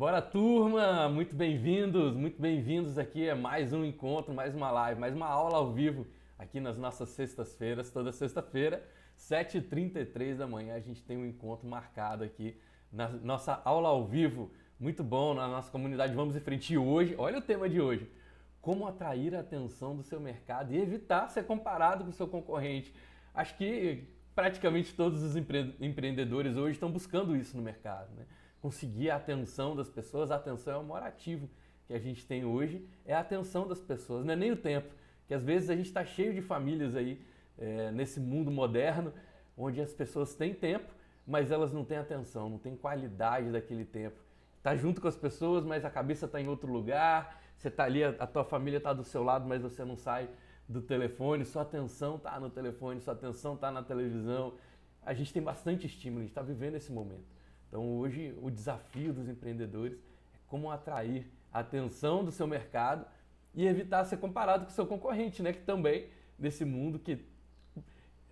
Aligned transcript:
Bora 0.00 0.22
turma, 0.22 1.10
muito 1.10 1.36
bem-vindos, 1.36 2.16
muito 2.16 2.40
bem-vindos 2.40 2.96
aqui 2.96 3.28
a 3.28 3.36
mais 3.36 3.74
um 3.74 3.84
encontro, 3.84 4.32
mais 4.32 4.54
uma 4.54 4.70
live, 4.70 4.98
mais 4.98 5.14
uma 5.14 5.26
aula 5.26 5.58
ao 5.58 5.74
vivo 5.74 6.06
aqui 6.38 6.58
nas 6.58 6.78
nossas 6.78 7.10
sextas-feiras, 7.10 7.90
toda 7.90 8.10
sexta-feira, 8.10 8.82
7h33 9.18 10.38
da 10.38 10.46
manhã 10.46 10.74
a 10.74 10.80
gente 10.80 11.02
tem 11.02 11.18
um 11.18 11.26
encontro 11.26 11.68
marcado 11.68 12.24
aqui 12.24 12.58
na 12.90 13.08
nossa 13.08 13.60
aula 13.62 13.90
ao 13.90 14.06
vivo, 14.06 14.50
muito 14.80 15.04
bom 15.04 15.34
na 15.34 15.46
nossa 15.46 15.70
comunidade. 15.70 16.14
Vamos 16.14 16.34
em 16.34 16.40
frente 16.40 16.78
hoje, 16.78 17.14
olha 17.18 17.36
o 17.36 17.42
tema 17.42 17.68
de 17.68 17.78
hoje, 17.78 18.10
como 18.62 18.86
atrair 18.86 19.34
a 19.34 19.40
atenção 19.40 19.94
do 19.94 20.02
seu 20.02 20.18
mercado 20.18 20.72
e 20.72 20.78
evitar 20.78 21.28
ser 21.28 21.44
comparado 21.44 22.04
com 22.04 22.10
o 22.10 22.14
seu 22.14 22.26
concorrente. 22.26 22.90
Acho 23.34 23.54
que 23.54 24.08
praticamente 24.34 24.94
todos 24.94 25.22
os 25.22 25.36
empre 25.36 25.76
empreendedores 25.78 26.56
hoje 26.56 26.72
estão 26.72 26.90
buscando 26.90 27.36
isso 27.36 27.54
no 27.54 27.62
mercado, 27.62 28.08
né? 28.16 28.24
Conseguir 28.60 29.10
a 29.10 29.16
atenção 29.16 29.74
das 29.74 29.88
pessoas. 29.88 30.30
A 30.30 30.36
atenção 30.36 30.74
é 30.74 30.76
o 30.76 30.84
maior 30.84 31.06
ativo 31.06 31.48
que 31.86 31.94
a 31.94 31.98
gente 31.98 32.24
tem 32.24 32.44
hoje, 32.44 32.86
é 33.04 33.14
a 33.14 33.20
atenção 33.20 33.66
das 33.66 33.80
pessoas, 33.80 34.24
não 34.24 34.32
é 34.32 34.36
nem 34.36 34.52
o 34.52 34.56
tempo. 34.56 34.88
Que 35.26 35.34
às 35.34 35.42
vezes 35.42 35.70
a 35.70 35.76
gente 35.76 35.86
está 35.86 36.04
cheio 36.04 36.32
de 36.32 36.40
famílias 36.40 36.94
aí 36.94 37.20
é, 37.58 37.90
nesse 37.90 38.20
mundo 38.20 38.50
moderno, 38.50 39.12
onde 39.56 39.80
as 39.80 39.92
pessoas 39.92 40.34
têm 40.34 40.54
tempo, 40.54 40.88
mas 41.26 41.50
elas 41.50 41.72
não 41.72 41.84
têm 41.84 41.98
atenção, 41.98 42.48
não 42.48 42.58
têm 42.58 42.76
qualidade 42.76 43.50
daquele 43.50 43.84
tempo. 43.84 44.16
Está 44.56 44.76
junto 44.76 45.00
com 45.00 45.08
as 45.08 45.16
pessoas, 45.16 45.64
mas 45.64 45.84
a 45.84 45.90
cabeça 45.90 46.26
está 46.26 46.40
em 46.40 46.48
outro 46.48 46.70
lugar. 46.70 47.40
Você 47.56 47.68
está 47.68 47.84
ali, 47.84 48.04
a, 48.04 48.26
tua 48.26 48.44
família 48.44 48.78
está 48.78 48.92
do 48.92 49.04
seu 49.04 49.22
lado, 49.22 49.48
mas 49.48 49.62
você 49.62 49.84
não 49.84 49.96
sai 49.96 50.28
do 50.68 50.82
telefone. 50.82 51.44
Sua 51.44 51.62
atenção 51.62 52.16
está 52.16 52.38
no 52.38 52.50
telefone, 52.50 53.00
sua 53.00 53.14
atenção 53.14 53.54
está 53.54 53.70
na 53.70 53.82
televisão. 53.82 54.54
A 55.04 55.14
gente 55.14 55.32
tem 55.32 55.42
bastante 55.42 55.86
estímulo, 55.86 56.20
a 56.20 56.22
gente 56.22 56.30
está 56.30 56.42
vivendo 56.42 56.74
esse 56.76 56.92
momento. 56.92 57.24
Então 57.70 57.98
hoje 57.98 58.36
o 58.42 58.50
desafio 58.50 59.12
dos 59.12 59.28
empreendedores 59.28 59.96
é 60.34 60.38
como 60.48 60.70
atrair 60.70 61.24
a 61.52 61.60
atenção 61.60 62.24
do 62.24 62.32
seu 62.32 62.46
mercado 62.46 63.06
e 63.54 63.64
evitar 63.66 64.04
ser 64.04 64.16
comparado 64.16 64.64
com 64.64 64.72
o 64.72 64.74
seu 64.74 64.86
concorrente, 64.86 65.40
né? 65.40 65.52
Que 65.52 65.62
também 65.62 66.08
nesse 66.36 66.64
mundo 66.64 66.98
que 66.98 67.24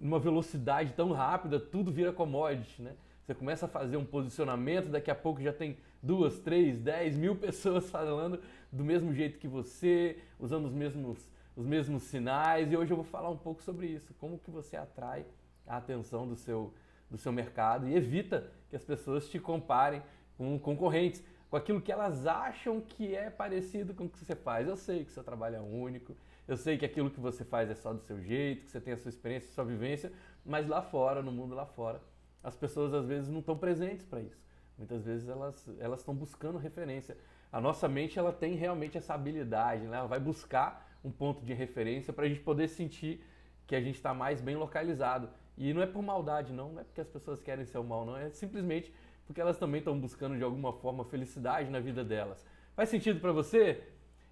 numa 0.01 0.19
velocidade 0.19 0.93
tão 0.93 1.13
rápida 1.13 1.61
tudo 1.61 1.93
vira 1.93 2.13
commodity, 2.13 2.83
né? 2.83 2.97
Você 3.25 3.35
começa 3.35 3.67
a 3.67 3.69
fazer 3.69 3.97
um 3.97 4.05
posicionamento, 4.05 4.89
daqui 4.89 5.11
a 5.11 5.15
pouco 5.15 5.41
já 5.41 5.53
tem 5.53 5.77
duas, 6.03 6.41
três, 6.41 6.81
dez 6.81 7.17
mil 7.17 7.37
pessoas 7.39 7.89
falando 7.89 8.41
do 8.73 8.85
mesmo 8.85 9.15
jeito 9.15 9.39
que 9.39 9.47
você, 9.47 10.19
usando 10.39 10.67
os 10.67 10.73
mesmos, 10.73 11.31
os 11.55 11.67
mesmos 11.67 12.03
sinais. 12.05 12.73
E 12.73 12.77
hoje 12.77 12.91
eu 12.91 12.97
vou 12.97 13.05
falar 13.05 13.31
um 13.31 13.37
pouco 13.37 13.63
sobre 13.63 13.87
isso, 13.87 14.13
como 14.19 14.39
que 14.39 14.51
você 14.51 14.77
atrai 14.77 15.25
a 15.65 15.77
atenção 15.77 16.27
do 16.27 16.35
seu 16.35 16.75
do 17.11 17.17
seu 17.17 17.33
mercado 17.33 17.89
e 17.89 17.95
evita 17.95 18.51
que 18.69 18.77
as 18.77 18.85
pessoas 18.85 19.29
te 19.29 19.39
comparem 19.39 20.03
com 20.37 20.59
concorrentes, 20.59 21.23
com 21.51 21.57
aquilo 21.57 21.81
que 21.81 21.91
elas 21.91 22.27
acham 22.27 22.81
que 22.81 23.15
é 23.15 23.31
parecido 23.31 23.95
com 23.95 24.05
o 24.05 24.09
que 24.09 24.19
você 24.19 24.37
faz. 24.37 24.69
Eu 24.69 24.77
sei 24.77 25.05
que 25.05 25.11
seu 25.11 25.25
trabalho 25.25 25.57
é 25.57 25.61
único, 25.61 26.17
eu 26.47 26.57
sei 26.57 26.79
que 26.79 26.85
aquilo 26.85 27.11
que 27.11 27.21
você 27.21 27.45
faz 27.45 27.71
é 27.71 27.75
só 27.75 27.93
do 27.93 28.01
seu 28.01 28.21
jeito, 28.21 28.65
que 28.65 28.71
você 28.71 28.81
tem 28.81 28.93
a 28.93 28.97
sua 28.97 29.09
experiência, 29.09 29.51
a 29.51 29.55
sua 29.55 29.65
vivência, 29.65 30.13
mas 30.45 30.67
lá 30.67 30.83
fora, 30.83 31.23
no 31.23 31.33
mundo 31.33 31.55
lá 31.55 31.67
fora, 31.67 32.01
as 32.43 32.57
pessoas 32.57 32.95
às 32.95 33.07
vezes 33.07 33.29
não 33.29 33.41
estão 33.41 33.57
presentes 33.57 34.07
para 34.07 34.21
isso. 34.21 34.41
Muitas 34.77 35.05
vezes 35.05 35.29
elas 35.29 35.69
elas 35.79 36.01
estão 36.01 36.15
buscando 36.15 36.57
referência. 36.57 37.17
A 37.51 37.61
nossa 37.61 37.89
mente 37.89 38.19
ela 38.19 38.33
tem 38.33 38.55
realmente 38.55 38.97
essa 38.97 39.15
habilidade, 39.15 39.83
né? 39.87 39.97
ela 39.97 40.07
vai 40.07 40.21
buscar 40.21 40.89
um 41.05 41.11
ponto 41.11 41.45
de 41.45 41.53
referência 41.53 42.13
para 42.13 42.27
a 42.27 42.29
gente 42.29 42.41
poder 42.41 42.69
sentir 42.69 43.25
que 43.67 43.75
a 43.75 43.81
gente 43.81 43.97
está 43.97 44.15
mais 44.15 44.41
bem 44.41 44.57
localizado. 44.57 45.29
E 45.59 45.75
não 45.75 45.83
é 45.83 45.87
por 45.87 46.01
maldade, 46.03 46.53
não, 46.53 46.71
não 46.71 46.81
é 46.81 46.85
porque 46.85 47.01
as 47.01 47.09
pessoas 47.09 47.43
querem 47.43 47.65
ser 47.65 47.79
o 47.79 47.85
mal, 47.85 48.07
não, 48.07 48.17
é 48.17 48.31
simplesmente 48.31 48.95
porque 49.27 49.41
elas 49.41 49.59
também 49.59 49.81
estão 49.81 49.99
buscando 49.99 50.37
de 50.37 50.45
alguma 50.45 50.73
forma 50.73 51.05
felicidade 51.05 51.69
na 51.69 51.81
vida 51.81 52.05
delas. 52.05 52.47
Faz 52.77 52.89
sentido 52.89 53.21
para 53.21 53.33
você? 53.33 53.83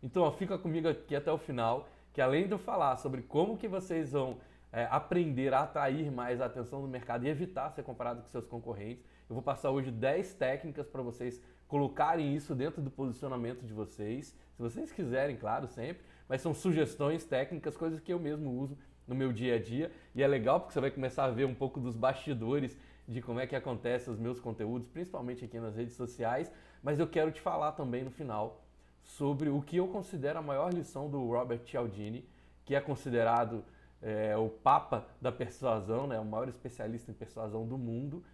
Então 0.01 0.23
ó, 0.23 0.31
fica 0.31 0.57
comigo 0.57 0.89
aqui 0.89 1.17
até 1.17 1.31
o 1.33 1.37
final, 1.37 1.89
que 2.13 2.21
além 2.21 2.47
de 2.47 2.53
eu 2.53 2.59
falar 2.59 2.97
sobre 2.97 3.23
como 3.23 3.59
que 3.59 3.67
vocês 3.67 4.13
vão 4.13 4.39
é, 4.73 4.87
aprender 4.89 5.53
a 5.53 5.63
atrair 5.63 6.13
mais 6.13 6.41
a 6.41 6.47
atenção 6.47 6.81
do 6.81 6.87
mercado 6.87 7.27
e 7.27 7.29
evitar 7.29 7.71
ser 7.73 7.83
comparado 7.83 8.23
com 8.23 8.29
seus 8.29 8.47
concorrentes, 8.47 9.05
eu 9.29 9.35
vou 9.35 9.43
passar 9.43 9.71
hoje 9.71 9.91
10 9.91 10.35
técnicas 10.35 10.89
para 10.89 11.03
vocês 11.03 11.43
colocarem 11.67 12.37
isso 12.37 12.55
dentro 12.55 12.81
do 12.81 12.91
posicionamento 12.91 13.67
de 13.67 13.73
vocês, 13.73 14.27
se 14.55 14.63
vocês 14.63 14.93
quiserem, 14.93 15.37
claro, 15.37 15.67
sempre, 15.67 16.05
mas 16.29 16.41
são 16.41 16.55
sugestões 16.55 17.25
técnicas, 17.25 17.77
coisas 17.77 17.99
que 17.99 18.13
eu 18.13 18.21
mesmo 18.21 18.51
uso 18.51 18.79
no 19.07 19.15
meu 19.15 19.33
dia 19.33 19.57
a 19.57 19.59
dia. 19.59 19.91
E 20.15 20.23
é 20.23 20.27
legal 20.27 20.61
porque 20.61 20.73
você 20.73 20.81
vai 20.81 20.91
começar 20.91 21.25
a 21.25 21.31
ver 21.31 21.45
um 21.47 21.55
pouco 21.55 21.81
dos 21.81 21.95
bastidores 21.95 22.77
de 23.07 23.23
como 23.23 23.39
é 23.39 23.47
que 23.47 23.55
acontecem 23.55 24.13
os 24.13 24.19
meus 24.19 24.41
conteúdos, 24.41 24.89
principalmente 24.89 25.45
aqui 25.45 25.59
nas 25.61 25.77
redes 25.77 25.95
sociais. 25.95 26.51
Mas 26.83 26.99
eu 26.99 27.07
quero 27.07 27.31
te 27.31 27.41
falar 27.41 27.73
também 27.73 28.03
no 28.05 28.11
final 28.11 28.63
sobre 29.03 29.49
o 29.49 29.63
que 29.63 29.77
eu 29.77 29.87
considero 29.89 30.41
a 30.41 30.43
maior 30.43 30.73
lição 30.73 31.09
do 31.09 31.25
Robert 31.31 31.61
Cialdini, 31.65 32.29
que 32.65 32.75
é 32.75 32.81
considerado 32.81 33.65
é, 34.03 34.37
o 34.37 34.49
papa 34.49 35.07
da 35.21 35.31
persuasão, 35.31 36.07
né, 36.07 36.19
o 36.19 36.25
maior 36.25 36.49
especialista 36.49 37.11
em 37.11 37.15
persuasão 37.15 37.67
do 37.67 37.79
mundo. 37.79 38.25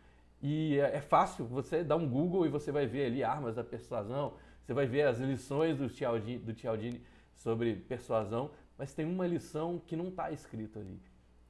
E 0.43 0.79
é, 0.79 0.97
é 0.97 1.01
fácil, 1.01 1.45
você 1.45 1.85
dá 1.85 1.95
um 1.95 2.09
Google 2.09 2.47
e 2.47 2.49
você 2.49 2.73
vai 2.73 2.87
ver 2.87 3.07
ali 3.07 3.23
armas 3.23 3.57
da 3.57 3.63
persuasão, 3.63 4.33
você 4.63 4.73
vai 4.73 4.87
ver 4.87 5.03
as 5.03 5.19
lições 5.19 5.77
do 5.77 5.89
Cialdini, 5.89 6.39
do 6.39 6.55
Cialdini 6.55 7.03
sobre 7.35 7.75
persuasão 7.75 8.51
mas 8.79 8.93
tem 8.93 9.05
uma 9.05 9.27
lição 9.27 9.81
que 9.87 9.97
não 9.97 10.09
está 10.09 10.31
escrito 10.31 10.79
ali. 10.79 11.01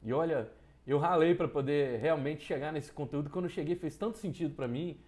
E 0.03 0.13
olha, 0.13 0.51
eu 0.87 0.99
ralei 0.99 1.35
para 1.35 1.47
poder 1.47 1.99
realmente 2.01 2.45
chegar 2.45 2.73
nesse 2.73 2.93
conteúdo. 2.93 3.31
Quando 3.31 3.45
eu 3.45 3.51
cheguei, 3.51 3.77
fez 3.77 3.97
tanto 3.97 4.19
sentido 4.19 4.55
para 4.55 4.67
mim 4.67 4.99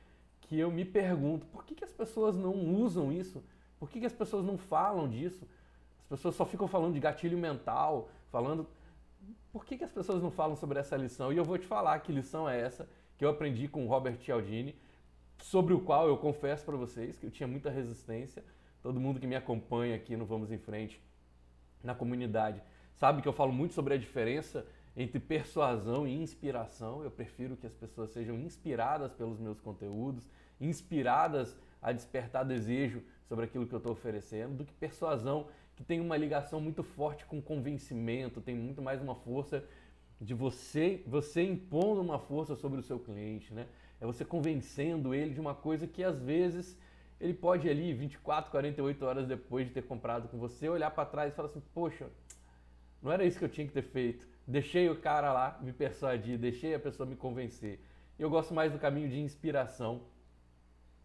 que 0.42 0.58
eu 0.58 0.70
me 0.70 0.84
pergunto: 0.84 1.46
por 1.46 1.64
que, 1.64 1.74
que 1.74 1.84
as 1.84 1.92
pessoas 1.92 2.36
não 2.36 2.54
usam 2.74 3.12
isso? 3.12 3.42
Por 3.78 3.90
que, 3.90 4.00
que 4.00 4.06
as 4.06 4.12
pessoas 4.12 4.44
não 4.44 4.56
falam 4.56 5.08
disso? 5.08 5.46
As 6.02 6.08
pessoas 6.08 6.34
só 6.36 6.46
ficam 6.46 6.68
falando 6.68 6.94
de 6.94 7.00
gatilho 7.00 7.36
mental, 7.36 8.08
falando. 8.30 8.66
Por 9.52 9.64
que, 9.64 9.76
que 9.76 9.84
as 9.84 9.92
pessoas 9.92 10.22
não 10.22 10.30
falam 10.30 10.56
sobre 10.56 10.78
essa 10.78 10.96
lição? 10.96 11.32
E 11.32 11.36
eu 11.36 11.44
vou 11.44 11.58
te 11.58 11.66
falar 11.66 11.98
que 12.00 12.12
lição 12.12 12.48
é 12.48 12.60
essa 12.60 12.88
que 13.16 13.24
eu 13.24 13.28
aprendi 13.28 13.68
com 13.68 13.84
o 13.84 13.88
Robert 13.88 14.18
Cialdini, 14.18 14.74
sobre 15.38 15.72
o 15.72 15.80
qual 15.80 16.08
eu 16.08 16.16
confesso 16.16 16.64
para 16.64 16.76
vocês 16.76 17.16
que 17.16 17.26
eu 17.26 17.30
tinha 17.30 17.46
muita 17.46 17.70
resistência. 17.70 18.44
Todo 18.82 19.00
mundo 19.00 19.20
que 19.20 19.26
me 19.26 19.36
acompanha 19.36 19.94
aqui 19.96 20.16
no 20.16 20.26
Vamos 20.26 20.50
em 20.50 20.58
Frente 20.58 21.00
na 21.84 21.94
comunidade 21.94 22.62
sabe 22.94 23.22
que 23.22 23.28
eu 23.28 23.32
falo 23.32 23.52
muito 23.52 23.74
sobre 23.74 23.94
a 23.94 23.98
diferença 23.98 24.66
entre 24.96 25.18
persuasão 25.18 26.06
e 26.06 26.14
inspiração. 26.14 27.02
Eu 27.02 27.10
prefiro 27.10 27.56
que 27.56 27.66
as 27.66 27.74
pessoas 27.74 28.10
sejam 28.10 28.38
inspiradas 28.38 29.12
pelos 29.12 29.38
meus 29.38 29.60
conteúdos, 29.60 30.28
inspiradas 30.60 31.56
a 31.82 31.92
despertar 31.92 32.44
desejo 32.44 33.02
sobre 33.28 33.44
aquilo 33.44 33.66
que 33.66 33.74
eu 33.74 33.78
estou 33.78 33.92
oferecendo, 33.92 34.54
do 34.54 34.64
que 34.64 34.72
persuasão, 34.72 35.48
que 35.76 35.82
tem 35.82 36.00
uma 36.00 36.16
ligação 36.16 36.60
muito 36.60 36.82
forte 36.82 37.26
com 37.26 37.42
convencimento, 37.42 38.40
tem 38.40 38.54
muito 38.54 38.80
mais 38.80 39.02
uma 39.02 39.14
força 39.14 39.64
de 40.20 40.32
você, 40.32 41.02
você 41.06 41.42
impondo 41.42 42.00
uma 42.00 42.18
força 42.18 42.54
sobre 42.54 42.78
o 42.78 42.82
seu 42.82 42.98
cliente, 42.98 43.52
né? 43.52 43.66
É 44.00 44.06
você 44.06 44.24
convencendo 44.24 45.14
ele 45.14 45.34
de 45.34 45.40
uma 45.40 45.54
coisa 45.54 45.86
que 45.86 46.04
às 46.04 46.20
vezes 46.20 46.78
ele 47.20 47.34
pode 47.34 47.68
ali 47.68 47.92
24, 47.92 48.50
48 48.50 49.04
horas 49.04 49.26
depois 49.26 49.66
de 49.66 49.72
ter 49.72 49.82
comprado 49.82 50.28
com 50.28 50.38
você 50.38 50.68
olhar 50.68 50.90
para 50.90 51.06
trás 51.06 51.32
e 51.32 51.36
falar 51.36 51.48
assim: 51.48 51.62
"Poxa, 51.72 52.06
não 53.02 53.12
era 53.12 53.24
isso 53.24 53.38
que 53.38 53.44
eu 53.44 53.48
tinha 53.48 53.66
que 53.66 53.72
ter 53.72 53.82
feito. 53.82 54.26
Deixei 54.46 54.88
o 54.90 55.00
cara 55.00 55.32
lá 55.32 55.58
me 55.62 55.72
persuadir, 55.72 56.38
deixei 56.38 56.74
a 56.74 56.78
pessoa 56.78 57.08
me 57.08 57.16
convencer". 57.16 57.80
Eu 58.18 58.30
gosto 58.30 58.54
mais 58.54 58.72
do 58.72 58.78
caminho 58.78 59.08
de 59.08 59.18
inspiração, 59.18 60.02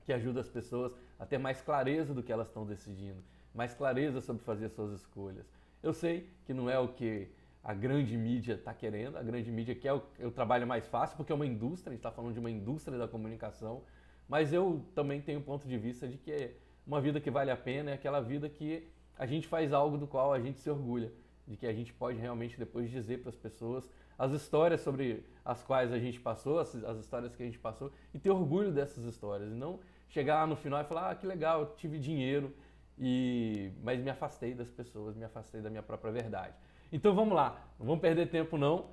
que 0.06 0.14
ajuda 0.14 0.40
as 0.40 0.50
pessoas 0.50 0.96
a 1.20 1.26
ter 1.26 1.38
mais 1.38 1.62
clareza 1.62 2.14
do 2.14 2.24
que 2.24 2.32
elas 2.32 2.48
estão 2.48 2.66
decidindo, 2.66 3.24
mais 3.54 3.74
clareza 3.74 4.22
sobre 4.22 4.44
fazer 4.44 4.70
suas 4.70 4.92
escolhas. 4.92 5.46
Eu 5.82 5.94
sei 5.94 6.30
que 6.46 6.54
não 6.54 6.70
é 6.70 6.80
o 6.80 6.88
que 6.90 7.30
a 7.64 7.74
grande 7.74 8.18
mídia 8.18 8.54
está 8.54 8.74
querendo, 8.74 9.18
a 9.18 9.24
grande 9.24 9.52
mídia 9.52 9.76
quer 9.76 9.94
o, 9.94 10.02
o 10.22 10.32
trabalho 10.32 10.66
mais 10.66 10.88
fácil, 10.88 11.18
porque 11.18 11.32
é 11.32 11.36
uma 11.36 11.46
indústria, 11.46 11.92
a 11.92 11.94
gente 11.94 12.00
está 12.00 12.12
falando 12.12 12.34
de 12.34 12.40
uma 12.40 12.50
indústria 12.50 12.98
da 12.98 13.08
comunicação, 13.08 13.84
mas 14.30 14.54
eu 14.54 14.86
também 14.94 15.20
tenho 15.20 15.40
o 15.40 15.44
ponto 15.44 15.68
de 15.68 15.78
vista 15.78 16.08
de 16.08 16.18
que 16.18 16.52
uma 16.86 17.02
vida 17.02 17.20
que 17.20 17.32
vale 17.32 17.52
a 17.52 17.58
pena 17.58 17.92
é 17.92 17.94
aquela 17.96 18.22
vida 18.22 18.48
que 18.48 18.88
a 19.18 19.26
gente 19.26 19.48
faz 19.48 19.74
algo 19.74 19.98
do 19.98 20.08
qual 20.08 20.32
a 20.32 20.40
gente 20.40 20.60
se 20.60 20.70
orgulha, 20.70 21.12
de 21.48 21.58
que 21.58 21.66
a 21.66 21.74
gente 21.74 21.92
pode 21.92 22.18
realmente 22.18 22.58
depois 22.58 22.90
dizer 22.90 23.22
para 23.22 23.30
as 23.30 23.36
pessoas 23.36 23.90
as 24.20 24.34
histórias 24.34 24.82
sobre 24.82 25.26
as 25.46 25.64
quais 25.64 25.94
a 25.94 25.98
gente 25.98 26.20
passou, 26.20 26.60
as, 26.60 26.76
as, 26.84 27.00
histórias 27.00 27.34
que 27.34 27.42
a 27.42 27.46
gente 27.46 27.58
passou, 27.58 27.90
e 28.14 28.20
ter 28.20 28.30
orgulho 28.30 28.70
dessas 28.70 29.06
histórias, 29.06 29.50
e 29.50 29.56
não 29.56 29.80
chegar 30.10 30.42
lá 30.42 30.48
no 30.48 30.58
final 30.58 30.82
e 30.82 30.84
falar, 30.84 31.12
ah, 31.12 31.16
que 31.16 31.26
legal, 31.26 31.62
eu 31.62 31.66
tive 31.78 31.98
dinheiro, 31.98 32.54
e 32.98 33.72
mas 33.82 34.02
me 34.02 34.10
afastei 34.10 34.54
das 34.54 34.70
pessoas, 34.70 35.16
me 35.16 35.24
afastei 35.24 35.62
da 35.62 35.70
minha 35.70 35.82
própria 35.82 36.12
verdade. 36.12 36.54
Então 36.92 37.16
vamos 37.16 37.34
lá, 37.34 37.66
não 37.80 37.86
vamos 37.86 38.02
perder 38.02 38.30
tempo 38.30 38.58
não, 38.58 38.90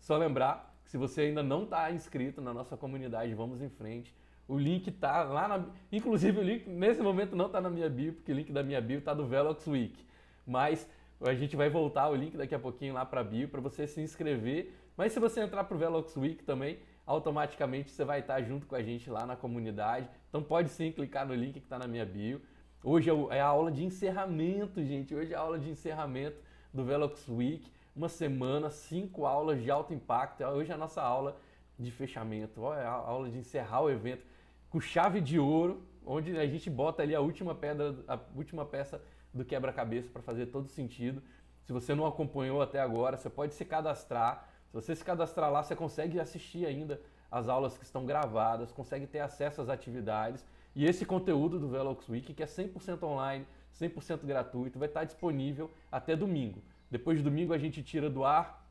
só 0.00 0.16
lembrar 0.16 0.74
que 0.82 0.90
se 0.90 0.98
você 0.98 1.22
ainda 1.22 1.42
não 1.42 1.62
está 1.62 1.90
inscrito 1.92 2.40
na 2.42 2.52
nossa 2.52 2.76
comunidade, 2.76 3.32
vamos 3.32 3.62
em 3.62 3.68
frente, 3.68 4.12
o 4.46 4.58
link 4.58 4.90
tá 4.90 5.24
lá 5.24 5.48
na. 5.48 5.64
Inclusive, 5.90 6.38
o 6.38 6.42
link 6.42 6.68
nesse 6.68 7.02
momento 7.02 7.34
não 7.34 7.46
está 7.46 7.60
na 7.60 7.70
minha 7.70 7.88
bio, 7.88 8.12
porque 8.12 8.32
o 8.32 8.34
link 8.34 8.52
da 8.52 8.62
minha 8.62 8.80
bio 8.80 8.98
está 8.98 9.14
do 9.14 9.26
Velox 9.26 9.66
Week. 9.66 10.06
Mas 10.46 10.88
a 11.20 11.34
gente 11.34 11.56
vai 11.56 11.70
voltar 11.70 12.08
o 12.08 12.14
link 12.14 12.36
daqui 12.36 12.54
a 12.54 12.58
pouquinho 12.58 12.92
lá 12.92 13.06
para 13.06 13.20
a 13.20 13.24
bio 13.24 13.48
para 13.48 13.60
você 13.60 13.86
se 13.86 14.00
inscrever. 14.00 14.74
Mas 14.96 15.12
se 15.12 15.20
você 15.20 15.40
entrar 15.40 15.64
para 15.64 15.74
o 15.74 15.78
Velox 15.78 16.16
Week 16.16 16.44
também, 16.44 16.78
automaticamente 17.06 17.90
você 17.90 18.04
vai 18.04 18.20
estar 18.20 18.42
junto 18.42 18.66
com 18.66 18.74
a 18.74 18.82
gente 18.82 19.08
lá 19.08 19.24
na 19.24 19.34
comunidade. 19.34 20.08
Então 20.28 20.42
pode 20.42 20.68
sim 20.68 20.92
clicar 20.92 21.26
no 21.26 21.34
link 21.34 21.54
que 21.54 21.58
está 21.60 21.78
na 21.78 21.86
minha 21.86 22.04
bio. 22.04 22.40
Hoje 22.82 23.08
é, 23.08 23.36
é 23.36 23.40
a 23.40 23.46
aula 23.46 23.72
de 23.72 23.82
encerramento, 23.82 24.84
gente. 24.84 25.14
Hoje 25.14 25.32
é 25.32 25.36
a 25.36 25.40
aula 25.40 25.58
de 25.58 25.70
encerramento 25.70 26.36
do 26.72 26.84
Velox 26.84 27.26
Week. 27.28 27.72
Uma 27.96 28.10
semana, 28.10 28.68
cinco 28.68 29.24
aulas 29.24 29.62
de 29.62 29.70
alto 29.70 29.94
impacto. 29.94 30.44
Hoje 30.44 30.70
é 30.70 30.74
a 30.74 30.78
nossa 30.78 31.00
aula 31.00 31.40
de 31.78 31.90
fechamento. 31.90 32.60
É 32.74 32.84
a 32.84 32.90
aula 32.90 33.30
de 33.30 33.38
encerrar 33.38 33.80
o 33.80 33.90
evento 33.90 34.33
com 34.74 34.80
chave 34.80 35.20
de 35.20 35.38
ouro, 35.38 35.86
onde 36.04 36.36
a 36.36 36.44
gente 36.48 36.68
bota 36.68 37.00
ali 37.00 37.14
a 37.14 37.20
última 37.20 37.54
pedra, 37.54 37.94
a 38.08 38.18
última 38.34 38.66
peça 38.66 39.00
do 39.32 39.44
quebra-cabeça 39.44 40.10
para 40.12 40.20
fazer 40.20 40.46
todo 40.46 40.66
sentido. 40.66 41.22
Se 41.62 41.72
você 41.72 41.94
não 41.94 42.04
acompanhou 42.04 42.60
até 42.60 42.80
agora, 42.80 43.16
você 43.16 43.30
pode 43.30 43.54
se 43.54 43.64
cadastrar. 43.64 44.48
Se 44.66 44.72
você 44.72 44.96
se 44.96 45.04
cadastrar 45.04 45.48
lá, 45.52 45.62
você 45.62 45.76
consegue 45.76 46.18
assistir 46.18 46.66
ainda 46.66 47.00
as 47.30 47.48
aulas 47.48 47.78
que 47.78 47.84
estão 47.84 48.04
gravadas, 48.04 48.72
consegue 48.72 49.06
ter 49.06 49.20
acesso 49.20 49.62
às 49.62 49.68
atividades. 49.68 50.44
E 50.74 50.84
esse 50.84 51.06
conteúdo 51.06 51.60
do 51.60 51.68
Velox 51.68 52.08
Week, 52.08 52.34
que 52.34 52.42
é 52.42 52.46
100% 52.46 53.00
online, 53.04 53.46
100% 53.80 54.24
gratuito, 54.24 54.76
vai 54.76 54.88
estar 54.88 55.04
disponível 55.04 55.70
até 55.92 56.16
domingo. 56.16 56.60
Depois 56.90 57.18
de 57.18 57.22
domingo 57.22 57.52
a 57.52 57.58
gente 57.58 57.80
tira 57.80 58.10
do 58.10 58.24
ar 58.24 58.68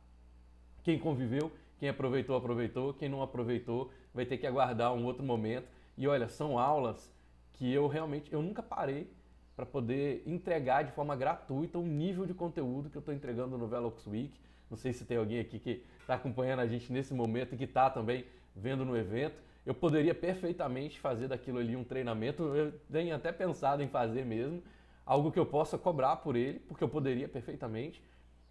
quem 0.84 1.00
conviveu, 1.00 1.50
quem 1.80 1.88
aproveitou, 1.88 2.36
aproveitou, 2.36 2.94
quem 2.94 3.08
não 3.08 3.22
aproveitou, 3.22 3.90
vai 4.14 4.26
ter 4.26 4.38
que 4.38 4.46
aguardar 4.46 4.94
um 4.94 5.06
outro 5.06 5.24
momento. 5.24 5.68
E 5.98 6.08
olha, 6.08 6.28
são 6.28 6.58
aulas 6.58 7.12
que 7.54 7.72
eu 7.72 7.88
realmente 7.88 8.32
eu 8.34 8.42
nunca 8.42 8.64
parei 8.64 9.12
para 9.56 9.66
poder 9.66 10.24
entregar 10.26 10.84
de 10.84 10.92
forma 10.92 11.16
gratuita 11.16 11.78
o 11.78 11.86
nível 11.86 12.26
de 12.26 12.34
conteúdo 12.34 12.90
que 12.90 12.98
eu 12.98 13.00
estou 13.02 13.14
entregando 13.14 13.58
no 13.58 13.68
Velox 13.68 14.08
Week. 14.08 14.34
Não 14.70 14.78
sei 14.78 14.94
se 14.94 15.06
tem 15.06 15.18
alguém 15.18 15.40
aqui 15.40 15.60
que 15.60 15.84
está 16.00 16.16
acompanhando 16.16 16.60
a 16.60 16.68
gente 16.68 16.92
nesse 16.92 17.14
momento 17.14 17.54
e 17.54 17.58
que 17.58 17.66
está 17.66 17.90
também 17.90 18.26
vendo 18.56 18.84
no 18.84 18.98
evento. 18.98 19.36
Eu 19.66 19.74
poderia 19.74 20.14
perfeitamente 20.14 21.00
fazer 21.00 21.28
daquilo 21.28 21.60
ali 21.60 21.76
um 21.76 21.84
treinamento, 21.84 22.44
eu 22.56 22.74
tenho 22.92 23.16
até 23.16 23.32
pensado 23.32 23.82
em 23.82 23.88
fazer 23.88 24.26
mesmo, 24.26 24.62
algo 25.06 25.32
que 25.32 25.40
eu 25.40 25.46
possa 25.46 25.78
cobrar 25.78 26.18
por 26.18 26.36
ele, 26.36 26.60
porque 26.60 26.84
eu 26.84 26.90
poderia 26.90 27.30
perfeitamente, 27.30 28.02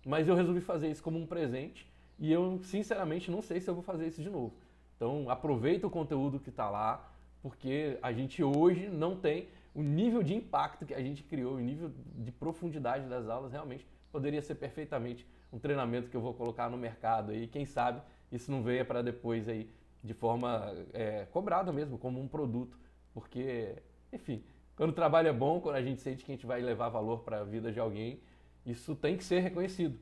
mas 0.06 0.28
eu 0.28 0.34
resolvi 0.34 0.60
fazer 0.60 0.90
isso 0.90 1.02
como 1.02 1.18
um 1.18 1.26
presente 1.26 1.86
e 2.18 2.32
eu 2.32 2.60
sinceramente 2.62 3.30
não 3.30 3.42
sei 3.42 3.60
se 3.60 3.68
eu 3.68 3.74
vou 3.74 3.82
fazer 3.82 4.06
isso 4.06 4.22
de 4.22 4.30
novo. 4.30 4.54
Então 4.96 5.28
aproveita 5.28 5.86
o 5.86 5.90
conteúdo 5.90 6.38
que 6.38 6.48
está 6.48 6.70
lá, 6.70 7.11
porque 7.42 7.98
a 8.00 8.12
gente 8.12 8.42
hoje 8.42 8.88
não 8.88 9.16
tem 9.16 9.48
o 9.74 9.82
nível 9.82 10.22
de 10.22 10.34
impacto 10.34 10.86
que 10.86 10.94
a 10.94 11.00
gente 11.00 11.22
criou, 11.22 11.54
o 11.54 11.60
nível 11.60 11.90
de 12.14 12.30
profundidade 12.30 13.08
das 13.08 13.28
aulas, 13.28 13.52
realmente 13.52 13.86
poderia 14.10 14.40
ser 14.42 14.54
perfeitamente 14.54 15.26
um 15.52 15.58
treinamento 15.58 16.08
que 16.08 16.16
eu 16.16 16.20
vou 16.20 16.34
colocar 16.34 16.70
no 16.70 16.76
mercado 16.76 17.32
aí. 17.32 17.46
Quem 17.46 17.64
sabe 17.64 18.00
isso 18.30 18.50
não 18.50 18.62
venha 18.62 18.84
para 18.84 19.02
depois 19.02 19.48
aí 19.48 19.68
de 20.02 20.14
forma 20.14 20.74
é, 20.92 21.26
cobrada 21.30 21.72
mesmo, 21.72 21.98
como 21.98 22.20
um 22.20 22.28
produto. 22.28 22.78
Porque, 23.14 23.76
enfim, 24.12 24.42
quando 24.76 24.90
o 24.90 24.94
trabalho 24.94 25.28
é 25.28 25.32
bom, 25.32 25.60
quando 25.60 25.76
a 25.76 25.82
gente 25.82 26.00
sente 26.00 26.24
que 26.24 26.32
a 26.32 26.34
gente 26.34 26.46
vai 26.46 26.60
levar 26.60 26.88
valor 26.88 27.20
para 27.20 27.40
a 27.40 27.44
vida 27.44 27.72
de 27.72 27.80
alguém, 27.80 28.20
isso 28.64 28.94
tem 28.94 29.16
que 29.16 29.24
ser 29.24 29.40
reconhecido. 29.40 29.98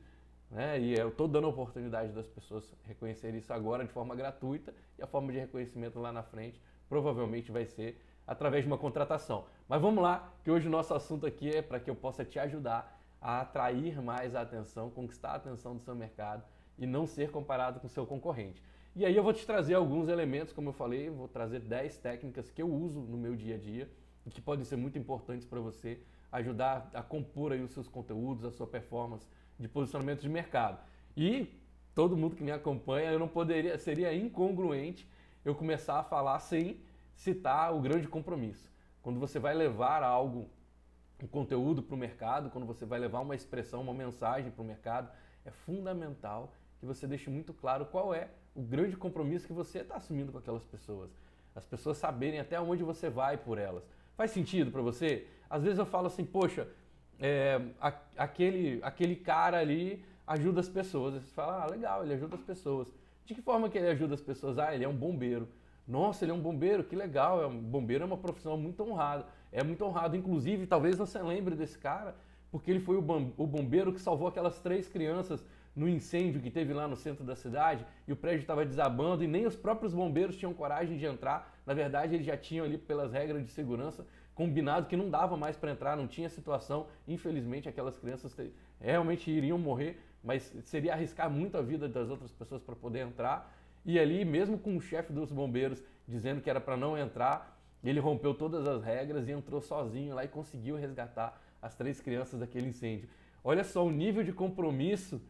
Né? 0.49 0.79
E 0.79 0.97
eu 0.97 1.09
estou 1.09 1.27
dando 1.27 1.47
a 1.47 1.49
oportunidade 1.49 2.11
das 2.11 2.27
pessoas 2.27 2.73
reconhecerem 2.85 3.39
isso 3.39 3.53
agora 3.53 3.85
de 3.85 3.91
forma 3.91 4.15
gratuita 4.15 4.73
e 4.97 5.01
a 5.01 5.07
forma 5.07 5.31
de 5.31 5.39
reconhecimento 5.39 5.99
lá 5.99 6.11
na 6.11 6.23
frente 6.23 6.59
provavelmente 6.91 7.53
vai 7.53 7.65
ser 7.65 7.97
através 8.27 8.65
de 8.65 8.67
uma 8.67 8.77
contratação. 8.77 9.45
Mas 9.65 9.81
vamos 9.81 10.03
lá, 10.03 10.29
que 10.43 10.51
hoje 10.51 10.67
o 10.67 10.69
nosso 10.69 10.93
assunto 10.93 11.25
aqui 11.25 11.49
é 11.49 11.61
para 11.61 11.79
que 11.79 11.89
eu 11.89 11.95
possa 11.95 12.25
te 12.25 12.37
ajudar 12.37 12.99
a 13.21 13.39
atrair 13.39 14.01
mais 14.01 14.35
a 14.35 14.41
atenção, 14.41 14.89
conquistar 14.89 15.29
a 15.29 15.35
atenção 15.35 15.73
do 15.73 15.81
seu 15.81 15.95
mercado 15.95 16.43
e 16.77 16.85
não 16.85 17.07
ser 17.07 17.31
comparado 17.31 17.79
com 17.79 17.87
o 17.87 17.89
seu 17.89 18.05
concorrente. 18.05 18.61
E 18.93 19.05
aí 19.05 19.15
eu 19.15 19.23
vou 19.23 19.31
te 19.31 19.45
trazer 19.45 19.73
alguns 19.75 20.09
elementos, 20.09 20.51
como 20.51 20.67
eu 20.67 20.73
falei, 20.73 21.09
vou 21.09 21.29
trazer 21.29 21.61
10 21.61 21.95
técnicas 21.99 22.51
que 22.51 22.61
eu 22.61 22.69
uso 22.69 22.99
no 22.99 23.17
meu 23.17 23.37
dia 23.37 23.55
a 23.55 23.57
dia 23.57 23.89
e 24.25 24.29
que 24.29 24.41
podem 24.41 24.65
ser 24.65 24.75
muito 24.75 24.97
importantes 24.97 25.45
para 25.45 25.61
você 25.61 25.97
ajudar 26.29 26.91
a 26.93 27.01
compor 27.01 27.53
aí 27.53 27.63
os 27.63 27.71
seus 27.71 27.87
conteúdos, 27.87 28.43
a 28.43 28.51
sua 28.51 28.67
performance 28.67 29.25
de 29.57 29.69
posicionamento 29.69 30.19
de 30.19 30.27
mercado. 30.27 30.77
E 31.15 31.47
todo 31.95 32.17
mundo 32.17 32.35
que 32.35 32.43
me 32.43 32.51
acompanha, 32.51 33.11
eu 33.11 33.19
não 33.19 33.29
poderia, 33.29 33.77
seria 33.77 34.13
incongruente 34.13 35.07
eu 35.43 35.55
começar 35.55 35.99
a 35.99 36.03
falar 36.03 36.39
sem 36.39 36.79
citar 37.15 37.73
o 37.73 37.79
grande 37.79 38.07
compromisso. 38.07 38.71
Quando 39.01 39.19
você 39.19 39.39
vai 39.39 39.53
levar 39.53 40.03
algo, 40.03 40.49
um 41.21 41.27
conteúdo 41.27 41.81
para 41.81 41.95
o 41.95 41.97
mercado, 41.97 42.49
quando 42.49 42.65
você 42.65 42.85
vai 42.85 42.99
levar 42.99 43.19
uma 43.19 43.35
expressão, 43.35 43.81
uma 43.81 43.93
mensagem 43.93 44.51
para 44.51 44.61
o 44.61 44.65
mercado, 44.65 45.09
é 45.45 45.51
fundamental 45.51 46.53
que 46.79 46.85
você 46.85 47.07
deixe 47.07 47.29
muito 47.29 47.53
claro 47.53 47.85
qual 47.85 48.13
é 48.13 48.29
o 48.55 48.61
grande 48.61 48.97
compromisso 48.97 49.47
que 49.47 49.53
você 49.53 49.79
está 49.79 49.95
assumindo 49.95 50.31
com 50.31 50.37
aquelas 50.37 50.63
pessoas. 50.63 51.11
As 51.55 51.65
pessoas 51.65 51.97
saberem 51.97 52.39
até 52.39 52.59
onde 52.59 52.83
você 52.83 53.09
vai 53.09 53.37
por 53.37 53.57
elas. 53.57 53.83
Faz 54.15 54.31
sentido 54.31 54.71
para 54.71 54.81
você? 54.81 55.27
Às 55.49 55.63
vezes 55.63 55.79
eu 55.79 55.85
falo 55.85 56.07
assim, 56.07 56.25
poxa, 56.25 56.67
é, 57.19 57.61
a, 57.79 57.93
aquele, 58.17 58.79
aquele 58.83 59.15
cara 59.15 59.59
ali 59.59 60.03
ajuda 60.25 60.59
as 60.59 60.69
pessoas. 60.69 61.13
Você 61.15 61.33
fala, 61.33 61.63
ah, 61.63 61.65
legal, 61.67 62.03
ele 62.03 62.13
ajuda 62.13 62.35
as 62.35 62.41
pessoas. 62.41 62.91
De 63.25 63.35
que 63.35 63.41
forma 63.41 63.69
que 63.69 63.77
ele 63.77 63.87
ajuda 63.87 64.13
as 64.13 64.21
pessoas? 64.21 64.57
Ah, 64.57 64.73
ele 64.73 64.83
é 64.83 64.89
um 64.89 64.95
bombeiro. 64.95 65.47
Nossa, 65.87 66.23
ele 66.25 66.31
é 66.31 66.33
um 66.33 66.39
bombeiro, 66.39 66.83
que 66.83 66.95
legal. 66.95 67.41
É 67.41 67.47
um 67.47 67.59
bombeiro 67.59 68.03
é 68.03 68.07
uma 68.07 68.17
profissão 68.17 68.57
muito 68.57 68.83
honrada. 68.83 69.25
É 69.51 69.63
muito 69.63 69.83
honrado. 69.83 70.15
Inclusive, 70.15 70.67
talvez 70.67 70.97
você 70.97 71.21
lembre 71.21 71.55
desse 71.55 71.77
cara, 71.77 72.15
porque 72.51 72.69
ele 72.71 72.79
foi 72.79 72.97
o 72.97 73.01
bombeiro 73.01 73.93
que 73.93 74.01
salvou 74.01 74.27
aquelas 74.27 74.59
três 74.59 74.87
crianças 74.87 75.45
no 75.75 75.87
incêndio 75.87 76.41
que 76.41 76.51
teve 76.51 76.73
lá 76.73 76.87
no 76.87 76.95
centro 76.95 77.23
da 77.23 77.35
cidade 77.35 77.85
e 78.07 78.11
o 78.11 78.15
prédio 78.15 78.41
estava 78.41 78.65
desabando 78.65 79.23
e 79.23 79.27
nem 79.27 79.45
os 79.45 79.55
próprios 79.55 79.93
bombeiros 79.93 80.35
tinham 80.35 80.53
coragem 80.53 80.97
de 80.97 81.05
entrar. 81.05 81.57
Na 81.65 81.73
verdade, 81.73 82.15
eles 82.15 82.25
já 82.25 82.35
tinham 82.35 82.65
ali, 82.65 82.77
pelas 82.77 83.13
regras 83.13 83.43
de 83.43 83.51
segurança, 83.51 84.05
combinado 84.35 84.87
que 84.87 84.97
não 84.97 85.09
dava 85.09 85.37
mais 85.37 85.55
para 85.55 85.71
entrar, 85.71 85.95
não 85.95 86.07
tinha 86.07 86.27
situação. 86.29 86.87
Infelizmente, 87.07 87.69
aquelas 87.69 87.97
crianças 87.97 88.35
realmente 88.79 89.31
iriam 89.31 89.57
morrer, 89.57 89.99
mas 90.23 90.53
seria 90.63 90.93
arriscar 90.93 91.29
muito 91.29 91.57
a 91.57 91.61
vida 91.61 91.87
das 91.89 92.09
outras 92.09 92.31
pessoas 92.31 92.61
para 92.61 92.75
poder 92.75 92.99
entrar. 92.99 93.53
E 93.83 93.99
ali, 93.99 94.23
mesmo 94.23 94.57
com 94.57 94.77
o 94.77 94.81
chefe 94.81 95.11
dos 95.11 95.31
bombeiros 95.31 95.83
dizendo 96.07 96.41
que 96.41 96.49
era 96.49 96.61
para 96.61 96.77
não 96.77 96.97
entrar, 96.97 97.59
ele 97.83 97.99
rompeu 97.99 98.33
todas 98.33 98.67
as 98.67 98.83
regras 98.83 99.27
e 99.27 99.31
entrou 99.31 99.61
sozinho 99.61 100.13
lá 100.13 100.23
e 100.23 100.27
conseguiu 100.27 100.75
resgatar 100.75 101.41
as 101.61 101.75
três 101.75 101.99
crianças 101.99 102.39
daquele 102.39 102.67
incêndio. 102.67 103.09
Olha 103.43 103.63
só 103.63 103.85
o 103.85 103.91
nível 103.91 104.23
de 104.23 104.31
compromisso 104.31 105.21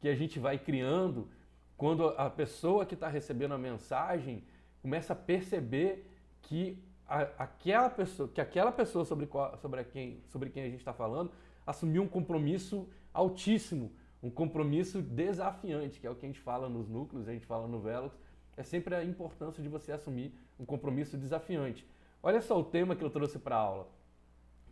que 0.00 0.08
a 0.08 0.14
gente 0.14 0.38
vai 0.38 0.58
criando 0.58 1.28
quando 1.76 2.08
a 2.10 2.30
pessoa 2.30 2.86
que 2.86 2.94
está 2.94 3.08
recebendo 3.08 3.54
a 3.54 3.58
mensagem 3.58 4.44
começa 4.80 5.12
a 5.12 5.16
perceber 5.16 6.08
que 6.42 6.78
aquela 7.08 7.90
pessoa, 7.90 8.28
que 8.28 8.40
aquela 8.40 8.72
pessoa 8.72 9.04
sobre, 9.04 9.26
qual, 9.26 9.56
sobre, 9.58 9.82
quem, 9.84 10.20
sobre 10.28 10.50
quem 10.50 10.64
a 10.64 10.68
gente 10.68 10.78
está 10.78 10.92
falando 10.92 11.30
assumiu 11.66 12.02
um 12.02 12.08
compromisso 12.08 12.88
altíssimo 13.12 13.92
um 14.22 14.30
compromisso 14.30 15.02
desafiante, 15.02 16.00
que 16.00 16.06
é 16.06 16.10
o 16.10 16.14
que 16.14 16.24
a 16.24 16.28
gente 16.28 16.40
fala 16.40 16.68
nos 16.68 16.88
núcleos, 16.88 17.28
a 17.28 17.32
gente 17.32 17.46
fala 17.46 17.66
no 17.66 17.80
Velox, 17.80 18.18
é 18.56 18.62
sempre 18.62 18.94
a 18.94 19.04
importância 19.04 19.62
de 19.62 19.68
você 19.68 19.92
assumir 19.92 20.32
um 20.58 20.64
compromisso 20.64 21.16
desafiante. 21.16 21.86
Olha 22.22 22.40
só 22.40 22.58
o 22.58 22.64
tema 22.64 22.96
que 22.96 23.04
eu 23.04 23.10
trouxe 23.10 23.38
para 23.38 23.56
a 23.56 23.60
aula. 23.60 23.88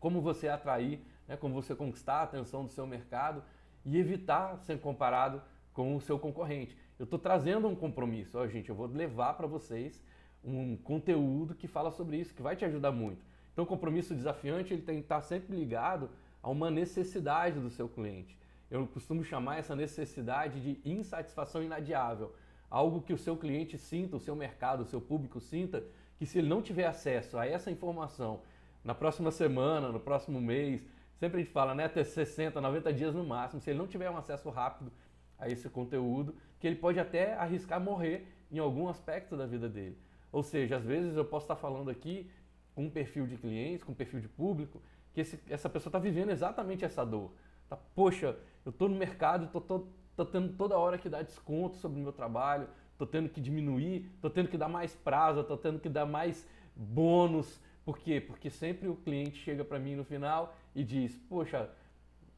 Como 0.00 0.20
você 0.20 0.48
atrair, 0.48 1.00
né, 1.28 1.36
como 1.36 1.54
você 1.54 1.74
conquistar 1.74 2.16
a 2.16 2.22
atenção 2.22 2.64
do 2.64 2.70
seu 2.70 2.86
mercado 2.86 3.42
e 3.84 3.98
evitar 3.98 4.58
ser 4.58 4.80
comparado 4.80 5.42
com 5.72 5.94
o 5.94 6.00
seu 6.00 6.18
concorrente. 6.18 6.76
Eu 6.98 7.04
estou 7.04 7.18
trazendo 7.18 7.68
um 7.68 7.76
compromisso. 7.76 8.38
Ó, 8.38 8.46
gente, 8.46 8.70
eu 8.70 8.74
vou 8.74 8.86
levar 8.86 9.34
para 9.34 9.46
vocês 9.46 10.02
um 10.42 10.76
conteúdo 10.76 11.54
que 11.54 11.66
fala 11.66 11.90
sobre 11.90 12.16
isso, 12.16 12.34
que 12.34 12.42
vai 12.42 12.56
te 12.56 12.64
ajudar 12.64 12.92
muito. 12.92 13.24
Então, 13.52 13.64
o 13.64 13.66
compromisso 13.66 14.14
desafiante 14.14 14.72
ele 14.72 14.82
tem 14.82 14.96
que 14.96 15.02
estar 15.02 15.20
sempre 15.20 15.54
ligado 15.56 16.10
a 16.42 16.50
uma 16.50 16.70
necessidade 16.70 17.60
do 17.60 17.70
seu 17.70 17.88
cliente 17.88 18.36
eu 18.74 18.86
costumo 18.88 19.22
chamar 19.22 19.58
essa 19.58 19.76
necessidade 19.76 20.60
de 20.60 20.80
insatisfação 20.88 21.62
inadiável. 21.62 22.34
Algo 22.68 23.00
que 23.00 23.12
o 23.12 23.18
seu 23.18 23.36
cliente 23.36 23.78
sinta, 23.78 24.16
o 24.16 24.20
seu 24.20 24.34
mercado, 24.34 24.82
o 24.82 24.86
seu 24.86 25.00
público 25.00 25.40
sinta, 25.40 25.84
que 26.18 26.26
se 26.26 26.38
ele 26.38 26.48
não 26.48 26.60
tiver 26.60 26.86
acesso 26.86 27.38
a 27.38 27.46
essa 27.46 27.70
informação 27.70 28.40
na 28.82 28.94
próxima 28.94 29.30
semana, 29.30 29.92
no 29.92 30.00
próximo 30.00 30.40
mês, 30.40 30.84
sempre 31.16 31.40
a 31.40 31.44
gente 31.44 31.52
fala, 31.52 31.74
né, 31.74 31.84
até 31.84 32.02
60, 32.02 32.60
90 32.60 32.92
dias 32.92 33.14
no 33.14 33.24
máximo, 33.24 33.60
se 33.60 33.70
ele 33.70 33.78
não 33.78 33.86
tiver 33.86 34.10
um 34.10 34.16
acesso 34.16 34.50
rápido 34.50 34.90
a 35.38 35.48
esse 35.48 35.68
conteúdo, 35.68 36.34
que 36.58 36.66
ele 36.66 36.76
pode 36.76 36.98
até 36.98 37.34
arriscar 37.34 37.80
morrer 37.80 38.26
em 38.50 38.58
algum 38.58 38.88
aspecto 38.88 39.36
da 39.36 39.46
vida 39.46 39.68
dele. 39.68 39.96
Ou 40.32 40.42
seja, 40.42 40.76
às 40.76 40.84
vezes 40.84 41.16
eu 41.16 41.24
posso 41.24 41.44
estar 41.44 41.56
falando 41.56 41.90
aqui 41.90 42.28
com 42.74 42.84
um 42.86 42.90
perfil 42.90 43.26
de 43.26 43.36
clientes, 43.36 43.84
com 43.84 43.92
um 43.92 43.94
perfil 43.94 44.20
de 44.20 44.28
público, 44.28 44.82
que 45.12 45.20
esse, 45.20 45.38
essa 45.48 45.68
pessoa 45.68 45.90
está 45.90 45.98
vivendo 45.98 46.30
exatamente 46.30 46.84
essa 46.84 47.04
dor. 47.04 47.30
Tá, 47.74 47.78
poxa, 47.94 48.36
eu 48.64 48.70
estou 48.70 48.88
no 48.88 48.94
mercado, 48.94 49.46
estou 49.46 49.60
tô, 49.60 49.86
tô, 50.16 50.24
tendo 50.24 50.52
toda 50.52 50.78
hora 50.78 50.96
que 50.96 51.08
dar 51.08 51.22
desconto 51.22 51.76
sobre 51.76 51.98
o 51.98 52.02
meu 52.02 52.12
trabalho, 52.12 52.68
estou 52.92 53.06
tendo 53.06 53.28
que 53.28 53.40
diminuir, 53.40 54.08
estou 54.14 54.30
tendo 54.30 54.48
que 54.48 54.56
dar 54.56 54.68
mais 54.68 54.94
prazo, 54.94 55.40
estou 55.40 55.56
tendo 55.56 55.80
que 55.80 55.88
dar 55.88 56.06
mais 56.06 56.46
bônus. 56.76 57.60
Por 57.84 57.98
quê? 57.98 58.20
Porque 58.20 58.48
sempre 58.48 58.88
o 58.88 58.94
cliente 58.94 59.38
chega 59.38 59.64
para 59.64 59.78
mim 59.78 59.96
no 59.96 60.04
final 60.04 60.54
e 60.74 60.84
diz: 60.84 61.16
Poxa, 61.28 61.68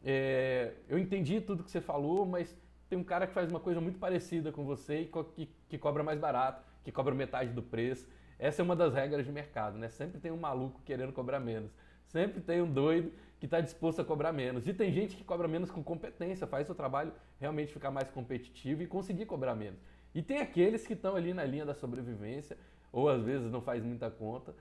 é, 0.02 0.72
eu 0.88 0.98
entendi 0.98 1.40
tudo 1.40 1.62
que 1.62 1.70
você 1.70 1.82
falou, 1.82 2.24
mas 2.24 2.56
tem 2.88 2.98
um 2.98 3.04
cara 3.04 3.26
que 3.26 3.34
faz 3.34 3.50
uma 3.50 3.60
coisa 3.60 3.80
muito 3.80 3.98
parecida 3.98 4.50
com 4.50 4.64
você 4.64 5.02
e 5.02 5.06
co 5.06 5.22
que, 5.22 5.50
que 5.68 5.76
cobra 5.76 6.02
mais 6.02 6.18
barato, 6.18 6.64
que 6.82 6.90
cobra 6.90 7.14
metade 7.14 7.50
do 7.52 7.62
preço. 7.62 8.08
Essa 8.38 8.62
é 8.62 8.64
uma 8.64 8.76
das 8.76 8.94
regras 8.94 9.26
de 9.26 9.32
mercado, 9.32 9.76
né? 9.76 9.88
Sempre 9.90 10.18
tem 10.18 10.30
um 10.30 10.36
maluco 10.38 10.80
querendo 10.84 11.12
cobrar 11.12 11.40
menos. 11.40 11.70
Sempre 12.06 12.40
tem 12.40 12.62
um 12.62 12.70
doido 12.70 13.12
que 13.38 13.46
está 13.46 13.60
disposto 13.60 14.00
a 14.00 14.04
cobrar 14.04 14.32
menos. 14.32 14.66
E 14.66 14.72
tem 14.72 14.92
gente 14.92 15.16
que 15.16 15.24
cobra 15.24 15.46
menos 15.46 15.70
com 15.70 15.82
competência, 15.82 16.46
faz 16.46 16.68
o 16.70 16.74
trabalho 16.74 17.12
realmente 17.38 17.72
ficar 17.72 17.90
mais 17.90 18.10
competitivo 18.10 18.82
e 18.82 18.86
conseguir 18.86 19.26
cobrar 19.26 19.54
menos. 19.54 19.78
E 20.14 20.22
tem 20.22 20.38
aqueles 20.38 20.86
que 20.86 20.94
estão 20.94 21.14
ali 21.14 21.34
na 21.34 21.44
linha 21.44 21.66
da 21.66 21.74
sobrevivência, 21.74 22.56
ou 22.90 23.08
às 23.08 23.22
vezes 23.22 23.50
não 23.50 23.60
faz 23.60 23.84
muita 23.84 24.10
conta 24.10 24.54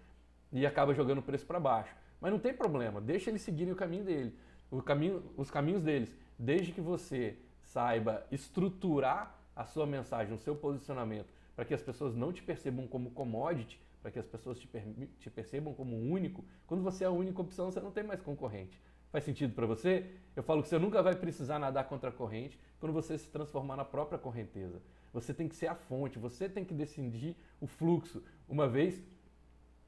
e 0.51 0.65
acaba 0.65 0.93
jogando 0.93 1.19
o 1.19 1.23
preço 1.23 1.45
para 1.45 1.59
baixo. 1.59 1.95
Mas 2.19 2.31
não 2.31 2.39
tem 2.39 2.53
problema, 2.53 2.99
deixa 2.99 3.29
eles 3.29 3.41
seguirem 3.41 3.73
o 3.73 3.75
caminho 3.75 4.03
dele, 4.03 4.37
o 4.69 4.81
caminho, 4.81 5.23
os 5.37 5.49
caminhos 5.49 5.81
deles, 5.81 6.13
desde 6.37 6.71
que 6.71 6.81
você 6.81 7.37
saiba 7.61 8.25
estruturar 8.31 9.39
a 9.55 9.65
sua 9.65 9.85
mensagem, 9.85 10.33
o 10.33 10.37
seu 10.37 10.55
posicionamento, 10.55 11.27
para 11.55 11.63
que 11.63 11.73
as 11.73 11.81
pessoas 11.81 12.13
não 12.15 12.33
te 12.33 12.43
percebam 12.43 12.87
como 12.87 13.11
commodity, 13.11 13.79
para 14.05 14.11
que 14.11 14.19
as 14.19 14.27
pessoas 14.27 14.59
te, 14.59 14.69
te 15.17 15.31
percebam 15.31 15.73
como 15.73 15.97
único, 15.97 16.45
quando 16.67 16.83
você 16.83 17.03
é 17.03 17.07
a 17.07 17.11
única 17.11 17.41
opção, 17.41 17.71
você 17.71 17.79
não 17.79 17.89
tem 17.89 18.03
mais 18.03 18.21
concorrente. 18.21 18.79
Faz 19.11 19.23
sentido 19.23 19.55
para 19.55 19.65
você? 19.65 20.05
Eu 20.35 20.43
falo 20.43 20.61
que 20.61 20.69
você 20.69 20.77
nunca 20.77 21.01
vai 21.01 21.15
precisar 21.15 21.57
nadar 21.57 21.85
contra 21.85 22.11
a 22.11 22.13
corrente 22.13 22.59
quando 22.79 22.93
você 22.93 23.17
se 23.17 23.27
transformar 23.29 23.75
na 23.75 23.83
própria 23.83 24.19
correnteza. 24.19 24.79
Você 25.11 25.33
tem 25.33 25.47
que 25.47 25.55
ser 25.55 25.65
a 25.65 25.73
fonte, 25.73 26.19
você 26.19 26.47
tem 26.47 26.63
que 26.63 26.71
decidir 26.71 27.35
o 27.59 27.65
fluxo. 27.65 28.21
Uma 28.47 28.67
vez 28.67 29.01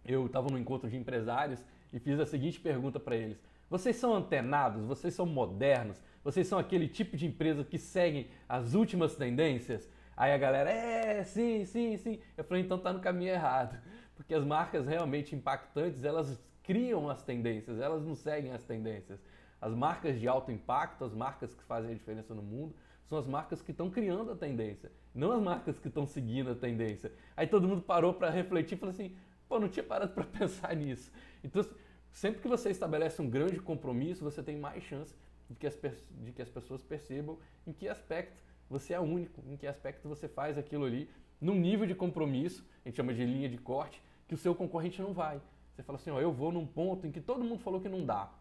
eu 0.03 0.25
estava 0.25 0.49
num 0.49 0.57
encontro 0.57 0.89
de 0.89 0.97
empresários 0.97 1.63
e 1.93 1.99
fiz 1.99 2.19
a 2.19 2.25
seguinte 2.25 2.59
pergunta 2.59 2.99
para 2.99 3.15
eles: 3.15 3.39
Vocês 3.69 3.97
são 3.97 4.15
antenados? 4.15 4.83
Vocês 4.83 5.13
são 5.13 5.27
modernos? 5.27 6.01
Vocês 6.23 6.47
são 6.47 6.57
aquele 6.57 6.87
tipo 6.87 7.15
de 7.15 7.27
empresa 7.27 7.63
que 7.63 7.77
seguem 7.77 8.31
as 8.49 8.73
últimas 8.73 9.15
tendências? 9.15 9.87
Aí 10.15 10.33
a 10.33 10.37
galera, 10.39 10.71
é, 10.71 11.23
sim, 11.23 11.63
sim, 11.65 11.95
sim. 11.97 12.19
Eu 12.35 12.43
falei, 12.43 12.63
então 12.63 12.79
tá 12.79 12.91
no 12.91 12.99
caminho 12.99 13.33
errado 13.33 13.79
porque 14.17 14.33
as 14.33 14.43
marcas 14.43 14.85
realmente 14.85 15.35
impactantes, 15.35 16.03
elas 16.03 16.41
criam 16.63 17.09
as 17.09 17.21
tendências, 17.21 17.79
elas 17.79 18.03
não 18.03 18.15
seguem 18.15 18.51
as 18.51 18.63
tendências. 18.63 19.19
As 19.61 19.73
marcas 19.73 20.19
de 20.19 20.27
alto 20.27 20.51
impacto, 20.51 21.05
as 21.05 21.13
marcas 21.13 21.53
que 21.53 21.63
fazem 21.63 21.91
a 21.91 21.93
diferença 21.93 22.33
no 22.33 22.41
mundo, 22.41 22.75
são 23.05 23.17
as 23.17 23.25
marcas 23.25 23.61
que 23.61 23.71
estão 23.71 23.89
criando 23.89 24.31
a 24.31 24.35
tendência, 24.35 24.91
não 25.15 25.31
as 25.31 25.41
marcas 25.41 25.79
que 25.79 25.87
estão 25.87 26.05
seguindo 26.05 26.51
a 26.51 26.55
tendência. 26.55 27.11
Aí 27.37 27.47
todo 27.47 27.67
mundo 27.67 27.81
parou 27.81 28.13
para 28.13 28.29
refletir 28.29 28.75
e 28.75 28.79
falou 28.79 28.93
assim: 28.93 29.15
pô, 29.47 29.59
não 29.59 29.69
tinha 29.69 29.83
parado 29.83 30.11
para 30.11 30.25
pensar 30.37 30.75
nisso. 30.75 31.11
Então, 31.43 31.63
sempre 32.11 32.41
que 32.41 32.47
você 32.47 32.69
estabelece 32.69 33.21
um 33.21 33.29
grande 33.29 33.59
compromisso, 33.59 34.23
você 34.23 34.43
tem 34.43 34.57
mais 34.57 34.83
chance 34.83 35.15
de 35.49 35.55
que 35.55 35.65
as, 35.65 35.79
de 36.09 36.31
que 36.33 36.41
as 36.41 36.49
pessoas 36.49 36.83
percebam 36.83 37.37
em 37.65 37.71
que 37.71 37.87
aspecto 37.87 38.35
você 38.69 38.93
é 38.93 38.99
único, 38.99 39.41
em 39.47 39.55
que 39.55 39.65
aspecto 39.65 40.09
você 40.09 40.27
faz 40.27 40.57
aquilo 40.57 40.83
ali, 40.83 41.09
num 41.39 41.55
nível 41.55 41.85
de 41.85 41.93
compromisso, 41.93 42.65
a 42.83 42.89
gente 42.89 42.95
chama 42.95 43.13
de 43.13 43.25
linha 43.25 43.49
de 43.49 43.57
corte, 43.57 44.01
que 44.27 44.33
o 44.33 44.37
seu 44.37 44.55
concorrente 44.55 45.01
não 45.01 45.13
vai. 45.13 45.41
Você 45.73 45.83
fala 45.83 45.97
assim, 45.97 46.09
ó, 46.09 46.19
eu 46.19 46.31
vou 46.31 46.51
num 46.51 46.65
ponto 46.65 47.05
em 47.05 47.11
que 47.11 47.21
todo 47.21 47.43
mundo 47.43 47.59
falou 47.59 47.79
que 47.79 47.87
não 47.89 48.05
dá. 48.05 48.31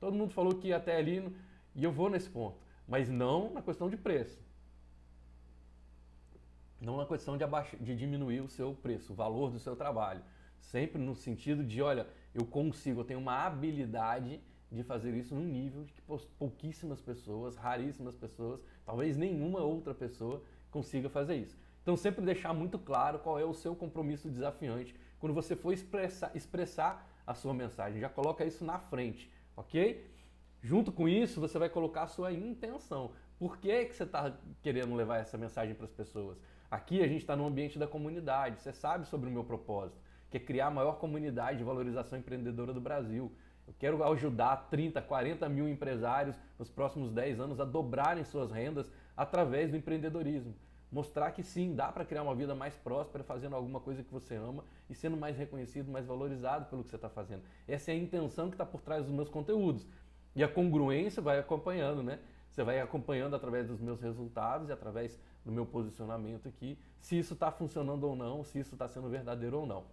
Todo 0.00 0.16
mundo 0.16 0.32
falou 0.32 0.54
que 0.54 0.72
até 0.72 0.96
ali 0.96 1.30
e 1.74 1.84
eu 1.84 1.92
vou 1.92 2.08
nesse 2.08 2.28
ponto. 2.28 2.56
Mas 2.88 3.08
não 3.08 3.52
na 3.52 3.60
questão 3.60 3.90
de 3.90 3.96
preço. 3.96 4.38
Não 6.80 6.96
na 6.96 7.06
questão 7.06 7.36
de, 7.36 7.44
abaixar, 7.44 7.78
de 7.80 7.94
diminuir 7.94 8.40
o 8.40 8.48
seu 8.48 8.74
preço, 8.74 9.12
o 9.12 9.16
valor 9.16 9.50
do 9.50 9.58
seu 9.58 9.76
trabalho. 9.76 10.22
Sempre 10.58 11.00
no 11.00 11.14
sentido 11.14 11.62
de, 11.62 11.82
olha, 11.82 12.06
eu 12.34 12.46
consigo, 12.46 13.00
eu 13.00 13.04
tenho 13.04 13.20
uma 13.20 13.44
habilidade 13.44 14.40
de 14.70 14.82
fazer 14.82 15.14
isso 15.14 15.34
num 15.34 15.44
nível 15.44 15.84
que 15.84 16.02
pouquíssimas 16.38 17.00
pessoas, 17.00 17.56
raríssimas 17.56 18.16
pessoas, 18.16 18.60
talvez 18.84 19.16
nenhuma 19.16 19.60
outra 19.60 19.94
pessoa 19.94 20.42
consiga 20.70 21.08
fazer 21.08 21.36
isso. 21.36 21.56
Então 21.86 21.96
sempre 21.96 22.24
deixar 22.24 22.52
muito 22.52 22.80
claro 22.80 23.20
qual 23.20 23.38
é 23.38 23.44
o 23.44 23.54
seu 23.54 23.72
compromisso 23.76 24.28
desafiante 24.28 24.92
quando 25.20 25.32
você 25.32 25.54
for 25.54 25.72
expressar, 25.72 26.32
expressar 26.34 27.08
a 27.24 27.32
sua 27.32 27.54
mensagem. 27.54 28.00
Já 28.00 28.08
coloca 28.08 28.44
isso 28.44 28.64
na 28.64 28.76
frente, 28.76 29.30
ok? 29.56 30.04
Junto 30.60 30.90
com 30.90 31.08
isso, 31.08 31.40
você 31.40 31.60
vai 31.60 31.68
colocar 31.68 32.02
a 32.02 32.06
sua 32.08 32.32
intenção. 32.32 33.12
Por 33.38 33.58
que, 33.58 33.84
que 33.84 33.94
você 33.94 34.02
está 34.02 34.36
querendo 34.62 34.96
levar 34.96 35.18
essa 35.18 35.38
mensagem 35.38 35.76
para 35.76 35.84
as 35.84 35.92
pessoas? 35.92 36.36
Aqui 36.68 37.04
a 37.04 37.06
gente 37.06 37.20
está 37.20 37.36
no 37.36 37.46
ambiente 37.46 37.78
da 37.78 37.86
comunidade. 37.86 38.60
Você 38.60 38.72
sabe 38.72 39.06
sobre 39.06 39.28
o 39.28 39.32
meu 39.32 39.44
propósito, 39.44 40.00
que 40.28 40.38
é 40.38 40.40
criar 40.40 40.66
a 40.66 40.70
maior 40.72 40.98
comunidade 40.98 41.58
de 41.58 41.62
valorização 41.62 42.18
empreendedora 42.18 42.72
do 42.72 42.80
Brasil. 42.80 43.30
Eu 43.64 43.74
quero 43.78 44.02
ajudar 44.02 44.68
30, 44.70 45.00
40 45.02 45.48
mil 45.48 45.68
empresários 45.68 46.36
nos 46.58 46.68
próximos 46.68 47.12
10 47.12 47.38
anos 47.38 47.60
a 47.60 47.64
dobrarem 47.64 48.24
suas 48.24 48.50
rendas 48.50 48.90
através 49.16 49.70
do 49.70 49.76
empreendedorismo 49.76 50.52
mostrar 50.90 51.32
que 51.32 51.42
sim, 51.42 51.74
dá 51.74 51.90
para 51.90 52.04
criar 52.04 52.22
uma 52.22 52.34
vida 52.34 52.54
mais 52.54 52.74
próspera 52.76 53.24
fazendo 53.24 53.56
alguma 53.56 53.80
coisa 53.80 54.02
que 54.02 54.12
você 54.12 54.36
ama 54.36 54.64
e 54.88 54.94
sendo 54.94 55.16
mais 55.16 55.36
reconhecido, 55.36 55.90
mais 55.90 56.06
valorizado 56.06 56.66
pelo 56.66 56.84
que 56.84 56.90
você 56.90 56.96
está 56.96 57.08
fazendo. 57.08 57.42
Essa 57.66 57.90
é 57.90 57.94
a 57.94 57.98
intenção 57.98 58.48
que 58.48 58.54
está 58.54 58.64
por 58.64 58.80
trás 58.80 59.04
dos 59.04 59.12
meus 59.12 59.28
conteúdos. 59.28 59.86
E 60.34 60.44
a 60.44 60.48
congruência 60.48 61.22
vai 61.22 61.38
acompanhando, 61.38 62.02
né? 62.02 62.18
Você 62.50 62.62
vai 62.62 62.80
acompanhando 62.80 63.34
através 63.34 63.66
dos 63.66 63.80
meus 63.80 64.00
resultados 64.00 64.68
e 64.68 64.72
através 64.72 65.18
do 65.44 65.52
meu 65.52 65.66
posicionamento 65.66 66.48
aqui, 66.48 66.78
se 67.00 67.18
isso 67.18 67.34
está 67.34 67.50
funcionando 67.50 68.04
ou 68.04 68.16
não, 68.16 68.42
se 68.42 68.58
isso 68.58 68.74
está 68.74 68.88
sendo 68.88 69.08
verdadeiro 69.08 69.60
ou 69.60 69.66
não. 69.66 69.84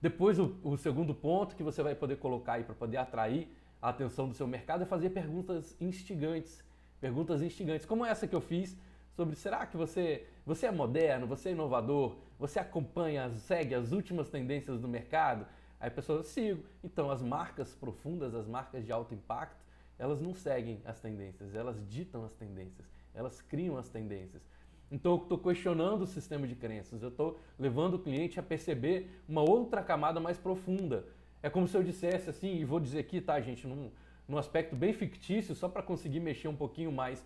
Depois, 0.00 0.38
o, 0.38 0.56
o 0.64 0.76
segundo 0.76 1.14
ponto 1.14 1.54
que 1.54 1.62
você 1.62 1.82
vai 1.82 1.94
poder 1.94 2.16
colocar 2.16 2.54
aí 2.54 2.64
para 2.64 2.74
poder 2.74 2.96
atrair 2.96 3.48
a 3.82 3.90
atenção 3.90 4.28
do 4.28 4.34
seu 4.34 4.46
mercado 4.46 4.82
é 4.82 4.86
fazer 4.86 5.10
perguntas 5.10 5.76
instigantes. 5.80 6.64
Perguntas 7.00 7.42
instigantes, 7.42 7.86
como 7.86 8.04
essa 8.04 8.26
que 8.26 8.34
eu 8.34 8.40
fiz 8.40 8.76
sobre 9.12 9.36
será 9.36 9.66
que 9.66 9.76
você, 9.76 10.26
você 10.46 10.66
é 10.66 10.70
moderno, 10.70 11.26
você 11.26 11.50
é 11.50 11.52
inovador, 11.52 12.16
você 12.38 12.58
acompanha, 12.58 13.30
segue 13.34 13.74
as 13.74 13.92
últimas 13.92 14.28
tendências 14.28 14.80
do 14.80 14.88
mercado? 14.88 15.46
Aí 15.78 15.88
a 15.88 15.90
pessoa, 15.90 16.22
sigo. 16.22 16.62
Então, 16.84 17.10
as 17.10 17.22
marcas 17.22 17.74
profundas, 17.74 18.34
as 18.34 18.46
marcas 18.46 18.84
de 18.84 18.92
alto 18.92 19.14
impacto, 19.14 19.64
elas 19.98 20.20
não 20.20 20.34
seguem 20.34 20.80
as 20.84 21.00
tendências, 21.00 21.54
elas 21.54 21.86
ditam 21.88 22.24
as 22.24 22.32
tendências, 22.34 22.86
elas 23.14 23.40
criam 23.42 23.76
as 23.76 23.88
tendências. 23.88 24.42
Então, 24.90 25.12
eu 25.12 25.22
estou 25.22 25.38
questionando 25.38 26.02
o 26.02 26.06
sistema 26.06 26.46
de 26.46 26.54
crenças, 26.54 27.02
eu 27.02 27.10
estou 27.10 27.38
levando 27.58 27.94
o 27.94 27.98
cliente 27.98 28.40
a 28.40 28.42
perceber 28.42 29.22
uma 29.28 29.42
outra 29.42 29.82
camada 29.82 30.18
mais 30.18 30.36
profunda. 30.36 31.04
É 31.42 31.48
como 31.48 31.68
se 31.68 31.76
eu 31.76 31.82
dissesse 31.82 32.28
assim, 32.28 32.56
e 32.56 32.64
vou 32.64 32.80
dizer 32.80 32.98
aqui, 32.98 33.20
tá, 33.20 33.40
gente, 33.40 33.66
num, 33.66 33.90
num 34.26 34.36
aspecto 34.36 34.74
bem 34.74 34.92
fictício, 34.92 35.54
só 35.54 35.68
para 35.68 35.82
conseguir 35.82 36.20
mexer 36.20 36.48
um 36.48 36.56
pouquinho 36.56 36.90
mais 36.90 37.24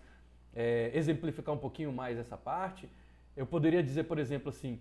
é, 0.55 0.91
exemplificar 0.95 1.55
um 1.55 1.59
pouquinho 1.59 1.93
mais 1.93 2.19
essa 2.19 2.37
parte, 2.37 2.89
eu 3.37 3.47
poderia 3.47 3.83
dizer, 3.83 4.05
por 4.05 4.19
exemplo, 4.19 4.49
assim: 4.49 4.81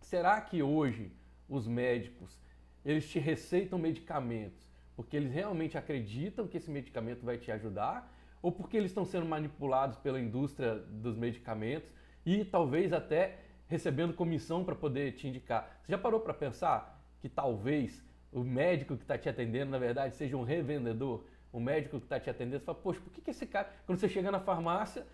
será 0.00 0.40
que 0.40 0.62
hoje 0.62 1.10
os 1.48 1.66
médicos 1.66 2.38
eles 2.84 3.08
te 3.08 3.18
receitam 3.18 3.78
medicamentos 3.78 4.68
porque 4.98 5.16
eles 5.16 5.32
realmente 5.32 5.78
acreditam 5.78 6.48
que 6.48 6.56
esse 6.56 6.70
medicamento 6.70 7.24
vai 7.24 7.38
te 7.38 7.52
ajudar 7.52 8.12
ou 8.42 8.50
porque 8.50 8.76
eles 8.76 8.90
estão 8.90 9.04
sendo 9.04 9.26
manipulados 9.26 9.96
pela 9.96 10.20
indústria 10.20 10.74
dos 10.74 11.16
medicamentos 11.16 11.94
e 12.26 12.44
talvez 12.44 12.92
até 12.92 13.38
recebendo 13.68 14.12
comissão 14.12 14.64
para 14.64 14.74
poder 14.74 15.12
te 15.12 15.28
indicar? 15.28 15.80
Você 15.82 15.92
já 15.92 15.98
parou 15.98 16.18
para 16.18 16.34
pensar 16.34 17.00
que 17.20 17.28
talvez 17.28 18.04
o 18.32 18.42
médico 18.42 18.96
que 18.96 19.04
está 19.04 19.16
te 19.16 19.28
atendendo, 19.28 19.70
na 19.70 19.78
verdade, 19.78 20.16
seja 20.16 20.36
um 20.36 20.42
revendedor? 20.42 21.24
O 21.52 21.60
médico 21.60 21.98
que 21.98 22.06
está 22.06 22.20
te 22.20 22.28
atendendo, 22.28 22.64
fala, 22.64 22.78
poxa, 22.78 23.00
por 23.00 23.12
que, 23.12 23.20
que 23.20 23.30
esse 23.30 23.46
cara. 23.46 23.70
Quando 23.86 23.98
você 23.98 24.08
chega 24.08 24.30
na 24.30 24.40
farmácia, 24.40 25.06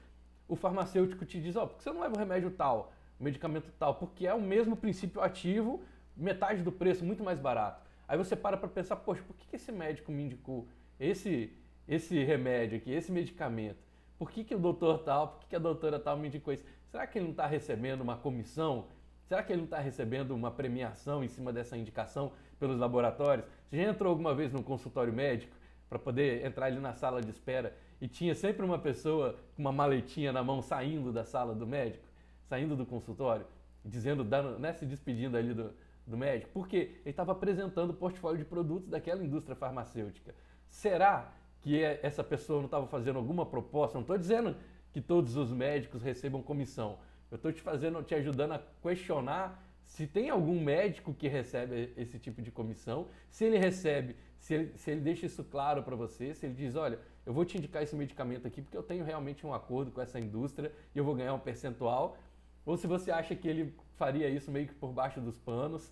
o 0.48 0.56
farmacêutico 0.56 1.24
te 1.24 1.40
diz, 1.40 1.56
ó, 1.56 1.64
oh, 1.64 1.68
por 1.68 1.78
que 1.78 1.84
você 1.84 1.92
não 1.92 2.00
leva 2.00 2.14
o 2.14 2.18
remédio 2.18 2.50
tal, 2.50 2.92
o 3.18 3.24
medicamento 3.24 3.70
tal? 3.78 3.94
Porque 3.94 4.26
é 4.26 4.34
o 4.34 4.40
mesmo 4.40 4.76
princípio 4.76 5.22
ativo, 5.22 5.82
metade 6.16 6.62
do 6.62 6.72
preço, 6.72 7.04
muito 7.04 7.22
mais 7.22 7.38
barato. 7.38 7.82
Aí 8.06 8.18
você 8.18 8.36
para 8.36 8.56
para 8.56 8.68
pensar, 8.68 8.96
poxa, 8.96 9.22
por 9.22 9.34
que, 9.36 9.46
que 9.46 9.56
esse 9.56 9.72
médico 9.72 10.12
me 10.12 10.24
indicou 10.24 10.68
esse, 11.00 11.52
esse 11.88 12.22
remédio 12.22 12.78
aqui, 12.78 12.92
esse 12.92 13.10
medicamento? 13.10 13.82
Por 14.18 14.30
que, 14.30 14.44
que 14.44 14.54
o 14.54 14.58
doutor 14.58 14.98
tal, 14.98 15.28
por 15.28 15.40
que, 15.40 15.48
que 15.48 15.56
a 15.56 15.60
doutora 15.60 15.98
tal 15.98 16.16
me 16.16 16.28
indicou 16.28 16.52
isso? 16.52 16.64
Será 16.90 17.06
que 17.06 17.18
ele 17.18 17.24
não 17.24 17.32
está 17.32 17.46
recebendo 17.46 18.02
uma 18.02 18.16
comissão? 18.16 18.86
Será 19.26 19.42
que 19.42 19.52
ele 19.52 19.62
não 19.62 19.64
está 19.64 19.78
recebendo 19.78 20.32
uma 20.32 20.50
premiação 20.50 21.24
em 21.24 21.28
cima 21.28 21.52
dessa 21.52 21.76
indicação 21.76 22.32
pelos 22.58 22.78
laboratórios? 22.78 23.46
Você 23.68 23.78
já 23.78 23.90
entrou 23.90 24.10
alguma 24.10 24.34
vez 24.34 24.52
num 24.52 24.62
consultório 24.62 25.12
médico 25.12 25.56
para 25.88 25.98
poder 25.98 26.44
entrar 26.44 26.66
ali 26.66 26.80
na 26.80 26.94
sala 26.94 27.20
de 27.20 27.30
espera 27.30 27.76
e 28.00 28.08
tinha 28.08 28.34
sempre 28.34 28.64
uma 28.64 28.78
pessoa 28.78 29.36
com 29.54 29.62
uma 29.62 29.72
maletinha 29.72 30.32
na 30.32 30.42
mão 30.42 30.60
saindo 30.60 31.12
da 31.12 31.24
sala 31.24 31.54
do 31.54 31.66
médico, 31.66 32.04
saindo 32.42 32.76
do 32.76 32.84
consultório, 32.84 33.46
dizendo, 33.84 34.24
dando, 34.24 34.58
né, 34.58 34.72
se 34.72 34.84
despedindo 34.84 35.36
ali 35.36 35.54
do, 35.54 35.72
do 36.06 36.16
médico, 36.16 36.50
porque 36.52 36.76
ele 36.76 37.10
estava 37.10 37.32
apresentando 37.32 37.90
o 37.90 37.94
portfólio 37.94 38.38
de 38.38 38.44
produtos 38.44 38.88
daquela 38.88 39.22
indústria 39.22 39.56
farmacêutica. 39.56 40.34
Será 40.68 41.32
que 41.60 41.82
é, 41.82 42.00
essa 42.02 42.22
pessoa 42.22 42.58
não 42.58 42.66
estava 42.66 42.86
fazendo 42.86 43.18
alguma 43.18 43.46
proposta? 43.46 43.94
Não 43.94 44.02
estou 44.02 44.18
dizendo 44.18 44.56
que 44.92 45.00
todos 45.00 45.36
os 45.36 45.50
médicos 45.50 46.02
recebam 46.02 46.42
comissão. 46.42 46.98
Eu 47.30 47.36
estou 47.36 47.52
te 47.52 47.62
fazendo, 47.62 48.02
te 48.02 48.14
ajudando 48.14 48.52
a 48.52 48.62
questionar 48.82 49.62
se 49.82 50.06
tem 50.06 50.30
algum 50.30 50.60
médico 50.60 51.14
que 51.14 51.28
recebe 51.28 51.92
esse 51.96 52.18
tipo 52.18 52.42
de 52.42 52.50
comissão, 52.50 53.08
se 53.28 53.44
ele 53.44 53.58
recebe, 53.58 54.16
se 54.44 54.52
ele, 54.52 54.76
se 54.76 54.90
ele 54.90 55.00
deixa 55.00 55.24
isso 55.24 55.42
claro 55.42 55.82
para 55.82 55.96
você, 55.96 56.34
se 56.34 56.44
ele 56.44 56.52
diz, 56.52 56.76
olha, 56.76 56.98
eu 57.24 57.32
vou 57.32 57.46
te 57.46 57.56
indicar 57.56 57.82
esse 57.82 57.96
medicamento 57.96 58.46
aqui 58.46 58.60
porque 58.60 58.76
eu 58.76 58.82
tenho 58.82 59.02
realmente 59.02 59.46
um 59.46 59.54
acordo 59.54 59.90
com 59.90 60.02
essa 60.02 60.20
indústria 60.20 60.70
e 60.94 60.98
eu 60.98 61.02
vou 61.02 61.14
ganhar 61.14 61.32
um 61.32 61.38
percentual, 61.38 62.18
ou 62.66 62.76
se 62.76 62.86
você 62.86 63.10
acha 63.10 63.34
que 63.34 63.48
ele 63.48 63.74
faria 63.96 64.28
isso 64.28 64.50
meio 64.50 64.66
que 64.66 64.74
por 64.74 64.92
baixo 64.92 65.18
dos 65.18 65.38
panos. 65.38 65.90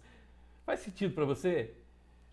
Faz 0.67 0.81
sentido 0.81 1.15
para 1.15 1.25
você? 1.25 1.73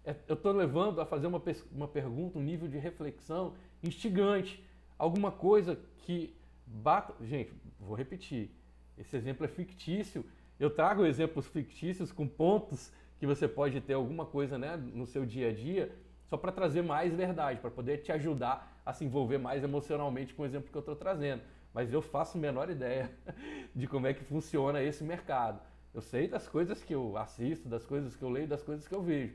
É, 0.04 0.14
eu 0.28 0.34
estou 0.34 0.52
levando 0.52 1.00
a 1.00 1.06
fazer 1.06 1.26
uma, 1.26 1.42
uma 1.72 1.88
pergunta, 1.88 2.38
um 2.38 2.44
nível 2.44 2.68
de 2.68 2.78
reflexão 2.78 3.54
instigante. 3.82 4.62
Alguma 4.98 5.32
coisa 5.32 5.80
que 6.00 6.36
bata. 6.66 7.14
Gente, 7.24 7.54
vou 7.80 7.96
repetir. 7.96 8.52
Esse 8.98 9.16
exemplo 9.16 9.46
é 9.46 9.48
fictício. 9.48 10.26
Eu 10.60 10.70
trago 10.70 11.06
exemplos 11.06 11.48
fictícios 11.48 12.12
com 12.12 12.28
pontos 12.28 12.92
que 13.20 13.26
você 13.26 13.48
pode 13.48 13.80
ter 13.82 13.94
alguma 13.94 14.26
coisa 14.26 14.58
né, 14.58 14.78
no 14.78 15.06
seu 15.06 15.26
dia 15.26 15.50
a 15.50 15.54
dia, 15.54 15.94
só 16.30 16.38
para 16.38 16.52
trazer 16.52 16.84
mais 16.84 17.14
verdade, 17.14 17.60
para 17.60 17.72
poder 17.72 17.98
te 17.98 18.12
ajudar 18.12 18.80
a 18.86 18.94
se 18.94 19.04
envolver 19.04 19.40
mais 19.40 19.64
emocionalmente 19.64 20.34
com 20.34 20.44
o 20.44 20.46
exemplo 20.46 20.70
que 20.70 20.78
eu 20.78 20.82
estou 20.82 20.96
trazendo. 20.96 21.42
Mas 21.74 21.92
eu 21.92 22.02
faço 22.02 22.38
a 22.38 22.42
menor 22.42 22.70
ideia 22.70 23.12
de 23.76 23.88
como 23.88 24.06
é 24.06 24.14
que 24.14 24.24
funciona 24.24 24.82
esse 24.82 25.04
mercado. 25.04 25.60
Eu 25.94 26.02
sei 26.02 26.28
das 26.28 26.48
coisas 26.48 26.84
que 26.84 26.94
eu 26.94 27.18
assisto, 27.18 27.68
das 27.68 27.84
coisas 27.84 28.16
que 28.16 28.22
eu 28.22 28.30
leio, 28.30 28.48
das 28.48 28.62
coisas 28.62 28.88
que 28.88 28.94
eu 28.94 29.02
vejo. 29.02 29.34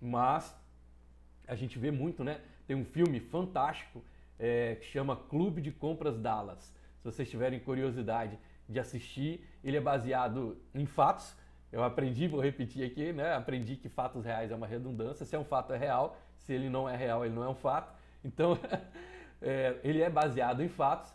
Mas 0.00 0.54
a 1.48 1.56
gente 1.56 1.78
vê 1.78 1.90
muito, 1.90 2.22
né? 2.22 2.40
Tem 2.66 2.76
um 2.76 2.84
filme 2.84 3.18
fantástico 3.18 4.02
é, 4.38 4.76
que 4.76 4.86
chama 4.86 5.16
Clube 5.16 5.60
de 5.60 5.72
Compras 5.72 6.16
Dallas. 6.16 6.72
Se 6.98 7.04
vocês 7.04 7.28
tiverem 7.28 7.58
curiosidade 7.58 8.38
de 8.68 8.78
assistir, 8.78 9.44
ele 9.64 9.76
é 9.76 9.80
baseado 9.80 10.56
em 10.74 10.86
fatos. 10.86 11.34
Eu 11.72 11.82
aprendi, 11.82 12.28
vou 12.28 12.40
repetir 12.40 12.84
aqui, 12.84 13.12
né? 13.12 13.34
Aprendi 13.34 13.76
que 13.76 13.88
fatos 13.88 14.24
reais 14.24 14.50
é 14.50 14.54
uma 14.54 14.66
redundância. 14.66 15.24
Se 15.24 15.34
é 15.34 15.38
um 15.38 15.44
fato 15.44 15.72
é 15.72 15.76
real, 15.76 16.16
se 16.38 16.52
ele 16.52 16.68
não 16.68 16.88
é 16.88 16.96
real, 16.96 17.24
ele 17.24 17.34
não 17.34 17.44
é 17.44 17.48
um 17.48 17.54
fato. 17.54 17.92
Então, 18.24 18.58
é, 19.40 19.76
ele 19.82 20.02
é 20.02 20.10
baseado 20.10 20.62
em 20.62 20.68
fatos 20.68 21.12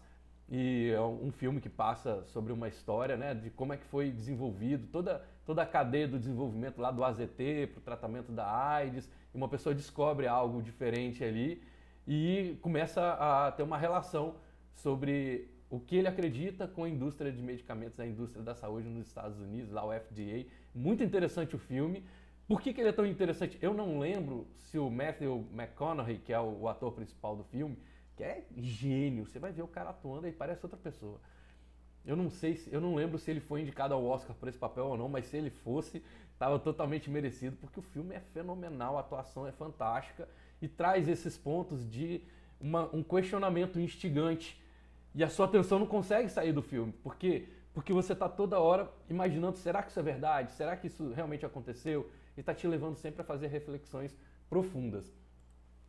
e 0.49 0.91
é 0.93 1.01
um 1.01 1.31
filme 1.31 1.61
que 1.61 1.69
passa 1.69 2.23
sobre 2.25 2.51
uma 2.51 2.67
história, 2.67 3.15
né, 3.15 3.33
de 3.33 3.49
como 3.49 3.71
é 3.71 3.77
que 3.77 3.85
foi 3.85 4.11
desenvolvido 4.11 4.87
toda 4.87 5.23
toda 5.45 5.63
a 5.63 5.65
cadeia 5.65 6.07
do 6.07 6.19
desenvolvimento 6.19 6.79
lá 6.79 6.91
do 6.91 7.03
AZT 7.03 7.67
para 7.71 7.79
o 7.79 7.81
tratamento 7.81 8.31
da 8.31 8.49
AIDS. 8.49 9.09
E 9.33 9.37
uma 9.37 9.47
pessoa 9.47 9.73
descobre 9.73 10.27
algo 10.27 10.61
diferente 10.61 11.23
ali 11.23 11.61
e 12.07 12.57
começa 12.61 13.13
a 13.13 13.51
ter 13.51 13.63
uma 13.63 13.77
relação 13.77 14.35
sobre 14.73 15.49
o 15.69 15.79
que 15.79 15.95
ele 15.95 16.07
acredita 16.07 16.67
com 16.67 16.83
a 16.83 16.89
indústria 16.89 17.31
de 17.31 17.41
medicamentos, 17.41 17.99
a 17.99 18.05
indústria 18.05 18.43
da 18.43 18.53
saúde 18.53 18.89
nos 18.89 19.07
Estados 19.07 19.39
Unidos, 19.39 19.71
lá 19.71 19.85
o 19.85 19.91
FDA. 19.91 20.45
Muito 20.75 21.03
interessante 21.03 21.55
o 21.55 21.59
filme. 21.59 22.03
Por 22.51 22.59
que, 22.59 22.73
que 22.73 22.81
ele 22.81 22.89
é 22.89 22.91
tão 22.91 23.05
interessante? 23.05 23.57
Eu 23.61 23.73
não 23.73 23.97
lembro 23.97 24.45
se 24.57 24.77
o 24.77 24.89
Matthew 24.89 25.47
McConaughey, 25.53 26.17
que 26.17 26.33
é 26.33 26.39
o, 26.41 26.63
o 26.63 26.67
ator 26.67 26.91
principal 26.91 27.33
do 27.33 27.45
filme, 27.45 27.77
que 28.17 28.25
é 28.25 28.43
gênio, 28.57 29.25
você 29.25 29.39
vai 29.39 29.53
ver 29.53 29.61
o 29.61 29.67
cara 29.69 29.91
atuando 29.91 30.27
e 30.27 30.33
parece 30.33 30.65
outra 30.65 30.77
pessoa. 30.77 31.17
Eu 32.05 32.13
não 32.13 32.29
sei, 32.29 32.57
se, 32.57 32.69
eu 32.69 32.81
não 32.81 32.93
lembro 32.93 33.17
se 33.17 33.31
ele 33.31 33.39
foi 33.39 33.61
indicado 33.61 33.93
ao 33.93 34.03
Oscar 34.03 34.35
por 34.35 34.49
esse 34.49 34.57
papel 34.57 34.85
ou 34.85 34.97
não, 34.97 35.07
mas 35.07 35.27
se 35.27 35.37
ele 35.37 35.49
fosse, 35.49 36.03
estava 36.33 36.59
totalmente 36.59 37.09
merecido, 37.09 37.55
porque 37.55 37.79
o 37.79 37.81
filme 37.81 38.15
é 38.15 38.19
fenomenal, 38.19 38.97
a 38.97 38.99
atuação 38.99 39.47
é 39.47 39.53
fantástica 39.53 40.27
e 40.61 40.67
traz 40.67 41.07
esses 41.07 41.37
pontos 41.37 41.89
de 41.89 42.21
uma, 42.59 42.93
um 42.93 43.01
questionamento 43.01 43.79
instigante 43.79 44.61
e 45.15 45.23
a 45.23 45.29
sua 45.29 45.45
atenção 45.45 45.79
não 45.79 45.87
consegue 45.87 46.27
sair 46.27 46.51
do 46.51 46.61
filme. 46.61 46.91
Por 46.91 47.15
quê? 47.15 47.47
Porque 47.73 47.93
você 47.93 48.11
está 48.11 48.27
toda 48.27 48.59
hora 48.59 48.91
imaginando: 49.09 49.55
será 49.55 49.81
que 49.81 49.89
isso 49.89 49.99
é 50.01 50.03
verdade? 50.03 50.51
Será 50.51 50.75
que 50.75 50.87
isso 50.87 51.13
realmente 51.13 51.45
aconteceu? 51.45 52.11
E 52.35 52.39
está 52.39 52.53
te 52.53 52.67
levando 52.67 52.95
sempre 52.95 53.21
a 53.21 53.25
fazer 53.25 53.47
reflexões 53.47 54.15
profundas. 54.49 55.13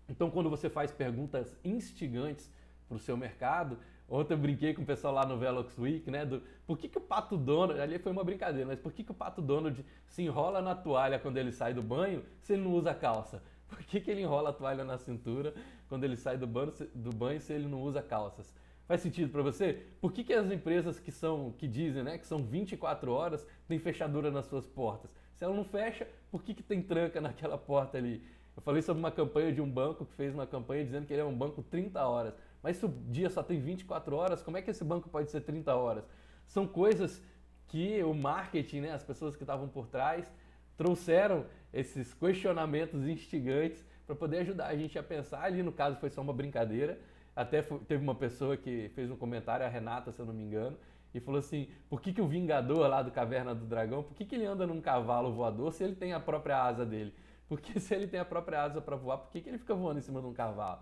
Então, 0.08 0.30
quando 0.30 0.50
você 0.50 0.68
faz 0.68 0.92
perguntas 0.92 1.56
instigantes 1.64 2.50
para 2.88 2.96
o 2.96 3.00
seu 3.00 3.16
mercado, 3.16 3.78
ontem 4.08 4.34
eu 4.34 4.38
brinquei 4.38 4.74
com 4.74 4.82
o 4.82 4.86
pessoal 4.86 5.14
lá 5.14 5.24
no 5.24 5.38
Velox 5.38 5.78
Week, 5.78 6.10
né? 6.10 6.26
Do 6.26 6.42
por 6.66 6.76
que, 6.78 6.88
que 6.88 6.98
o 6.98 7.00
Pato 7.00 7.36
Donald, 7.36 7.80
ali 7.80 7.98
foi 7.98 8.12
uma 8.12 8.24
brincadeira, 8.24 8.66
mas 8.66 8.78
por 8.78 8.92
que, 8.92 9.02
que 9.02 9.10
o 9.10 9.14
Pato 9.14 9.40
Donald 9.40 9.84
se 10.06 10.22
enrola 10.22 10.60
na 10.60 10.74
toalha 10.74 11.18
quando 11.18 11.38
ele 11.38 11.52
sai 11.52 11.72
do 11.72 11.82
banho 11.82 12.22
se 12.40 12.52
ele 12.52 12.62
não 12.62 12.72
usa 12.72 12.94
calça? 12.94 13.42
Por 13.68 13.82
que, 13.84 14.00
que 14.00 14.10
ele 14.10 14.20
enrola 14.20 14.50
a 14.50 14.52
toalha 14.52 14.84
na 14.84 14.98
cintura 14.98 15.54
quando 15.88 16.04
ele 16.04 16.16
sai 16.16 16.36
do 16.36 16.46
banho, 16.46 16.72
do 16.94 17.10
banho 17.10 17.40
se 17.40 17.52
ele 17.52 17.66
não 17.66 17.80
usa 17.80 18.02
calças? 18.02 18.54
Faz 18.86 19.00
sentido 19.00 19.30
para 19.30 19.42
você? 19.42 19.86
Por 20.00 20.12
que, 20.12 20.22
que 20.22 20.34
as 20.34 20.50
empresas 20.50 21.00
que 21.00 21.10
são 21.10 21.52
que 21.52 21.66
dizem 21.66 22.02
né, 22.02 22.18
que 22.18 22.26
são 22.26 22.44
24 22.44 23.10
horas 23.10 23.46
têm 23.66 23.78
fechadura 23.78 24.30
nas 24.30 24.44
suas 24.44 24.66
portas? 24.66 25.14
Se 25.34 25.44
ela 25.44 25.54
não 25.54 25.64
fecha, 25.64 26.06
por 26.32 26.42
que, 26.42 26.54
que 26.54 26.62
tem 26.62 26.80
tranca 26.82 27.20
naquela 27.20 27.58
porta 27.58 27.98
ali? 27.98 28.24
Eu 28.56 28.62
falei 28.62 28.80
sobre 28.80 29.00
uma 29.00 29.12
campanha 29.12 29.52
de 29.52 29.60
um 29.60 29.70
banco 29.70 30.06
que 30.06 30.14
fez 30.14 30.32
uma 30.32 30.46
campanha 30.46 30.82
dizendo 30.82 31.06
que 31.06 31.12
ele 31.12 31.20
é 31.20 31.24
um 31.24 31.36
banco 31.36 31.62
30 31.62 32.02
horas. 32.02 32.34
Mas 32.62 32.78
se 32.78 32.86
o 32.86 32.88
dia 32.88 33.28
só 33.28 33.42
tem 33.42 33.60
24 33.60 34.16
horas, 34.16 34.42
como 34.42 34.56
é 34.56 34.62
que 34.62 34.70
esse 34.70 34.82
banco 34.82 35.10
pode 35.10 35.30
ser 35.30 35.42
30 35.42 35.74
horas? 35.74 36.04
São 36.46 36.66
coisas 36.66 37.22
que 37.68 38.02
o 38.02 38.14
marketing, 38.14 38.80
né, 38.80 38.92
as 38.92 39.04
pessoas 39.04 39.36
que 39.36 39.42
estavam 39.42 39.68
por 39.68 39.86
trás, 39.88 40.32
trouxeram 40.76 41.44
esses 41.70 42.14
questionamentos 42.14 43.06
instigantes 43.06 43.84
para 44.06 44.16
poder 44.16 44.38
ajudar 44.38 44.68
a 44.68 44.76
gente 44.76 44.98
a 44.98 45.02
pensar. 45.02 45.42
Ali, 45.42 45.62
no 45.62 45.72
caso, 45.72 45.98
foi 45.98 46.08
só 46.08 46.22
uma 46.22 46.32
brincadeira, 46.32 46.98
até 47.36 47.60
teve 47.62 48.02
uma 48.02 48.14
pessoa 48.14 48.56
que 48.56 48.90
fez 48.94 49.10
um 49.10 49.16
comentário, 49.16 49.66
a 49.66 49.68
Renata, 49.68 50.12
se 50.12 50.20
eu 50.20 50.26
não 50.26 50.34
me 50.34 50.42
engano, 50.42 50.78
e 51.14 51.20
falou 51.20 51.38
assim: 51.38 51.68
por 51.88 52.00
que, 52.00 52.12
que 52.12 52.20
o 52.20 52.26
Vingador 52.26 52.88
lá 52.88 53.02
do 53.02 53.10
Caverna 53.10 53.54
do 53.54 53.66
Dragão, 53.66 54.02
por 54.02 54.14
que, 54.14 54.24
que 54.24 54.34
ele 54.34 54.46
anda 54.46 54.66
num 54.66 54.80
cavalo 54.80 55.32
voador 55.32 55.72
se 55.72 55.84
ele 55.84 55.94
tem 55.94 56.12
a 56.12 56.20
própria 56.20 56.62
asa 56.62 56.84
dele? 56.84 57.14
Porque 57.48 57.78
se 57.80 57.94
ele 57.94 58.06
tem 58.06 58.20
a 58.20 58.24
própria 58.24 58.62
asa 58.62 58.80
para 58.80 58.96
voar, 58.96 59.18
por 59.18 59.30
que, 59.30 59.40
que 59.40 59.48
ele 59.48 59.58
fica 59.58 59.74
voando 59.74 59.98
em 59.98 60.02
cima 60.02 60.20
de 60.20 60.26
um 60.26 60.32
cavalo? 60.32 60.80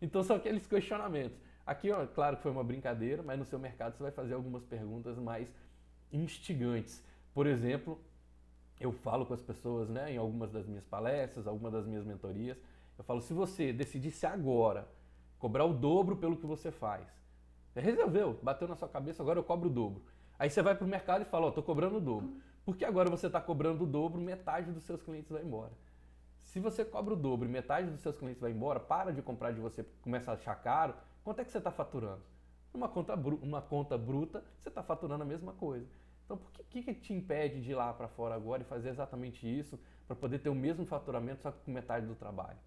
Então 0.00 0.22
são 0.22 0.36
aqueles 0.36 0.66
questionamentos. 0.66 1.38
Aqui, 1.66 1.90
ó, 1.90 2.06
claro 2.06 2.36
que 2.36 2.42
foi 2.42 2.52
uma 2.52 2.62
brincadeira, 2.62 3.22
mas 3.22 3.38
no 3.38 3.44
seu 3.44 3.58
mercado 3.58 3.96
você 3.96 4.02
vai 4.02 4.12
fazer 4.12 4.34
algumas 4.34 4.64
perguntas 4.64 5.18
mais 5.18 5.52
instigantes. 6.12 7.04
Por 7.34 7.46
exemplo, 7.46 8.00
eu 8.78 8.92
falo 8.92 9.26
com 9.26 9.34
as 9.34 9.42
pessoas, 9.42 9.88
né, 9.88 10.12
em 10.12 10.16
algumas 10.16 10.52
das 10.52 10.66
minhas 10.66 10.84
palestras, 10.84 11.46
algumas 11.46 11.72
das 11.72 11.86
minhas 11.86 12.04
mentorias, 12.04 12.56
eu 12.96 13.04
falo: 13.04 13.20
se 13.20 13.34
você 13.34 13.72
decidisse 13.72 14.26
agora 14.26 14.88
cobrar 15.38 15.64
o 15.64 15.74
dobro 15.74 16.16
pelo 16.16 16.36
que 16.36 16.46
você 16.46 16.70
faz. 16.70 17.06
Resolveu, 17.80 18.38
bateu 18.42 18.66
na 18.66 18.74
sua 18.74 18.88
cabeça, 18.88 19.22
agora 19.22 19.38
eu 19.38 19.44
cobro 19.44 19.68
o 19.68 19.72
dobro. 19.72 20.02
Aí 20.38 20.50
você 20.50 20.62
vai 20.62 20.74
para 20.74 20.84
o 20.84 20.88
mercado 20.88 21.22
e 21.22 21.24
fala, 21.24 21.46
ó, 21.46 21.48
oh, 21.48 21.52
tô 21.52 21.62
cobrando 21.62 21.96
o 21.96 22.00
dobro. 22.00 22.30
Porque 22.64 22.84
agora 22.84 23.08
você 23.08 23.26
está 23.26 23.40
cobrando 23.40 23.84
o 23.84 23.86
dobro, 23.86 24.20
metade 24.20 24.72
dos 24.72 24.84
seus 24.84 25.02
clientes 25.02 25.30
vai 25.30 25.42
embora. 25.42 25.72
Se 26.38 26.58
você 26.58 26.84
cobra 26.84 27.14
o 27.14 27.16
dobro 27.16 27.48
e 27.48 27.50
metade 27.50 27.90
dos 27.90 28.00
seus 28.00 28.16
clientes 28.16 28.40
vai 28.40 28.50
embora, 28.50 28.80
para 28.80 29.12
de 29.12 29.22
comprar 29.22 29.52
de 29.52 29.60
você, 29.60 29.84
começa 30.02 30.30
a 30.30 30.34
achar 30.34 30.54
caro, 30.56 30.94
quanto 31.22 31.40
é 31.40 31.44
que 31.44 31.50
você 31.50 31.58
está 31.58 31.70
faturando? 31.70 32.22
Numa 32.72 32.88
conta, 32.88 33.14
uma 33.14 33.62
conta 33.62 33.96
bruta, 33.96 34.42
você 34.58 34.68
está 34.68 34.82
faturando 34.82 35.22
a 35.22 35.26
mesma 35.26 35.52
coisa. 35.52 35.86
Então, 36.24 36.36
por 36.36 36.50
que, 36.50 36.82
que 36.82 36.94
te 36.94 37.12
impede 37.12 37.60
de 37.60 37.70
ir 37.70 37.74
lá 37.74 37.92
para 37.92 38.08
fora 38.08 38.34
agora 38.34 38.62
e 38.62 38.64
fazer 38.64 38.88
exatamente 38.88 39.46
isso 39.46 39.78
para 40.06 40.16
poder 40.16 40.40
ter 40.40 40.48
o 40.48 40.54
mesmo 40.54 40.84
faturamento, 40.84 41.42
só 41.42 41.52
que 41.52 41.60
com 41.60 41.70
metade 41.70 42.06
do 42.06 42.14
trabalho? 42.14 42.58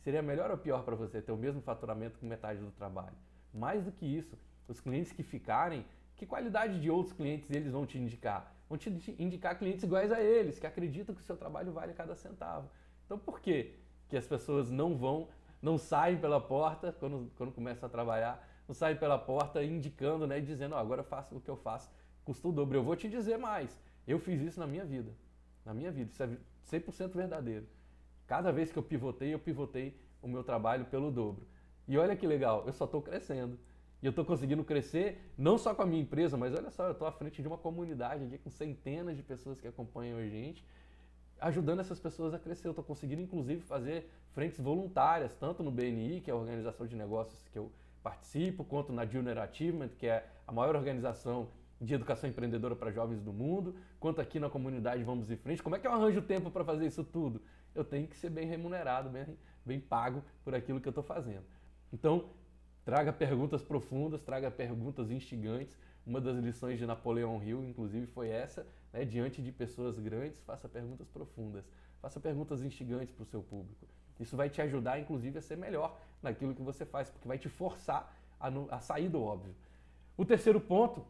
Seria 0.00 0.22
melhor 0.22 0.50
ou 0.50 0.58
pior 0.58 0.82
para 0.82 0.96
você 0.96 1.22
ter 1.22 1.32
o 1.32 1.36
mesmo 1.36 1.62
faturamento 1.62 2.18
com 2.18 2.26
metade 2.26 2.60
do 2.60 2.70
trabalho? 2.72 3.16
Mais 3.52 3.84
do 3.84 3.92
que 3.92 4.06
isso, 4.06 4.38
os 4.68 4.80
clientes 4.80 5.12
que 5.12 5.22
ficarem, 5.22 5.84
que 6.16 6.26
qualidade 6.26 6.80
de 6.80 6.90
outros 6.90 7.12
clientes 7.14 7.50
eles 7.50 7.72
vão 7.72 7.86
te 7.86 7.98
indicar? 7.98 8.54
Vão 8.68 8.78
te 8.78 8.90
indicar 9.18 9.58
clientes 9.58 9.82
iguais 9.82 10.12
a 10.12 10.20
eles, 10.20 10.58
que 10.58 10.66
acreditam 10.66 11.14
que 11.14 11.20
o 11.20 11.24
seu 11.24 11.36
trabalho 11.36 11.72
vale 11.72 11.92
cada 11.92 12.14
centavo. 12.14 12.70
Então 13.04 13.18
por 13.18 13.40
que, 13.40 13.74
que 14.08 14.16
as 14.16 14.26
pessoas 14.26 14.70
não 14.70 14.96
vão, 14.96 15.28
não 15.60 15.76
saem 15.76 16.18
pela 16.18 16.40
porta 16.40 16.92
quando, 16.92 17.30
quando 17.36 17.52
começam 17.52 17.86
a 17.86 17.90
trabalhar, 17.90 18.48
não 18.68 18.74
saem 18.74 18.96
pela 18.96 19.18
porta 19.18 19.64
indicando, 19.64 20.26
né, 20.26 20.40
dizendo, 20.40 20.74
oh, 20.74 20.78
agora 20.78 21.00
eu 21.00 21.04
faço 21.04 21.34
o 21.34 21.40
que 21.40 21.50
eu 21.50 21.56
faço, 21.56 21.90
custa 22.24 22.46
o 22.46 22.52
dobro. 22.52 22.78
Eu 22.78 22.84
vou 22.84 22.94
te 22.94 23.08
dizer 23.08 23.36
mais, 23.36 23.76
eu 24.06 24.18
fiz 24.20 24.40
isso 24.40 24.60
na 24.60 24.66
minha 24.66 24.84
vida, 24.84 25.12
na 25.64 25.74
minha 25.74 25.90
vida, 25.90 26.10
isso 26.12 26.22
é 26.22 26.28
100% 26.78 27.12
verdadeiro. 27.14 27.66
Cada 28.26 28.52
vez 28.52 28.70
que 28.70 28.78
eu 28.78 28.82
pivotei, 28.82 29.34
eu 29.34 29.40
pivotei 29.40 29.98
o 30.22 30.28
meu 30.28 30.44
trabalho 30.44 30.84
pelo 30.84 31.10
dobro. 31.10 31.44
E 31.90 31.98
olha 31.98 32.14
que 32.14 32.24
legal, 32.24 32.62
eu 32.68 32.72
só 32.72 32.84
estou 32.84 33.02
crescendo. 33.02 33.58
E 34.00 34.06
eu 34.06 34.10
estou 34.10 34.24
conseguindo 34.24 34.62
crescer 34.62 35.28
não 35.36 35.58
só 35.58 35.74
com 35.74 35.82
a 35.82 35.84
minha 35.84 36.00
empresa, 36.00 36.36
mas 36.36 36.54
olha 36.54 36.70
só, 36.70 36.84
eu 36.84 36.92
estou 36.92 37.04
à 37.04 37.10
frente 37.10 37.42
de 37.42 37.48
uma 37.48 37.58
comunidade 37.58 38.22
aqui 38.22 38.38
com 38.38 38.48
centenas 38.48 39.16
de 39.16 39.24
pessoas 39.24 39.60
que 39.60 39.66
acompanham 39.66 40.16
a 40.16 40.22
gente, 40.22 40.64
ajudando 41.40 41.80
essas 41.80 41.98
pessoas 41.98 42.32
a 42.32 42.38
crescer. 42.38 42.68
Eu 42.68 42.70
estou 42.70 42.84
conseguindo, 42.84 43.20
inclusive, 43.20 43.60
fazer 43.62 44.08
frentes 44.30 44.60
voluntárias, 44.60 45.34
tanto 45.34 45.64
no 45.64 45.70
BNI, 45.72 46.20
que 46.20 46.30
é 46.30 46.32
a 46.32 46.36
organização 46.36 46.86
de 46.86 46.94
negócios 46.94 47.48
que 47.48 47.58
eu 47.58 47.72
participo, 48.04 48.62
quanto 48.62 48.92
na 48.92 49.04
Junior 49.04 49.38
Achievement, 49.38 49.88
que 49.98 50.06
é 50.06 50.24
a 50.46 50.52
maior 50.52 50.76
organização 50.76 51.48
de 51.80 51.92
educação 51.92 52.30
empreendedora 52.30 52.76
para 52.76 52.92
jovens 52.92 53.20
do 53.20 53.32
mundo, 53.32 53.74
quanto 53.98 54.20
aqui 54.20 54.38
na 54.38 54.48
comunidade 54.48 55.02
Vamos 55.02 55.28
em 55.28 55.36
Frente. 55.36 55.60
Como 55.60 55.74
é 55.74 55.80
que 55.80 55.88
eu 55.88 55.92
arranjo 55.92 56.22
tempo 56.22 56.52
para 56.52 56.64
fazer 56.64 56.86
isso 56.86 57.02
tudo? 57.02 57.42
eu 57.74 57.84
tenho 57.84 58.06
que 58.06 58.16
ser 58.16 58.30
bem 58.30 58.46
remunerado, 58.46 59.08
bem, 59.08 59.26
bem 59.64 59.80
pago 59.80 60.22
por 60.44 60.54
aquilo 60.54 60.80
que 60.80 60.88
eu 60.88 60.90
estou 60.90 61.04
fazendo. 61.04 61.44
Então, 61.92 62.30
traga 62.84 63.12
perguntas 63.12 63.62
profundas, 63.62 64.22
traga 64.22 64.50
perguntas 64.50 65.10
instigantes. 65.10 65.78
Uma 66.06 66.20
das 66.20 66.36
lições 66.38 66.78
de 66.78 66.86
Napoleão 66.86 67.42
Hill, 67.42 67.64
inclusive, 67.64 68.06
foi 68.06 68.28
essa: 68.28 68.66
né? 68.92 69.04
diante 69.04 69.42
de 69.42 69.52
pessoas 69.52 69.98
grandes, 69.98 70.40
faça 70.42 70.68
perguntas 70.68 71.08
profundas, 71.08 71.64
faça 72.00 72.18
perguntas 72.18 72.62
instigantes 72.62 73.14
para 73.14 73.22
o 73.22 73.26
seu 73.26 73.42
público. 73.42 73.86
Isso 74.18 74.36
vai 74.36 74.50
te 74.50 74.60
ajudar, 74.60 74.98
inclusive, 74.98 75.38
a 75.38 75.42
ser 75.42 75.56
melhor 75.56 75.98
naquilo 76.22 76.54
que 76.54 76.62
você 76.62 76.84
faz, 76.84 77.10
porque 77.10 77.26
vai 77.26 77.38
te 77.38 77.48
forçar 77.48 78.14
a, 78.38 78.50
no, 78.50 78.68
a 78.70 78.80
sair 78.80 79.08
do 79.08 79.22
óbvio. 79.22 79.54
O 80.16 80.24
terceiro 80.24 80.60
ponto 80.60 81.06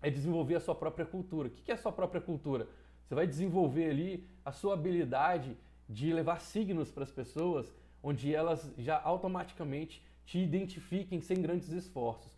é 0.00 0.10
desenvolver 0.10 0.56
a 0.56 0.60
sua 0.60 0.74
própria 0.74 1.04
cultura. 1.04 1.48
O 1.48 1.50
que 1.50 1.70
é 1.70 1.74
a 1.74 1.78
sua 1.78 1.92
própria 1.92 2.20
cultura? 2.20 2.68
Você 3.04 3.14
vai 3.14 3.26
desenvolver 3.26 3.90
ali 3.90 4.28
a 4.44 4.52
sua 4.52 4.74
habilidade 4.74 5.56
de 5.88 6.12
levar 6.12 6.40
signos 6.40 6.90
para 6.90 7.02
as 7.02 7.10
pessoas, 7.10 7.72
onde 8.02 8.34
elas 8.34 8.72
já 8.78 9.00
automaticamente 9.00 10.02
te 10.24 10.38
identifiquem 10.38 11.20
sem 11.20 11.40
grandes 11.40 11.68
esforços. 11.70 12.32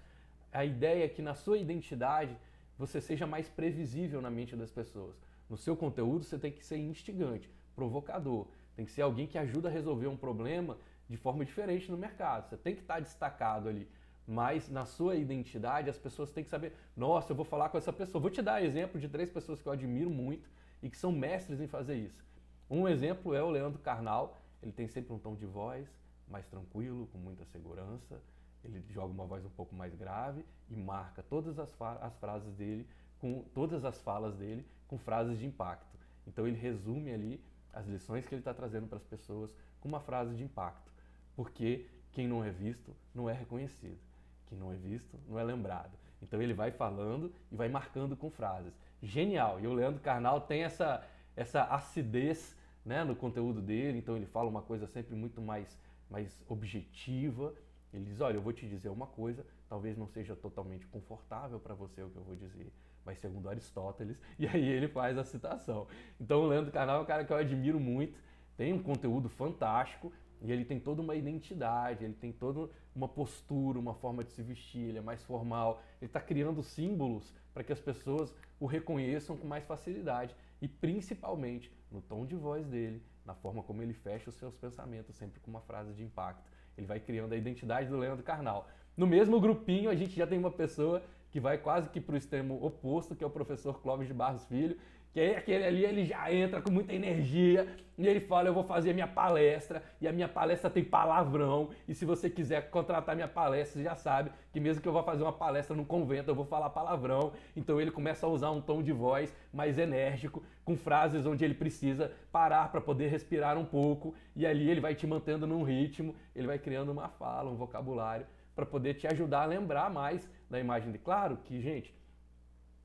A 0.52 0.64
ideia 0.64 1.04
é 1.04 1.08
que 1.08 1.22
na 1.22 1.34
sua 1.34 1.58
identidade 1.58 2.36
você 2.78 3.00
seja 3.00 3.26
mais 3.26 3.48
previsível 3.48 4.20
na 4.20 4.30
mente 4.30 4.56
das 4.56 4.70
pessoas. 4.70 5.14
No 5.48 5.56
seu 5.56 5.76
conteúdo 5.76 6.24
você 6.24 6.38
tem 6.38 6.52
que 6.52 6.64
ser 6.64 6.76
instigante, 6.76 7.50
provocador, 7.74 8.46
tem 8.76 8.84
que 8.84 8.90
ser 8.90 9.02
alguém 9.02 9.26
que 9.26 9.38
ajuda 9.38 9.68
a 9.68 9.72
resolver 9.72 10.06
um 10.06 10.16
problema 10.16 10.76
de 11.08 11.16
forma 11.16 11.44
diferente 11.44 11.90
no 11.90 11.96
mercado. 11.96 12.48
Você 12.48 12.56
tem 12.56 12.74
que 12.74 12.80
estar 12.80 13.00
destacado 13.00 13.68
ali. 13.68 13.88
Mas 14.26 14.70
na 14.70 14.86
sua 14.86 15.16
identidade 15.16 15.90
as 15.90 15.98
pessoas 15.98 16.30
têm 16.30 16.42
que 16.42 16.50
saber, 16.50 16.72
nossa, 16.96 17.32
eu 17.32 17.36
vou 17.36 17.44
falar 17.44 17.68
com 17.68 17.76
essa 17.76 17.92
pessoa. 17.92 18.20
Vou 18.20 18.30
te 18.30 18.40
dar 18.40 18.64
exemplo 18.64 18.98
de 18.98 19.08
três 19.08 19.30
pessoas 19.30 19.60
que 19.60 19.68
eu 19.68 19.72
admiro 19.72 20.10
muito 20.10 20.48
e 20.82 20.88
que 20.88 20.96
são 20.96 21.12
mestres 21.12 21.60
em 21.60 21.66
fazer 21.66 21.96
isso. 21.96 22.24
Um 22.70 22.88
exemplo 22.88 23.34
é 23.34 23.42
o 23.42 23.50
Leandro 23.50 23.78
Carnal, 23.80 24.40
ele 24.64 24.72
tem 24.72 24.88
sempre 24.88 25.12
um 25.12 25.18
tom 25.18 25.34
de 25.34 25.44
voz 25.44 25.86
mais 26.26 26.46
tranquilo, 26.46 27.06
com 27.12 27.18
muita 27.18 27.44
segurança. 27.44 28.18
Ele 28.64 28.82
joga 28.90 29.12
uma 29.12 29.26
voz 29.26 29.44
um 29.44 29.50
pouco 29.50 29.74
mais 29.74 29.94
grave 29.94 30.42
e 30.70 30.74
marca 30.74 31.22
todas 31.22 31.58
as, 31.58 31.70
as 32.00 32.16
frases 32.16 32.50
dele, 32.54 32.88
com 33.20 33.44
todas 33.54 33.84
as 33.84 34.00
falas 34.00 34.34
dele 34.36 34.66
com 34.88 34.96
frases 34.96 35.38
de 35.38 35.46
impacto. 35.46 35.98
Então 36.26 36.46
ele 36.46 36.56
resume 36.56 37.12
ali 37.12 37.44
as 37.72 37.86
lições 37.86 38.26
que 38.26 38.34
ele 38.34 38.40
está 38.40 38.54
trazendo 38.54 38.86
para 38.86 38.96
as 38.96 39.04
pessoas 39.04 39.54
com 39.80 39.88
uma 39.88 40.00
frase 40.00 40.34
de 40.34 40.42
impacto. 40.42 40.90
Porque 41.36 41.86
quem 42.12 42.26
não 42.26 42.42
é 42.42 42.50
visto 42.50 42.94
não 43.14 43.28
é 43.28 43.34
reconhecido. 43.34 43.98
Quem 44.46 44.56
não 44.56 44.72
é 44.72 44.76
visto 44.76 45.18
não 45.28 45.38
é 45.38 45.44
lembrado. 45.44 45.92
Então 46.22 46.40
ele 46.40 46.54
vai 46.54 46.70
falando 46.70 47.30
e 47.52 47.56
vai 47.56 47.68
marcando 47.68 48.16
com 48.16 48.30
frases. 48.30 48.72
Genial! 49.02 49.60
E 49.60 49.66
o 49.66 49.74
Leandro 49.74 50.00
Carnal 50.00 50.40
tem 50.40 50.62
essa, 50.62 51.06
essa 51.36 51.64
acidez 51.64 52.56
né, 52.84 53.02
no 53.02 53.16
conteúdo 53.16 53.60
dele, 53.62 53.98
então 53.98 54.16
ele 54.16 54.26
fala 54.26 54.48
uma 54.48 54.62
coisa 54.62 54.86
sempre 54.86 55.14
muito 55.14 55.40
mais, 55.40 55.78
mais 56.10 56.44
objetiva. 56.48 57.54
Ele 57.92 58.04
diz: 58.04 58.20
Olha, 58.20 58.36
eu 58.36 58.42
vou 58.42 58.52
te 58.52 58.68
dizer 58.68 58.88
uma 58.90 59.06
coisa, 59.06 59.46
talvez 59.68 59.96
não 59.96 60.06
seja 60.06 60.36
totalmente 60.36 60.86
confortável 60.86 61.58
para 61.58 61.74
você 61.74 62.02
o 62.02 62.10
que 62.10 62.16
eu 62.16 62.24
vou 62.24 62.36
dizer, 62.36 62.72
mas 63.04 63.18
segundo 63.18 63.48
Aristóteles, 63.48 64.20
e 64.38 64.46
aí 64.46 64.66
ele 64.68 64.88
faz 64.88 65.16
a 65.16 65.24
citação. 65.24 65.86
Então 66.20 66.42
o 66.42 66.46
Leandro 66.46 66.70
Carnal 66.70 66.98
é 66.98 67.02
um 67.02 67.06
cara 67.06 67.24
que 67.24 67.32
eu 67.32 67.36
admiro 67.36 67.80
muito, 67.80 68.18
tem 68.56 68.72
um 68.72 68.82
conteúdo 68.82 69.28
fantástico, 69.28 70.12
e 70.44 70.52
ele 70.52 70.64
tem 70.64 70.78
toda 70.78 71.00
uma 71.00 71.14
identidade, 71.14 72.04
ele 72.04 72.12
tem 72.12 72.30
toda 72.30 72.68
uma 72.94 73.08
postura, 73.08 73.78
uma 73.78 73.94
forma 73.94 74.22
de 74.22 74.30
se 74.30 74.42
vestir, 74.42 74.88
ele 74.88 74.98
é 74.98 75.00
mais 75.00 75.22
formal, 75.24 75.82
ele 76.00 76.08
está 76.08 76.20
criando 76.20 76.62
símbolos 76.62 77.32
para 77.54 77.64
que 77.64 77.72
as 77.72 77.80
pessoas 77.80 78.34
o 78.60 78.66
reconheçam 78.66 79.38
com 79.38 79.46
mais 79.46 79.64
facilidade 79.64 80.36
e 80.60 80.68
principalmente 80.68 81.72
no 81.94 82.02
tom 82.02 82.26
de 82.26 82.34
voz 82.34 82.66
dele, 82.66 83.00
na 83.24 83.34
forma 83.34 83.62
como 83.62 83.80
ele 83.80 83.94
fecha 83.94 84.28
os 84.28 84.34
seus 84.34 84.54
pensamentos, 84.56 85.14
sempre 85.14 85.40
com 85.40 85.50
uma 85.50 85.60
frase 85.60 85.92
de 85.92 86.02
impacto. 86.02 86.42
Ele 86.76 86.86
vai 86.86 86.98
criando 86.98 87.32
a 87.32 87.36
identidade 87.36 87.88
do 87.88 87.96
Leandro 87.96 88.24
Carnal. 88.24 88.68
No 88.96 89.06
mesmo 89.06 89.40
grupinho, 89.40 89.88
a 89.88 89.94
gente 89.94 90.14
já 90.14 90.26
tem 90.26 90.38
uma 90.38 90.50
pessoa 90.50 91.02
que 91.30 91.40
vai 91.40 91.56
quase 91.56 91.88
que 91.88 92.00
para 92.00 92.14
o 92.14 92.18
extremo 92.18 92.64
oposto, 92.64 93.14
que 93.14 93.24
é 93.24 93.26
o 93.26 93.30
professor 93.30 93.80
Clóvis 93.80 94.08
de 94.08 94.14
Barros 94.14 94.44
Filho, 94.44 94.76
que 95.14 95.20
aí 95.20 95.36
aquele 95.36 95.64
ali 95.64 95.84
ele 95.84 96.04
já 96.04 96.30
entra 96.34 96.60
com 96.60 96.72
muita 96.72 96.92
energia 96.92 97.68
e 97.96 98.04
ele 98.04 98.18
fala: 98.18 98.48
Eu 98.48 98.52
vou 98.52 98.64
fazer 98.64 98.92
minha 98.92 99.06
palestra 99.06 99.80
e 100.00 100.08
a 100.08 100.12
minha 100.12 100.26
palestra 100.26 100.68
tem 100.68 100.82
palavrão. 100.82 101.70
E 101.86 101.94
se 101.94 102.04
você 102.04 102.28
quiser 102.28 102.68
contratar 102.68 103.14
minha 103.14 103.28
palestra, 103.28 103.78
você 103.78 103.84
já 103.84 103.94
sabe 103.94 104.32
que 104.52 104.58
mesmo 104.58 104.82
que 104.82 104.88
eu 104.88 104.92
vá 104.92 105.04
fazer 105.04 105.22
uma 105.22 105.32
palestra 105.32 105.76
no 105.76 105.84
convento, 105.84 106.32
eu 106.32 106.34
vou 106.34 106.44
falar 106.44 106.68
palavrão. 106.70 107.32
Então 107.54 107.80
ele 107.80 107.92
começa 107.92 108.26
a 108.26 108.28
usar 108.28 108.50
um 108.50 108.60
tom 108.60 108.82
de 108.82 108.90
voz 108.90 109.32
mais 109.52 109.78
enérgico, 109.78 110.42
com 110.64 110.76
frases 110.76 111.24
onde 111.26 111.44
ele 111.44 111.54
precisa 111.54 112.10
parar 112.32 112.72
para 112.72 112.80
poder 112.80 113.06
respirar 113.06 113.56
um 113.56 113.64
pouco. 113.64 114.16
E 114.34 114.44
ali 114.44 114.68
ele 114.68 114.80
vai 114.80 114.96
te 114.96 115.06
mantendo 115.06 115.46
num 115.46 115.62
ritmo, 115.62 116.16
ele 116.34 116.48
vai 116.48 116.58
criando 116.58 116.90
uma 116.90 117.08
fala, 117.08 117.48
um 117.48 117.54
vocabulário 117.54 118.26
para 118.56 118.66
poder 118.66 118.94
te 118.94 119.06
ajudar 119.06 119.42
a 119.42 119.46
lembrar 119.46 119.88
mais 119.90 120.28
da 120.50 120.58
imagem 120.58 120.90
de. 120.90 120.98
Claro 120.98 121.36
que, 121.44 121.60
gente, 121.60 121.94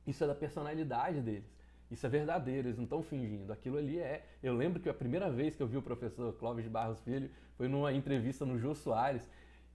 isso 0.05 0.23
é 0.23 0.27
da 0.27 0.35
personalidade 0.35 1.21
deles. 1.21 1.58
Isso 1.89 2.05
é 2.05 2.09
verdadeiro, 2.09 2.67
eles 2.67 2.77
não 2.77 2.83
estão 2.83 3.01
fingindo. 3.01 3.51
Aquilo 3.51 3.77
ali 3.77 3.99
é. 3.99 4.23
Eu 4.43 4.53
lembro 4.53 4.79
que 4.79 4.87
a 4.89 4.93
primeira 4.93 5.29
vez 5.29 5.55
que 5.55 5.63
eu 5.63 5.67
vi 5.67 5.77
o 5.77 5.81
professor 5.81 6.31
Clóvis 6.33 6.63
de 6.63 6.69
Barros 6.69 6.99
Filho 7.01 7.29
foi 7.57 7.67
numa 7.67 7.91
entrevista 7.91 8.45
no 8.45 8.59
Jô 8.59 8.75
Soares. 8.75 9.27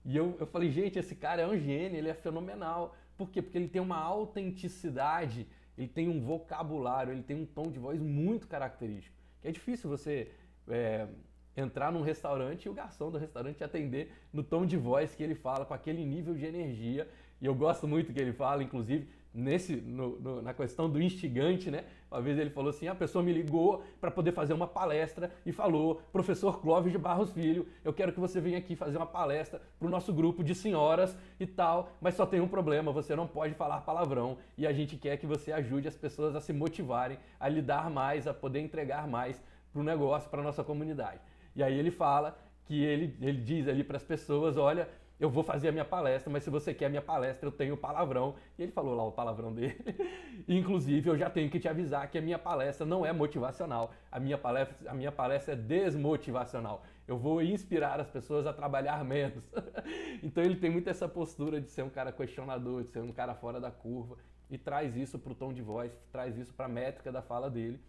E 0.05 0.15
eu, 0.15 0.37
eu 0.39 0.47
falei, 0.47 0.71
gente, 0.71 0.97
esse 0.97 1.15
cara 1.15 1.41
é 1.41 1.47
um 1.47 1.57
gênio, 1.57 1.97
ele 1.97 2.09
é 2.09 2.13
fenomenal. 2.13 2.95
Por 3.17 3.29
quê? 3.29 3.41
Porque 3.41 3.57
ele 3.57 3.67
tem 3.67 3.81
uma 3.81 3.97
autenticidade, 3.97 5.47
ele 5.77 5.87
tem 5.87 6.07
um 6.07 6.21
vocabulário, 6.21 7.11
ele 7.11 7.23
tem 7.23 7.35
um 7.35 7.45
tom 7.45 7.63
de 7.63 7.79
voz 7.79 7.99
muito 7.99 8.47
característico. 8.47 9.15
Que 9.41 9.49
é 9.49 9.51
difícil 9.51 9.89
você 9.89 10.31
é, 10.69 11.07
entrar 11.55 11.91
num 11.91 12.01
restaurante 12.01 12.65
e 12.65 12.69
o 12.69 12.73
garçom 12.73 13.11
do 13.11 13.17
restaurante 13.17 13.63
atender 13.63 14.11
no 14.31 14.43
tom 14.43 14.65
de 14.65 14.77
voz 14.77 15.13
que 15.15 15.23
ele 15.23 15.35
fala, 15.35 15.65
com 15.65 15.73
aquele 15.73 16.05
nível 16.05 16.33
de 16.33 16.45
energia. 16.45 17.09
E 17.41 17.45
eu 17.45 17.55
gosto 17.55 17.87
muito 17.87 18.13
que 18.13 18.19
ele 18.19 18.33
fala, 18.33 18.63
inclusive, 18.63 19.07
nesse 19.35 19.75
no, 19.75 20.17
no, 20.19 20.41
na 20.41 20.53
questão 20.53 20.89
do 20.89 21.01
instigante, 21.01 21.69
né? 21.69 21.83
Uma 22.09 22.21
vez 22.21 22.39
ele 22.39 22.49
falou 22.49 22.69
assim: 22.69 22.87
a 22.87 22.95
pessoa 22.95 23.23
me 23.23 23.33
ligou 23.33 23.83
para 23.99 24.09
poder 24.09 24.31
fazer 24.31 24.53
uma 24.53 24.65
palestra 24.65 25.31
e 25.45 25.51
falou, 25.51 26.01
professor 26.11 26.61
Clóvis 26.61 26.91
de 26.91 26.97
Barros 26.97 27.31
Filho, 27.31 27.67
eu 27.83 27.93
quero 27.93 28.13
que 28.13 28.19
você 28.19 28.39
venha 28.39 28.57
aqui 28.57 28.75
fazer 28.75 28.97
uma 28.97 29.05
palestra 29.05 29.61
para 29.77 29.87
o 29.87 29.91
nosso 29.91 30.13
grupo 30.13 30.43
de 30.43 30.55
senhoras 30.55 31.15
e 31.39 31.45
tal, 31.45 31.89
mas 31.99 32.15
só 32.15 32.25
tem 32.25 32.39
um 32.39 32.47
problema, 32.47 32.91
você 32.91 33.15
não 33.15 33.27
pode 33.27 33.53
falar 33.53 33.81
palavrão 33.81 34.37
e 34.57 34.65
a 34.65 34.71
gente 34.71 34.95
quer 34.95 35.17
que 35.17 35.27
você 35.27 35.51
ajude 35.51 35.87
as 35.87 35.95
pessoas 35.95 36.35
a 36.35 36.39
se 36.39 36.53
motivarem, 36.53 37.19
a 37.39 37.49
lidar 37.49 37.89
mais, 37.89 38.27
a 38.27 38.33
poder 38.33 38.61
entregar 38.61 39.07
mais 39.07 39.43
para 39.73 39.81
o 39.81 39.83
negócio, 39.83 40.29
para 40.29 40.41
nossa 40.41 40.63
comunidade. 40.63 41.19
E 41.53 41.61
aí 41.61 41.77
ele 41.77 41.91
fala 41.91 42.37
que 42.65 42.83
ele, 42.83 43.15
ele 43.21 43.41
diz 43.41 43.67
ali 43.67 43.83
para 43.83 43.97
as 43.97 44.03
pessoas, 44.03 44.57
olha, 44.57 44.89
eu 45.19 45.29
vou 45.29 45.43
fazer 45.43 45.69
a 45.69 45.71
minha 45.71 45.85
palestra, 45.85 46.31
mas 46.31 46.43
se 46.43 46.49
você 46.49 46.73
quer 46.73 46.87
a 46.87 46.89
minha 46.89 47.01
palestra, 47.01 47.47
eu 47.47 47.51
tenho 47.51 47.77
palavrão. 47.77 48.35
E 48.57 48.63
ele 48.63 48.71
falou 48.71 48.93
lá 48.93 49.03
o 49.03 49.11
palavrão 49.11 49.53
dele. 49.53 49.77
Inclusive, 50.47 51.09
eu 51.09 51.17
já 51.17 51.29
tenho 51.29 51.49
que 51.49 51.59
te 51.59 51.69
avisar 51.69 52.09
que 52.09 52.17
a 52.17 52.21
minha 52.21 52.37
palestra 52.37 52.85
não 52.85 53.05
é 53.05 53.13
motivacional. 53.13 53.93
A 54.11 54.19
minha 54.19 54.37
palestra, 54.37 54.91
a 54.91 54.93
minha 54.93 55.11
palestra 55.11 55.53
é 55.53 55.55
desmotivacional. 55.55 56.83
Eu 57.07 57.17
vou 57.17 57.41
inspirar 57.41 57.99
as 57.99 58.09
pessoas 58.09 58.45
a 58.45 58.51
trabalhar 58.51 59.03
menos. 59.05 59.43
então 60.21 60.43
ele 60.43 60.57
tem 60.57 60.69
muito 60.69 60.89
essa 60.89 61.07
postura 61.07 61.61
de 61.61 61.69
ser 61.69 61.83
um 61.83 61.89
cara 61.89 62.11
questionador, 62.11 62.83
de 62.83 62.89
ser 62.89 63.01
um 63.01 63.13
cara 63.13 63.33
fora 63.33 63.59
da 63.59 63.71
curva 63.71 64.17
e 64.49 64.57
traz 64.57 64.95
isso 64.95 65.17
para 65.17 65.31
o 65.31 65.35
tom 65.35 65.53
de 65.53 65.61
voz, 65.61 65.91
traz 66.11 66.37
isso 66.37 66.53
para 66.53 66.65
a 66.65 66.69
métrica 66.69 67.11
da 67.11 67.21
fala 67.21 67.49
dele. 67.49 67.79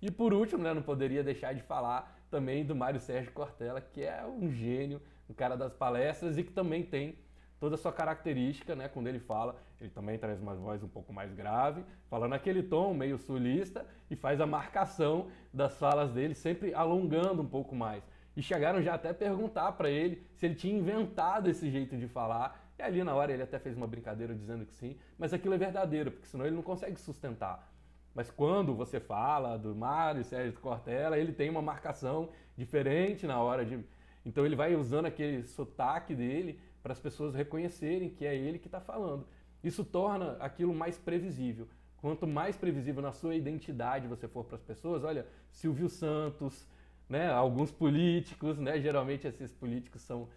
E 0.00 0.10
por 0.10 0.32
último, 0.32 0.62
né, 0.62 0.72
não 0.72 0.82
poderia 0.82 1.24
deixar 1.24 1.54
de 1.54 1.62
falar 1.62 2.16
também 2.30 2.64
do 2.64 2.74
Mário 2.76 3.00
Sérgio 3.00 3.32
Cortella, 3.32 3.80
que 3.80 4.02
é 4.02 4.24
um 4.24 4.50
gênio 4.50 5.00
um 5.28 5.34
cara 5.34 5.56
das 5.56 5.74
palestras 5.74 6.38
e 6.38 6.42
que 6.42 6.52
também 6.52 6.82
tem 6.82 7.18
toda 7.58 7.74
a 7.74 7.78
sua 7.78 7.92
característica, 7.92 8.74
né? 8.74 8.88
Quando 8.88 9.06
ele 9.06 9.18
fala, 9.18 9.56
ele 9.80 9.90
também 9.90 10.18
traz 10.18 10.40
uma 10.40 10.54
voz 10.54 10.82
um 10.82 10.88
pouco 10.88 11.12
mais 11.12 11.32
grave, 11.32 11.82
falando 12.08 12.34
aquele 12.34 12.62
tom 12.62 12.94
meio 12.94 13.18
sulista 13.18 13.86
e 14.10 14.16
faz 14.16 14.40
a 14.40 14.46
marcação 14.46 15.28
das 15.52 15.78
falas 15.78 16.12
dele, 16.12 16.34
sempre 16.34 16.74
alongando 16.74 17.42
um 17.42 17.48
pouco 17.48 17.74
mais. 17.74 18.02
E 18.36 18.42
chegaram 18.42 18.82
já 18.82 18.94
até 18.94 19.12
perguntar 19.12 19.72
para 19.72 19.88
ele 19.88 20.22
se 20.34 20.44
ele 20.44 20.54
tinha 20.54 20.78
inventado 20.78 21.48
esse 21.48 21.70
jeito 21.70 21.96
de 21.96 22.06
falar. 22.06 22.62
E 22.78 22.82
ali 22.82 23.02
na 23.02 23.14
hora 23.14 23.32
ele 23.32 23.42
até 23.42 23.58
fez 23.58 23.74
uma 23.74 23.86
brincadeira 23.86 24.34
dizendo 24.34 24.66
que 24.66 24.74
sim, 24.74 24.98
mas 25.18 25.32
aquilo 25.32 25.54
é 25.54 25.58
verdadeiro, 25.58 26.10
porque 26.10 26.26
senão 26.26 26.44
ele 26.44 26.54
não 26.54 26.62
consegue 26.62 27.00
sustentar. 27.00 27.72
Mas 28.14 28.30
quando 28.30 28.74
você 28.74 29.00
fala 29.00 29.58
do 29.58 29.74
Mário 29.74 30.22
Sérgio 30.24 30.60
Cortella, 30.60 31.18
ele 31.18 31.32
tem 31.32 31.48
uma 31.48 31.62
marcação 31.62 32.30
diferente 32.56 33.26
na 33.26 33.40
hora 33.40 33.64
de 33.64 33.82
então 34.26 34.44
ele 34.44 34.56
vai 34.56 34.74
usando 34.74 35.06
aquele 35.06 35.44
sotaque 35.44 36.12
dele 36.12 36.58
para 36.82 36.92
as 36.92 36.98
pessoas 36.98 37.32
reconhecerem 37.32 38.10
que 38.10 38.26
é 38.26 38.34
ele 38.34 38.58
que 38.58 38.66
está 38.66 38.80
falando. 38.80 39.24
Isso 39.62 39.84
torna 39.84 40.32
aquilo 40.40 40.74
mais 40.74 40.98
previsível. 40.98 41.68
Quanto 41.98 42.26
mais 42.26 42.56
previsível 42.56 43.00
na 43.00 43.12
sua 43.12 43.36
identidade 43.36 44.08
você 44.08 44.26
for 44.26 44.44
para 44.44 44.56
as 44.56 44.62
pessoas, 44.62 45.04
olha, 45.04 45.28
Silvio 45.52 45.88
Santos, 45.88 46.66
né, 47.08 47.30
alguns 47.30 47.70
políticos, 47.70 48.58
né, 48.58 48.80
geralmente 48.80 49.28
esses 49.28 49.52
políticos 49.52 50.02
são 50.02 50.28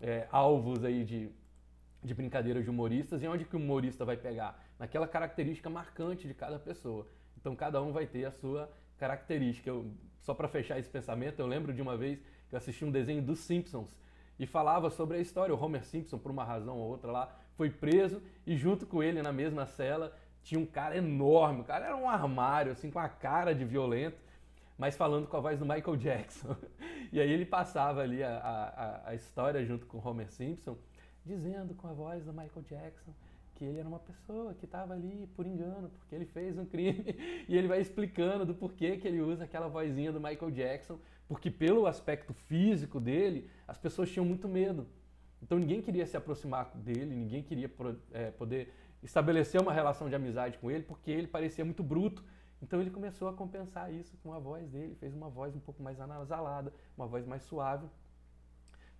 é, 0.00 0.26
alvos 0.32 0.84
aí 0.84 1.04
de, 1.04 1.30
de 2.02 2.14
brincadeiras 2.14 2.64
de 2.64 2.70
humoristas, 2.70 3.22
e 3.22 3.28
onde 3.28 3.44
que 3.44 3.54
o 3.54 3.60
humorista 3.60 4.04
vai 4.04 4.16
pegar? 4.16 4.60
Naquela 4.76 5.06
característica 5.06 5.70
marcante 5.70 6.26
de 6.26 6.34
cada 6.34 6.58
pessoa. 6.58 7.06
Então 7.36 7.54
cada 7.54 7.80
um 7.80 7.92
vai 7.92 8.06
ter 8.06 8.24
a 8.24 8.32
sua 8.32 8.68
característica. 8.98 9.70
Eu, 9.70 9.86
só 10.20 10.34
para 10.34 10.48
fechar 10.48 10.80
esse 10.80 10.90
pensamento, 10.90 11.38
eu 11.38 11.46
lembro 11.46 11.72
de 11.72 11.80
uma 11.80 11.96
vez 11.96 12.20
eu 12.50 12.58
assisti 12.58 12.84
um 12.84 12.90
desenho 12.90 13.22
dos 13.22 13.40
Simpsons 13.40 13.96
e 14.38 14.46
falava 14.46 14.90
sobre 14.90 15.16
a 15.16 15.20
história. 15.20 15.54
O 15.54 15.62
Homer 15.62 15.84
Simpson, 15.84 16.18
por 16.18 16.30
uma 16.30 16.44
razão 16.44 16.78
ou 16.78 16.88
outra 16.88 17.10
lá, 17.10 17.34
foi 17.56 17.70
preso 17.70 18.22
e 18.46 18.56
junto 18.56 18.86
com 18.86 19.02
ele 19.02 19.22
na 19.22 19.32
mesma 19.32 19.66
cela 19.66 20.14
tinha 20.42 20.60
um 20.60 20.66
cara 20.66 20.96
enorme. 20.96 21.62
O 21.62 21.64
cara 21.64 21.86
era 21.86 21.96
um 21.96 22.08
armário, 22.08 22.72
assim, 22.72 22.90
com 22.90 22.98
a 22.98 23.08
cara 23.08 23.54
de 23.54 23.64
violento, 23.64 24.18
mas 24.78 24.96
falando 24.96 25.26
com 25.26 25.36
a 25.36 25.40
voz 25.40 25.58
do 25.58 25.66
Michael 25.66 25.96
Jackson. 25.96 26.56
E 27.12 27.20
aí 27.20 27.30
ele 27.30 27.46
passava 27.46 28.02
ali 28.02 28.20
a, 28.20 28.36
a, 28.36 29.10
a 29.10 29.14
história 29.14 29.64
junto 29.64 29.86
com 29.86 29.96
o 29.96 30.06
Homer 30.06 30.28
Simpson, 30.28 30.76
dizendo 31.24 31.72
com 31.72 31.86
a 31.86 31.92
voz 31.92 32.24
do 32.24 32.32
Michael 32.32 32.62
Jackson 32.68 33.14
que 33.56 33.64
ele 33.64 33.78
era 33.78 33.88
uma 33.88 33.98
pessoa 33.98 34.54
que 34.54 34.66
estava 34.66 34.92
ali 34.92 35.26
por 35.34 35.46
engano, 35.46 35.88
porque 35.88 36.14
ele 36.14 36.26
fez 36.26 36.58
um 36.58 36.66
crime, 36.66 37.16
e 37.48 37.56
ele 37.56 37.66
vai 37.66 37.80
explicando 37.80 38.44
do 38.44 38.54
porquê 38.54 38.98
que 38.98 39.08
ele 39.08 39.20
usa 39.20 39.44
aquela 39.44 39.66
vozinha 39.66 40.12
do 40.12 40.20
Michael 40.20 40.50
Jackson, 40.50 40.98
porque 41.28 41.50
pelo 41.50 41.86
aspecto 41.86 42.32
físico 42.32 43.00
dele, 43.00 43.50
as 43.66 43.78
pessoas 43.78 44.10
tinham 44.10 44.24
muito 44.24 44.48
medo. 44.48 44.86
Então 45.42 45.58
ninguém 45.58 45.82
queria 45.82 46.06
se 46.06 46.16
aproximar 46.16 46.70
dele, 46.76 47.14
ninguém 47.14 47.42
queria 47.42 47.70
é, 48.12 48.30
poder 48.30 48.72
estabelecer 49.02 49.60
uma 49.60 49.72
relação 49.72 50.08
de 50.08 50.14
amizade 50.14 50.58
com 50.58 50.70
ele, 50.70 50.84
porque 50.84 51.10
ele 51.10 51.26
parecia 51.26 51.64
muito 51.64 51.82
bruto. 51.82 52.24
Então 52.62 52.80
ele 52.80 52.90
começou 52.90 53.28
a 53.28 53.32
compensar 53.32 53.92
isso 53.92 54.16
com 54.22 54.32
a 54.32 54.38
voz 54.38 54.68
dele, 54.68 54.94
fez 54.94 55.14
uma 55.14 55.28
voz 55.28 55.54
um 55.54 55.60
pouco 55.60 55.82
mais 55.82 56.00
anasalada, 56.00 56.72
uma 56.96 57.06
voz 57.06 57.26
mais 57.26 57.42
suave, 57.42 57.86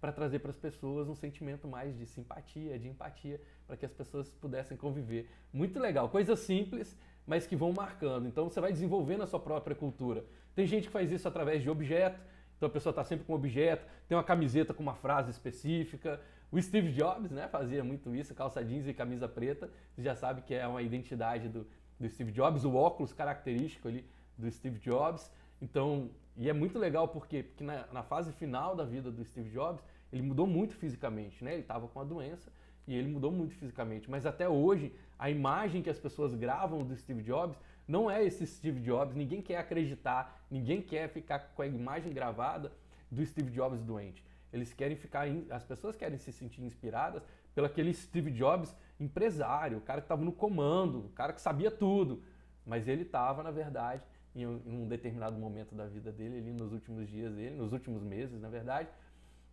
para 0.00 0.12
trazer 0.12 0.40
para 0.40 0.50
as 0.50 0.56
pessoas 0.56 1.08
um 1.08 1.14
sentimento 1.14 1.66
mais 1.66 1.96
de 1.96 2.06
simpatia, 2.06 2.78
de 2.78 2.88
empatia, 2.88 3.40
para 3.66 3.76
que 3.76 3.86
as 3.86 3.92
pessoas 3.92 4.30
pudessem 4.30 4.76
conviver. 4.76 5.28
Muito 5.52 5.78
legal, 5.78 6.08
coisas 6.08 6.38
simples, 6.40 6.96
mas 7.26 7.46
que 7.46 7.56
vão 7.56 7.72
marcando. 7.72 8.28
Então 8.28 8.48
você 8.48 8.60
vai 8.60 8.72
desenvolvendo 8.72 9.22
a 9.22 9.26
sua 9.26 9.40
própria 9.40 9.74
cultura. 9.74 10.24
Tem 10.56 10.66
gente 10.66 10.86
que 10.86 10.92
faz 10.92 11.12
isso 11.12 11.28
através 11.28 11.62
de 11.62 11.68
objeto, 11.68 12.18
então 12.56 12.66
a 12.66 12.72
pessoa 12.72 12.90
está 12.90 13.04
sempre 13.04 13.26
com 13.26 13.34
um 13.34 13.36
objeto, 13.36 13.86
tem 14.08 14.16
uma 14.16 14.24
camiseta 14.24 14.72
com 14.72 14.82
uma 14.82 14.94
frase 14.94 15.30
específica. 15.30 16.18
O 16.50 16.60
Steve 16.60 16.90
Jobs 16.92 17.30
né, 17.30 17.46
fazia 17.46 17.84
muito 17.84 18.14
isso, 18.14 18.34
calça 18.34 18.64
jeans 18.64 18.88
e 18.88 18.94
camisa 18.94 19.28
preta. 19.28 19.70
Você 19.94 20.02
já 20.02 20.14
sabe 20.14 20.40
que 20.40 20.54
é 20.54 20.66
uma 20.66 20.80
identidade 20.80 21.50
do, 21.50 21.66
do 22.00 22.08
Steve 22.08 22.32
Jobs, 22.32 22.64
o 22.64 22.74
óculos 22.74 23.12
característico 23.12 23.86
ali 23.86 24.06
do 24.38 24.50
Steve 24.50 24.78
Jobs. 24.78 25.30
Então, 25.60 26.08
e 26.34 26.48
é 26.48 26.54
muito 26.54 26.78
legal 26.78 27.06
porque, 27.06 27.42
porque 27.42 27.62
na, 27.62 27.86
na, 27.92 28.02
fase 28.02 28.32
final 28.32 28.74
da 28.74 28.84
vida 28.84 29.10
do 29.10 29.22
Steve 29.26 29.50
Jobs, 29.50 29.84
ele 30.10 30.22
mudou 30.22 30.46
muito 30.46 30.74
fisicamente, 30.74 31.44
né? 31.44 31.52
Ele 31.52 31.60
estava 31.60 31.86
com 31.86 32.00
a 32.00 32.04
doença 32.04 32.50
e 32.88 32.94
ele 32.94 33.08
mudou 33.08 33.30
muito 33.30 33.54
fisicamente. 33.54 34.10
Mas 34.10 34.24
até 34.24 34.48
hoje, 34.48 34.90
a 35.18 35.28
imagem 35.28 35.82
que 35.82 35.90
as 35.90 35.98
pessoas 35.98 36.34
gravam 36.34 36.82
do 36.82 36.96
Steve 36.96 37.22
Jobs 37.22 37.58
não 37.87 38.11
é 38.11 38.25
esse 38.25 38.46
Steve 38.46 38.81
Jobs. 38.81 39.14
Ninguém 39.14 39.40
quer 39.40 39.59
acreditar, 39.59 40.44
ninguém 40.51 40.83
quer 40.83 41.09
ficar 41.09 41.38
com 41.55 41.62
a 41.62 41.66
imagem 41.66 42.12
gravada 42.12 42.72
do 43.11 43.25
Steve 43.25 43.51
Jobs 43.51 43.83
doente. 43.83 44.25
Eles 44.53 44.72
querem 44.72 44.96
ficar, 44.96 45.27
as 45.51 45.64
pessoas 45.64 45.96
querem 45.96 46.18
se 46.18 46.33
sentir 46.33 46.62
inspiradas 46.62 47.22
pelo 47.55 47.66
aquele 47.66 47.92
Steve 47.94 48.31
Jobs 48.31 48.75
empresário, 48.99 49.79
o 49.79 49.81
cara 49.81 50.01
que 50.01 50.07
estava 50.07 50.25
no 50.25 50.33
comando, 50.33 51.07
o 51.07 51.09
cara 51.11 51.33
que 51.33 51.40
sabia 51.40 51.70
tudo. 51.70 52.22
Mas 52.64 52.88
ele 52.88 53.03
estava, 53.03 53.42
na 53.42 53.51
verdade, 53.51 54.03
em 54.35 54.46
um 54.46 54.87
determinado 54.87 55.38
momento 55.38 55.75
da 55.75 55.87
vida 55.87 56.12
dele, 56.12 56.38
ali 56.38 56.53
nos 56.53 56.72
últimos 56.72 57.09
dias 57.09 57.33
dele, 57.35 57.57
nos 57.57 57.72
últimos 57.72 58.03
meses, 58.03 58.40
na 58.40 58.49
verdade, 58.49 58.88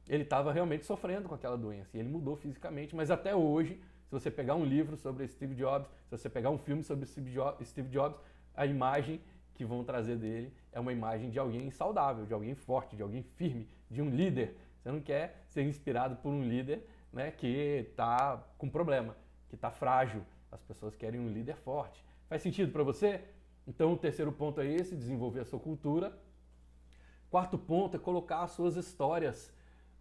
ele 0.07 0.23
estava 0.23 0.51
realmente 0.51 0.85
sofrendo 0.85 1.29
com 1.29 1.35
aquela 1.35 1.57
doença 1.57 1.95
e 1.95 1.99
ele 1.99 2.09
mudou 2.09 2.35
fisicamente, 2.35 2.95
mas 2.95 3.09
até 3.09 3.33
hoje 3.33 3.79
se 4.13 4.19
você 4.19 4.29
pegar 4.29 4.53
um 4.53 4.63
livro 4.63 4.95
sobre 4.95 5.27
Steve 5.27 5.55
Jobs, 5.55 5.87
se 6.05 6.11
você 6.11 6.29
pegar 6.29 6.51
um 6.51 6.57
filme 6.59 6.83
sobre 6.83 7.03
Steve 7.07 7.89
Jobs, 7.89 8.19
a 8.53 8.63
imagem 8.63 9.19
que 9.55 9.65
vão 9.65 9.83
trazer 9.83 10.17
dele 10.17 10.53
é 10.71 10.79
uma 10.79 10.93
imagem 10.93 11.31
de 11.31 11.39
alguém 11.39 11.71
saudável, 11.71 12.23
de 12.23 12.31
alguém 12.31 12.53
forte, 12.53 12.95
de 12.95 13.01
alguém 13.01 13.23
firme, 13.23 13.67
de 13.89 14.03
um 14.03 14.09
líder. 14.11 14.55
Você 14.77 14.91
não 14.91 15.01
quer 15.01 15.43
ser 15.47 15.63
inspirado 15.63 16.15
por 16.17 16.29
um 16.29 16.43
líder 16.43 16.87
né, 17.11 17.31
que 17.31 17.87
está 17.89 18.37
com 18.55 18.69
problema, 18.69 19.15
que 19.49 19.55
está 19.55 19.71
frágil. 19.71 20.23
As 20.51 20.61
pessoas 20.61 20.95
querem 20.95 21.19
um 21.19 21.29
líder 21.29 21.55
forte. 21.55 22.05
Faz 22.29 22.43
sentido 22.43 22.71
para 22.71 22.83
você? 22.83 23.19
Então, 23.67 23.93
o 23.93 23.97
terceiro 23.97 24.31
ponto 24.31 24.61
é 24.61 24.67
esse: 24.67 24.95
desenvolver 24.95 25.39
a 25.39 25.45
sua 25.45 25.59
cultura. 25.59 26.15
Quarto 27.31 27.57
ponto 27.57 27.97
é 27.97 27.99
colocar 27.99 28.43
as 28.43 28.51
suas 28.51 28.75
histórias, 28.75 29.51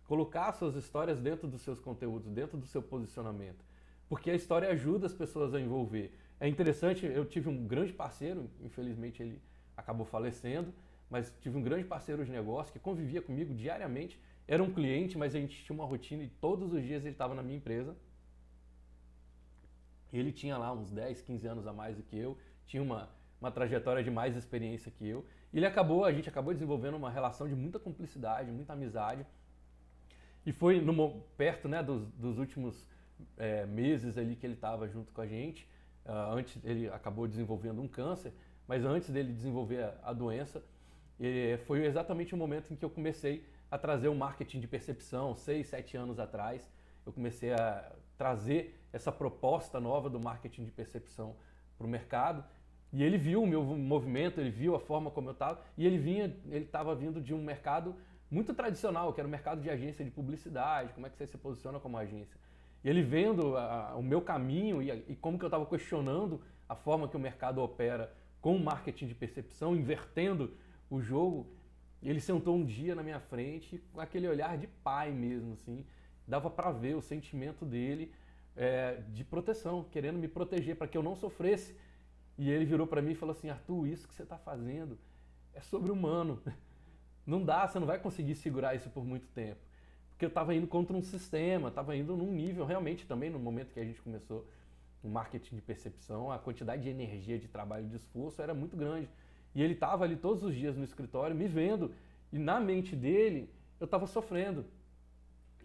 colocar 0.04 0.48
as 0.48 0.56
suas 0.56 0.74
histórias 0.74 1.18
dentro 1.18 1.48
dos 1.48 1.62
seus 1.62 1.80
conteúdos, 1.80 2.30
dentro 2.30 2.58
do 2.58 2.66
seu 2.66 2.82
posicionamento 2.82 3.71
porque 4.12 4.30
a 4.30 4.34
história 4.34 4.68
ajuda 4.68 5.06
as 5.06 5.14
pessoas 5.14 5.54
a 5.54 5.58
envolver. 5.58 6.12
É 6.38 6.46
interessante, 6.46 7.06
eu 7.06 7.24
tive 7.24 7.48
um 7.48 7.66
grande 7.66 7.94
parceiro, 7.94 8.50
infelizmente 8.60 9.22
ele 9.22 9.40
acabou 9.74 10.04
falecendo, 10.04 10.70
mas 11.08 11.34
tive 11.40 11.56
um 11.56 11.62
grande 11.62 11.84
parceiro 11.84 12.22
de 12.22 12.30
negócio 12.30 12.70
que 12.74 12.78
convivia 12.78 13.22
comigo 13.22 13.54
diariamente. 13.54 14.20
Era 14.46 14.62
um 14.62 14.70
cliente, 14.70 15.16
mas 15.16 15.34
a 15.34 15.38
gente 15.38 15.64
tinha 15.64 15.74
uma 15.74 15.86
rotina 15.86 16.22
e 16.22 16.28
todos 16.28 16.74
os 16.74 16.82
dias 16.82 17.02
ele 17.04 17.12
estava 17.12 17.34
na 17.34 17.42
minha 17.42 17.56
empresa. 17.56 17.96
Ele 20.12 20.30
tinha 20.30 20.58
lá 20.58 20.74
uns 20.74 20.90
10, 20.90 21.22
15 21.22 21.46
anos 21.46 21.66
a 21.66 21.72
mais 21.72 21.96
do 21.96 22.02
que 22.02 22.18
eu, 22.18 22.36
tinha 22.66 22.82
uma, 22.82 23.08
uma 23.40 23.50
trajetória 23.50 24.04
de 24.04 24.10
mais 24.10 24.36
experiência 24.36 24.92
que 24.92 25.08
eu. 25.08 25.24
E 25.54 25.56
ele 25.56 25.64
acabou, 25.64 26.04
a 26.04 26.12
gente 26.12 26.28
acabou 26.28 26.52
desenvolvendo 26.52 26.98
uma 26.98 27.08
relação 27.10 27.48
de 27.48 27.54
muita 27.54 27.78
cumplicidade, 27.78 28.50
muita 28.50 28.74
amizade. 28.74 29.24
E 30.44 30.52
foi 30.52 30.82
no, 30.82 31.22
perto 31.34 31.66
né, 31.66 31.82
dos, 31.82 32.06
dos 32.08 32.36
últimos 32.36 32.91
é, 33.36 33.66
meses 33.66 34.16
ali 34.18 34.36
que 34.36 34.46
ele 34.46 34.54
estava 34.54 34.88
junto 34.88 35.12
com 35.12 35.20
a 35.20 35.26
gente. 35.26 35.68
Uh, 36.04 36.34
antes 36.34 36.58
ele 36.64 36.88
acabou 36.88 37.28
desenvolvendo 37.28 37.80
um 37.80 37.86
câncer, 37.86 38.32
mas 38.66 38.84
antes 38.84 39.08
dele 39.10 39.32
desenvolver 39.32 39.84
a, 39.84 39.94
a 40.02 40.12
doença, 40.12 40.62
foi 41.66 41.84
exatamente 41.84 42.34
o 42.34 42.36
momento 42.36 42.72
em 42.72 42.76
que 42.76 42.84
eu 42.84 42.90
comecei 42.90 43.46
a 43.70 43.78
trazer 43.78 44.08
o 44.08 44.14
marketing 44.14 44.58
de 44.58 44.66
percepção, 44.66 45.36
seis, 45.36 45.68
sete 45.68 45.96
anos 45.96 46.18
atrás. 46.18 46.68
Eu 47.06 47.12
comecei 47.12 47.52
a 47.52 47.92
trazer 48.18 48.78
essa 48.92 49.10
proposta 49.10 49.80
nova 49.80 50.10
do 50.10 50.20
marketing 50.20 50.64
de 50.64 50.70
percepção 50.70 51.36
para 51.78 51.86
o 51.86 51.90
mercado. 51.90 52.44
E 52.92 53.02
ele 53.02 53.16
viu 53.16 53.42
o 53.42 53.46
meu 53.46 53.62
movimento, 53.64 54.40
ele 54.40 54.50
viu 54.50 54.74
a 54.74 54.80
forma 54.80 55.10
como 55.10 55.28
eu 55.28 55.32
estava, 55.32 55.60
e 55.78 55.86
ele 55.86 55.96
vinha, 55.96 56.36
ele 56.50 56.64
estava 56.64 56.94
vindo 56.94 57.20
de 57.20 57.32
um 57.32 57.42
mercado 57.42 57.96
muito 58.30 58.52
tradicional, 58.52 59.12
que 59.12 59.20
era 59.20 59.26
o 59.26 59.30
mercado 59.30 59.62
de 59.62 59.70
agência 59.70 60.04
de 60.04 60.10
publicidade, 60.10 60.92
como 60.92 61.06
é 61.06 61.10
que 61.10 61.16
você 61.16 61.26
se 61.26 61.38
posiciona 61.38 61.80
como 61.80 61.96
agência. 61.96 62.38
E 62.84 62.88
ele 62.88 63.02
vendo 63.02 63.56
a, 63.56 63.94
o 63.96 64.02
meu 64.02 64.20
caminho 64.20 64.82
e, 64.82 64.90
a, 64.90 64.96
e 64.96 65.14
como 65.14 65.38
que 65.38 65.44
eu 65.44 65.48
estava 65.48 65.64
questionando 65.66 66.40
a 66.68 66.74
forma 66.74 67.08
que 67.08 67.16
o 67.16 67.20
mercado 67.20 67.60
opera 67.60 68.12
com 68.40 68.56
o 68.56 68.60
marketing 68.60 69.06
de 69.06 69.14
percepção, 69.14 69.76
invertendo 69.76 70.52
o 70.90 71.00
jogo, 71.00 71.46
ele 72.02 72.20
sentou 72.20 72.56
um 72.56 72.64
dia 72.64 72.94
na 72.94 73.02
minha 73.02 73.20
frente 73.20 73.78
com 73.92 74.00
aquele 74.00 74.26
olhar 74.26 74.58
de 74.58 74.66
pai 74.66 75.12
mesmo, 75.12 75.52
assim, 75.52 75.86
dava 76.26 76.50
para 76.50 76.72
ver 76.72 76.96
o 76.96 77.00
sentimento 77.00 77.64
dele 77.64 78.12
é, 78.56 79.00
de 79.10 79.22
proteção, 79.22 79.84
querendo 79.84 80.18
me 80.18 80.26
proteger 80.26 80.76
para 80.76 80.88
que 80.88 80.98
eu 80.98 81.02
não 81.02 81.14
sofresse. 81.14 81.76
E 82.36 82.50
ele 82.50 82.64
virou 82.64 82.86
para 82.86 83.00
mim 83.00 83.12
e 83.12 83.14
falou 83.14 83.32
assim: 83.32 83.48
Arthur, 83.48 83.86
isso 83.86 84.08
que 84.08 84.14
você 84.14 84.24
está 84.24 84.38
fazendo 84.38 84.98
é 85.54 85.60
sobre-humano. 85.60 86.42
Não 87.24 87.44
dá, 87.44 87.68
você 87.68 87.78
não 87.78 87.86
vai 87.86 88.00
conseguir 88.00 88.34
segurar 88.34 88.74
isso 88.74 88.90
por 88.90 89.04
muito 89.04 89.28
tempo 89.28 89.60
porque 90.22 90.26
eu 90.26 90.28
estava 90.28 90.54
indo 90.54 90.68
contra 90.68 90.96
um 90.96 91.02
sistema, 91.02 91.68
estava 91.68 91.96
indo 91.96 92.16
num 92.16 92.30
nível 92.30 92.64
realmente 92.64 93.04
também 93.04 93.28
no 93.28 93.40
momento 93.40 93.72
que 93.72 93.80
a 93.80 93.84
gente 93.84 94.00
começou 94.00 94.46
o 95.02 95.08
marketing 95.08 95.56
de 95.56 95.60
percepção, 95.60 96.30
a 96.30 96.38
quantidade 96.38 96.84
de 96.84 96.88
energia, 96.88 97.40
de 97.40 97.48
trabalho, 97.48 97.88
de 97.88 97.96
esforço 97.96 98.40
era 98.40 98.54
muito 98.54 98.76
grande. 98.76 99.10
E 99.52 99.60
ele 99.60 99.72
estava 99.74 100.04
ali 100.04 100.14
todos 100.14 100.44
os 100.44 100.54
dias 100.54 100.76
no 100.76 100.84
escritório 100.84 101.34
me 101.34 101.48
vendo 101.48 101.92
e 102.32 102.38
na 102.38 102.60
mente 102.60 102.94
dele 102.94 103.50
eu 103.80 103.84
estava 103.86 104.06
sofrendo. 104.06 104.64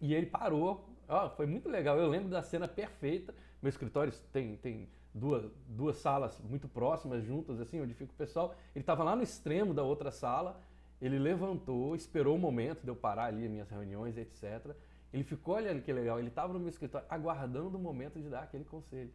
E 0.01 0.15
ele 0.15 0.25
parou. 0.25 0.89
Oh, 1.07 1.29
foi 1.29 1.45
muito 1.45 1.69
legal. 1.69 1.99
Eu 1.99 2.09
lembro 2.09 2.29
da 2.29 2.41
cena 2.41 2.67
perfeita. 2.67 3.35
Meu 3.61 3.69
escritório 3.69 4.11
tem, 4.33 4.57
tem 4.57 4.89
duas, 5.13 5.45
duas 5.67 5.97
salas 5.97 6.41
muito 6.41 6.67
próximas, 6.67 7.23
juntas, 7.23 7.61
assim, 7.61 7.79
onde 7.79 7.93
fica 7.93 8.11
o 8.11 8.15
pessoal. 8.15 8.55
Ele 8.73 8.81
estava 8.81 9.03
lá 9.03 9.15
no 9.15 9.21
extremo 9.21 9.71
da 9.71 9.83
outra 9.83 10.09
sala 10.09 10.59
ele 11.01 11.19
levantou, 11.19 11.95
esperou 11.95 12.35
o 12.35 12.39
momento 12.39 12.81
de 12.81 12.87
eu 12.87 12.95
parar 12.95 13.25
ali 13.25 13.47
minhas 13.47 13.69
reuniões, 13.69 14.17
etc. 14.17 14.75
Ele 15.13 15.23
ficou, 15.23 15.55
olha 15.55 15.79
que 15.79 15.93
legal, 15.93 16.19
ele 16.19 16.29
estava 16.29 16.51
no 16.53 16.59
meu 16.59 16.69
escritório 16.69 17.07
aguardando 17.09 17.77
o 17.77 17.79
momento 17.79 18.19
de 18.19 18.29
dar 18.29 18.43
aquele 18.43 18.65
conselho. 18.65 19.11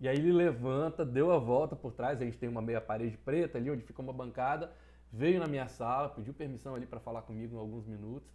E 0.00 0.08
aí 0.08 0.16
ele 0.16 0.32
levanta, 0.32 1.04
deu 1.04 1.30
a 1.30 1.38
volta 1.38 1.76
por 1.76 1.92
trás, 1.92 2.20
a 2.20 2.24
gente 2.24 2.36
tem 2.36 2.48
uma 2.48 2.60
meia 2.60 2.80
parede 2.80 3.16
preta 3.16 3.56
ali 3.58 3.70
onde 3.70 3.82
fica 3.82 4.02
uma 4.02 4.12
bancada, 4.12 4.72
veio 5.12 5.38
na 5.38 5.46
minha 5.46 5.68
sala, 5.68 6.08
pediu 6.08 6.34
permissão 6.34 6.74
ali 6.74 6.86
para 6.86 7.00
falar 7.00 7.22
comigo 7.22 7.54
em 7.54 7.58
alguns 7.58 7.86
minutos, 7.86 8.28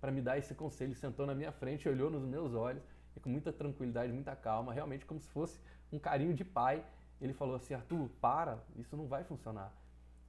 para 0.00 0.12
me 0.12 0.20
dar 0.20 0.38
esse 0.38 0.54
conselho, 0.54 0.94
sentou 0.94 1.26
na 1.26 1.34
minha 1.34 1.50
frente, 1.50 1.88
olhou 1.88 2.10
nos 2.10 2.24
meus 2.24 2.54
olhos 2.54 2.82
e 3.16 3.20
com 3.20 3.30
muita 3.30 3.52
tranquilidade, 3.52 4.12
muita 4.12 4.36
calma, 4.36 4.72
realmente 4.72 5.06
como 5.06 5.18
se 5.18 5.28
fosse 5.30 5.58
um 5.90 5.98
carinho 5.98 6.34
de 6.34 6.44
pai, 6.44 6.84
ele 7.20 7.32
falou 7.32 7.56
assim: 7.56 7.74
"Arthur, 7.74 8.10
para, 8.20 8.58
isso 8.76 8.96
não 8.96 9.06
vai 9.06 9.24
funcionar. 9.24 9.72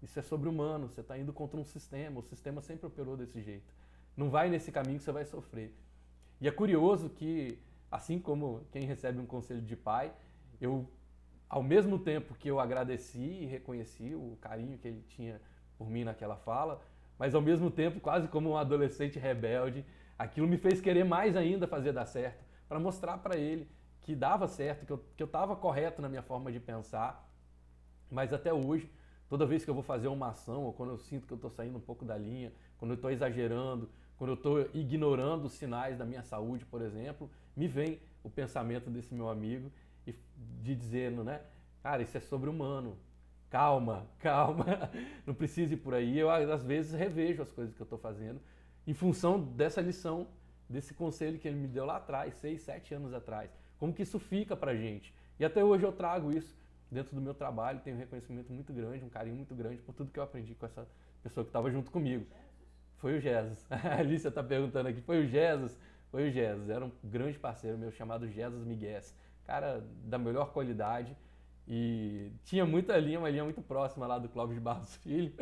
Isso 0.02 0.20
é 0.20 0.22
sobre-humano, 0.22 0.88
você 0.88 1.02
está 1.02 1.18
indo 1.18 1.34
contra 1.34 1.60
um 1.60 1.66
sistema, 1.66 2.20
o 2.20 2.24
sistema 2.24 2.62
sempre 2.62 2.86
operou 2.86 3.18
desse 3.18 3.42
jeito. 3.42 3.74
Não 4.16 4.30
vai 4.30 4.50
nesse 4.50 4.72
caminho 4.72 4.98
que 4.98 5.04
você 5.04 5.12
vai 5.12 5.26
sofrer. 5.26 5.74
E 6.40 6.48
é 6.48 6.52
curioso 6.52 7.10
que, 7.10 7.58
assim 7.90 8.20
como 8.20 8.62
quem 8.72 8.84
recebe 8.84 9.20
um 9.20 9.26
conselho 9.26 9.62
de 9.62 9.76
pai, 9.76 10.14
eu, 10.60 10.88
ao 11.50 11.64
mesmo 11.64 11.98
tempo 11.98 12.36
que 12.36 12.50
eu 12.50 12.60
agradeci 12.60 13.20
e 13.20 13.46
reconheci 13.46 14.14
o 14.14 14.38
carinho 14.42 14.78
que 14.78 14.88
ele 14.88 15.04
tinha 15.08 15.42
por 15.78 15.90
mim 15.90 16.04
naquela 16.04 16.36
fala, 16.36 16.82
mas 17.18 17.34
ao 17.34 17.42
mesmo 17.42 17.72
tempo, 17.72 18.00
quase 18.00 18.28
como 18.28 18.52
um 18.52 18.58
adolescente 18.58 19.18
rebelde, 19.18 19.86
aquilo 20.18 20.48
me 20.48 20.58
fez 20.58 20.82
querer 20.82 21.04
mais 21.04 21.36
ainda 21.36 21.68
fazer 21.68 21.92
dar 21.94 22.06
certo, 22.06 22.44
para 22.68 22.80
mostrar 22.80 23.18
para 23.20 23.38
ele 23.38 23.68
que 24.02 24.16
dava 24.16 24.48
certo, 24.48 24.86
que 25.16 25.24
eu 25.24 25.26
estava 25.26 25.56
correto 25.56 26.02
na 26.02 26.08
minha 26.08 26.22
forma 26.22 26.52
de 26.52 26.60
pensar. 26.60 27.28
Mas 28.12 28.32
até 28.32 28.54
hoje, 28.54 28.90
Toda 29.36 29.46
vez 29.46 29.66
que 29.66 29.70
eu 29.70 29.74
vou 29.74 29.84
fazer 29.84 30.08
uma 30.08 30.30
ação, 30.30 30.64
ou 30.64 30.72
quando 30.72 30.92
eu 30.92 30.98
sinto 30.98 31.28
que 31.28 31.34
eu 31.34 31.36
estou 31.36 31.52
saindo 31.52 31.78
um 31.78 31.82
pouco 31.82 32.06
da 32.06 32.18
linha, 32.18 32.54
quando 32.78 32.92
eu 32.92 32.96
estou 32.96 33.12
exagerando, 33.12 33.90
quando 34.18 34.30
eu 34.30 34.36
estou 34.36 34.70
ignorando 34.74 35.44
os 35.44 35.52
sinais 35.52 35.98
da 35.98 36.06
minha 36.06 36.24
saúde, 36.24 36.64
por 36.64 36.82
exemplo, 36.82 37.30
me 37.54 37.68
vem 37.68 38.00
o 38.24 38.30
pensamento 38.30 38.90
desse 38.90 39.14
meu 39.14 39.28
amigo 39.28 39.70
de 40.62 40.74
dizendo, 40.74 41.22
né? 41.22 41.42
Cara, 41.84 42.02
isso 42.02 42.16
é 42.16 42.22
sobre 42.22 42.50
humano. 42.50 42.98
Calma, 43.50 44.08
calma, 44.20 44.90
não 45.26 45.34
precisa 45.34 45.74
ir 45.74 45.78
por 45.78 45.94
aí. 45.94 46.18
Eu, 46.18 46.30
às 46.30 46.64
vezes, 46.64 46.94
revejo 46.94 47.42
as 47.42 47.52
coisas 47.52 47.76
que 47.76 47.82
eu 47.82 47.84
estou 47.84 48.00
fazendo 48.00 48.40
em 48.88 48.94
função 48.94 49.42
dessa 49.42 49.82
lição, 49.82 50.28
desse 50.70 50.94
conselho 50.94 51.40
que 51.40 51.46
ele 51.50 51.58
me 51.58 51.68
deu 51.68 51.86
lá 51.86 51.98
atrás, 51.98 52.36
seis, 52.36 52.62
sete 52.62 52.94
anos 52.94 53.14
atrás. 53.14 53.52
Como 53.78 53.92
que 53.92 54.04
isso 54.04 54.18
fica 54.18 54.56
pra 54.56 54.74
gente. 54.74 55.14
E 55.38 55.44
até 55.44 55.62
hoje 55.62 55.84
eu 55.84 55.92
trago 55.92 56.32
isso 56.32 56.56
dentro 56.92 57.16
do 57.16 57.22
meu 57.22 57.34
trabalho, 57.34 57.80
tenho 57.84 57.96
um 57.96 58.00
reconhecimento 58.00 58.52
muito 58.52 58.72
grande, 58.72 59.04
um 59.04 59.10
carinho 59.10 59.36
muito 59.36 59.54
grande 59.56 59.82
por 59.82 59.94
tudo 59.94 60.12
que 60.12 60.20
eu 60.20 60.24
aprendi 60.24 60.56
com 60.56 60.66
essa 60.66 60.88
pessoa 61.24 61.44
que 61.44 61.50
estava 61.50 61.70
junto 61.72 61.92
comigo. 61.92 62.26
Foi 62.98 63.18
o 63.18 63.20
Jesus. 63.20 63.66
A 63.70 63.98
Alicia 64.00 64.30
está 64.30 64.44
perguntando 64.44 64.90
aqui, 64.90 65.02
foi 65.02 65.24
o 65.24 65.28
Jesus? 65.28 65.78
Foi 66.12 66.30
o 66.30 66.32
Jesus. 66.32 66.70
Era 66.70 66.86
um 66.86 66.92
grande 67.04 67.38
parceiro 67.38 67.78
meu 67.78 67.92
chamado 67.92 68.28
Jesus 68.28 68.64
Miguel. 68.64 69.02
Cara 69.46 69.84
da 70.04 70.18
melhor 70.18 70.52
qualidade. 70.52 71.16
E 71.68 72.32
tinha 72.44 72.66
muita 72.66 72.96
linha, 72.98 73.20
uma 73.20 73.30
linha 73.30 73.44
muito 73.44 73.62
próxima 73.62 74.06
lá 74.06 74.20
do 74.20 74.30
Clóvis 74.30 74.56
de 74.56 74.62
Barros 74.62 74.96
Filho, 75.04 75.34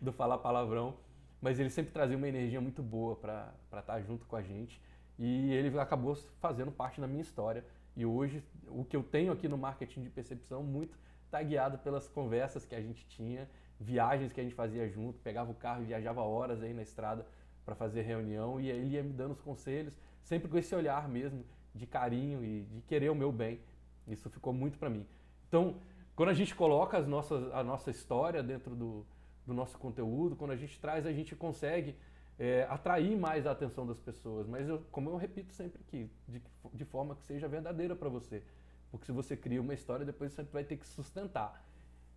do 0.00 0.12
Falar 0.12 0.38
Palavrão. 0.38 0.96
Mas 1.40 1.58
ele 1.60 1.70
sempre 1.70 1.92
trazia 1.92 2.16
uma 2.16 2.28
energia 2.28 2.60
muito 2.60 2.82
boa 2.82 3.14
para 3.14 3.54
estar 3.64 3.82
tá 3.82 4.00
junto 4.00 4.26
com 4.26 4.36
a 4.36 4.42
gente. 4.42 4.80
E 5.18 5.52
ele 5.52 5.78
acabou 5.78 6.14
fazendo 6.40 6.70
parte 6.70 7.00
da 7.00 7.06
minha 7.06 7.22
história. 7.22 7.64
E 7.96 8.06
hoje, 8.06 8.42
o 8.68 8.84
que 8.84 8.96
eu 8.96 9.02
tenho 9.02 9.32
aqui 9.32 9.48
no 9.48 9.58
marketing 9.58 10.02
de 10.02 10.10
percepção, 10.10 10.62
muito 10.62 10.96
está 11.24 11.42
guiado 11.42 11.78
pelas 11.78 12.08
conversas 12.08 12.64
que 12.64 12.74
a 12.74 12.80
gente 12.80 13.06
tinha, 13.06 13.48
viagens 13.78 14.32
que 14.32 14.40
a 14.40 14.44
gente 14.44 14.54
fazia 14.54 14.88
junto, 14.88 15.18
pegava 15.20 15.50
o 15.50 15.54
carro 15.54 15.82
e 15.82 15.86
viajava 15.86 16.22
horas 16.22 16.62
aí 16.62 16.72
na 16.72 16.82
estrada 16.82 17.26
para 17.64 17.74
fazer 17.74 18.02
reunião. 18.02 18.60
E 18.60 18.70
ele 18.70 18.94
ia 18.94 19.02
me 19.02 19.12
dando 19.12 19.32
os 19.32 19.40
conselhos, 19.40 19.96
sempre 20.22 20.48
com 20.48 20.56
esse 20.56 20.74
olhar 20.74 21.08
mesmo 21.08 21.44
de 21.74 21.86
carinho 21.86 22.42
e 22.44 22.62
de 22.62 22.80
querer 22.82 23.10
o 23.10 23.14
meu 23.14 23.30
bem. 23.30 23.60
Isso 24.06 24.30
ficou 24.30 24.52
muito 24.52 24.78
para 24.78 24.88
mim. 24.88 25.06
Então, 25.46 25.76
quando 26.16 26.30
a 26.30 26.34
gente 26.34 26.54
coloca 26.54 26.96
as 26.98 27.06
nossas, 27.06 27.52
a 27.52 27.62
nossa 27.62 27.90
história 27.90 28.42
dentro 28.42 28.74
do, 28.74 29.06
do 29.46 29.54
nosso 29.54 29.78
conteúdo, 29.78 30.34
quando 30.34 30.50
a 30.50 30.56
gente 30.56 30.80
traz, 30.80 31.06
a 31.06 31.12
gente 31.12 31.36
consegue 31.36 31.94
é, 32.38 32.66
atrair 32.70 33.16
mais 33.16 33.46
a 33.46 33.50
atenção 33.50 33.86
das 33.86 33.98
pessoas. 33.98 34.46
Mas, 34.46 34.68
eu, 34.68 34.82
como 34.92 35.10
eu 35.10 35.16
repito 35.16 35.52
sempre 35.52 35.80
aqui, 35.86 36.08
de, 36.26 36.40
de 36.72 36.84
forma 36.84 37.16
que 37.16 37.24
seja 37.24 37.48
verdadeira 37.48 37.96
para 37.96 38.08
você. 38.08 38.42
Porque 38.90 39.06
se 39.06 39.12
você 39.12 39.36
cria 39.36 39.60
uma 39.60 39.74
história, 39.74 40.06
depois 40.06 40.32
você 40.32 40.42
vai 40.44 40.64
ter 40.64 40.76
que 40.76 40.86
sustentar. 40.86 41.64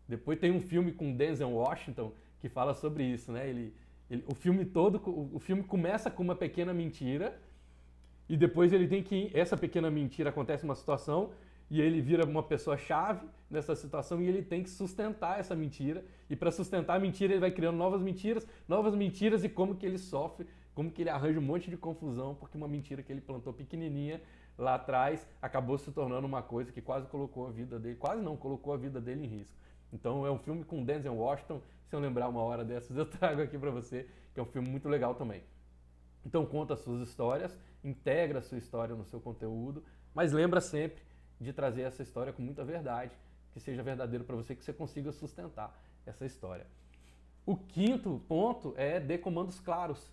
Depois 0.07 0.39
tem 0.39 0.51
um 0.51 0.61
filme 0.61 0.91
com 0.91 1.15
Denzel 1.15 1.51
Washington 1.51 2.13
que 2.39 2.49
fala 2.49 2.73
sobre 2.73 3.03
isso, 3.03 3.31
né? 3.31 3.47
Ele, 3.49 3.73
ele, 4.09 4.23
o 4.27 4.35
filme 4.35 4.65
todo, 4.65 5.01
o, 5.33 5.39
filme 5.39 5.63
começa 5.63 6.09
com 6.09 6.23
uma 6.23 6.35
pequena 6.35 6.73
mentira 6.73 7.39
e 8.27 8.35
depois 8.35 8.73
ele 8.73 8.87
tem 8.87 9.03
que 9.03 9.29
essa 9.33 9.55
pequena 9.55 9.89
mentira 9.89 10.29
acontece 10.29 10.63
uma 10.63 10.75
situação 10.75 11.31
e 11.69 11.79
ele 11.79 12.01
vira 12.01 12.25
uma 12.25 12.43
pessoa 12.43 12.77
chave 12.77 13.25
nessa 13.51 13.75
situação 13.75 14.21
e 14.21 14.27
ele 14.27 14.41
tem 14.41 14.63
que 14.63 14.69
sustentar 14.69 15.39
essa 15.39 15.55
mentira. 15.55 16.03
E 16.29 16.35
para 16.35 16.51
sustentar 16.51 16.95
a 16.95 16.99
mentira, 16.99 17.33
ele 17.33 17.39
vai 17.39 17.51
criando 17.51 17.77
novas 17.77 18.01
mentiras, 18.01 18.47
novas 18.67 18.95
mentiras 18.95 19.43
e 19.43 19.49
como 19.49 19.75
que 19.75 19.85
ele 19.85 19.97
sofre, 19.97 20.47
como 20.73 20.91
que 20.91 21.01
ele 21.01 21.09
arranja 21.09 21.39
um 21.39 21.43
monte 21.43 21.69
de 21.69 21.77
confusão, 21.77 22.33
porque 22.35 22.57
uma 22.57 22.67
mentira 22.67 23.03
que 23.03 23.11
ele 23.11 23.21
plantou 23.21 23.53
pequenininha 23.53 24.21
lá 24.57 24.75
atrás 24.75 25.27
acabou 25.41 25.77
se 25.77 25.91
tornando 25.91 26.25
uma 26.25 26.41
coisa 26.41 26.71
que 26.71 26.81
quase 26.81 27.07
colocou 27.07 27.47
a 27.47 27.51
vida 27.51 27.79
dele, 27.79 27.95
quase 27.95 28.21
não, 28.21 28.37
colocou 28.37 28.73
a 28.73 28.77
vida 28.77 29.01
dele 29.01 29.25
em 29.25 29.27
risco. 29.27 29.53
Então 29.91 30.25
é 30.25 30.31
um 30.31 30.39
filme 30.39 30.63
com 30.63 30.83
Denzel 30.83 31.15
Washington, 31.15 31.61
se 31.87 31.95
eu 31.95 31.99
lembrar 31.99 32.29
uma 32.29 32.41
hora 32.41 32.63
dessas 32.63 32.95
eu 32.97 33.05
trago 33.05 33.41
aqui 33.41 33.57
para 33.57 33.71
você, 33.71 34.07
que 34.33 34.39
é 34.39 34.43
um 34.43 34.45
filme 34.45 34.69
muito 34.69 34.87
legal 34.87 35.15
também. 35.15 35.43
Então 36.25 36.45
conta 36.45 36.75
as 36.75 36.79
suas 36.79 37.07
histórias, 37.07 37.57
integra 37.83 38.39
a 38.39 38.41
sua 38.41 38.57
história 38.57 38.95
no 38.95 39.03
seu 39.05 39.19
conteúdo, 39.19 39.83
mas 40.13 40.31
lembra 40.31 40.61
sempre 40.61 41.03
de 41.39 41.51
trazer 41.51 41.81
essa 41.81 42.03
história 42.03 42.31
com 42.31 42.41
muita 42.41 42.63
verdade, 42.63 43.17
que 43.53 43.59
seja 43.59 43.83
verdadeiro 43.83 44.23
para 44.23 44.35
você, 44.35 44.55
que 44.55 44.63
você 44.63 44.73
consiga 44.73 45.11
sustentar 45.11 45.77
essa 46.05 46.25
história. 46.25 46.65
O 47.45 47.55
quinto 47.55 48.21
ponto 48.27 48.73
é 48.77 48.99
dê 48.99 49.17
comandos 49.17 49.59
claros. 49.59 50.11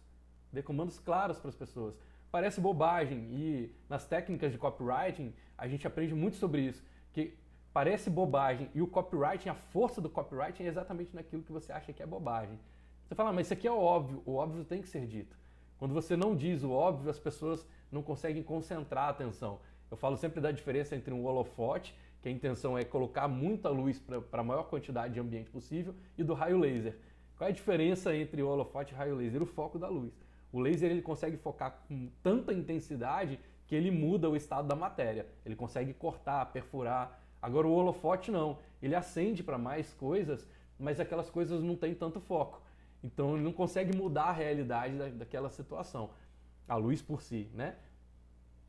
Dê 0.53 0.63
comandos 0.63 0.99
claros 0.99 1.39
para 1.39 1.51
as 1.51 1.55
pessoas. 1.55 1.95
Parece 2.31 2.61
bobagem 2.61 3.19
e 3.33 3.75
nas 3.89 4.07
técnicas 4.07 4.53
de 4.53 4.59
copywriting 4.59 5.35
a 5.57 5.67
gente 5.67 5.87
aprende 5.87 6.15
muito 6.15 6.37
sobre 6.37 6.63
isso, 6.63 6.83
que 7.13 7.37
parece 7.73 8.11
bobagem 8.11 8.71
e 8.75 8.83
o 8.83 8.87
copywriting, 8.87 9.49
a 9.49 9.55
força 9.55 10.01
do 10.01 10.11
copywriting 10.11 10.65
é 10.65 10.67
exatamente 10.67 11.15
naquilo 11.15 11.43
que 11.43 11.53
você 11.53 11.73
acha 11.73 11.93
que 11.93 12.03
é 12.03 12.07
bobagem. 12.07 12.59
Você 13.07 13.15
fala, 13.15 13.31
ah, 13.31 13.33
mas 13.33 13.47
isso 13.47 13.55
aqui 13.55 13.67
é 13.67 13.73
óbvio, 13.73 14.23
o 14.27 14.35
óbvio 14.35 14.65
tem 14.65 14.83
que 14.83 14.89
ser 14.89 15.07
dito. 15.07 15.37
Quando 15.79 15.95
você 15.95 16.17
não 16.17 16.37
diz 16.37 16.63
o 16.63 16.71
óbvio, 16.71 17.11
as 17.11 17.19
pessoas 17.19 17.67
não 17.91 18.03
conseguem 18.03 18.43
concentrar 18.43 19.05
a 19.05 19.09
atenção. 19.11 19.61
Eu 19.91 19.97
falo 19.97 20.17
sempre 20.17 20.41
da 20.41 20.51
diferença 20.51 20.95
entre 20.95 21.15
um 21.15 21.25
holofote, 21.25 21.95
que 22.21 22.29
a 22.29 22.33
intenção 22.33 22.77
é 22.77 22.85
colocar 22.85 23.29
muita 23.29 23.69
luz 23.69 23.99
para 23.99 24.41
a 24.41 24.45
maior 24.45 24.65
quantidade 24.65 25.15
de 25.15 25.21
ambiente 25.21 25.51
possível, 25.51 25.95
e 26.17 26.25
do 26.25 26.35
raio 26.35 26.59
laser. 26.59 26.99
Qual 27.37 27.47
é 27.47 27.51
a 27.51 27.55
diferença 27.55 28.15
entre 28.15 28.43
o 28.43 28.49
holofote 28.49 28.93
e 28.93 28.97
raio 28.97 29.15
laser? 29.15 29.43
O 29.43 29.47
foco 29.47 29.79
da 29.79 29.89
luz. 29.89 30.13
O 30.53 30.61
laser 30.61 30.91
ele 30.91 31.03
consegue 31.03 31.37
focar 31.37 31.85
com 31.87 32.09
tanta 32.23 32.53
intensidade 32.53 33.39
que 33.67 33.75
ele 33.75 33.91
muda 33.91 34.29
o 34.29 34.35
estado 34.35 34.67
da 34.67 34.75
matéria. 34.75 35.27
Ele 35.45 35.55
consegue 35.55 35.93
cortar, 35.93 36.45
perfurar. 36.47 37.23
Agora 37.41 37.67
o 37.69 37.73
holofote 37.73 38.31
não. 38.31 38.59
Ele 38.83 38.95
acende 38.95 39.43
para 39.43 39.59
mais 39.59 39.93
coisas, 39.95 40.49
mas 40.79 40.99
aquelas 40.99 41.31
coisas 41.31 41.63
não 41.63 41.77
têm 41.77 41.95
tanto 41.95 42.19
foco. 42.19 42.61
Então 43.05 43.35
ele 43.35 43.45
não 43.45 43.53
consegue 43.53 43.97
mudar 43.97 44.25
a 44.25 44.33
realidade 44.33 44.97
da, 44.97 45.09
daquela 45.09 45.51
situação. 45.51 46.11
A 46.67 46.77
luz 46.77 47.01
por 47.01 47.23
si, 47.23 47.49
né? 47.55 47.77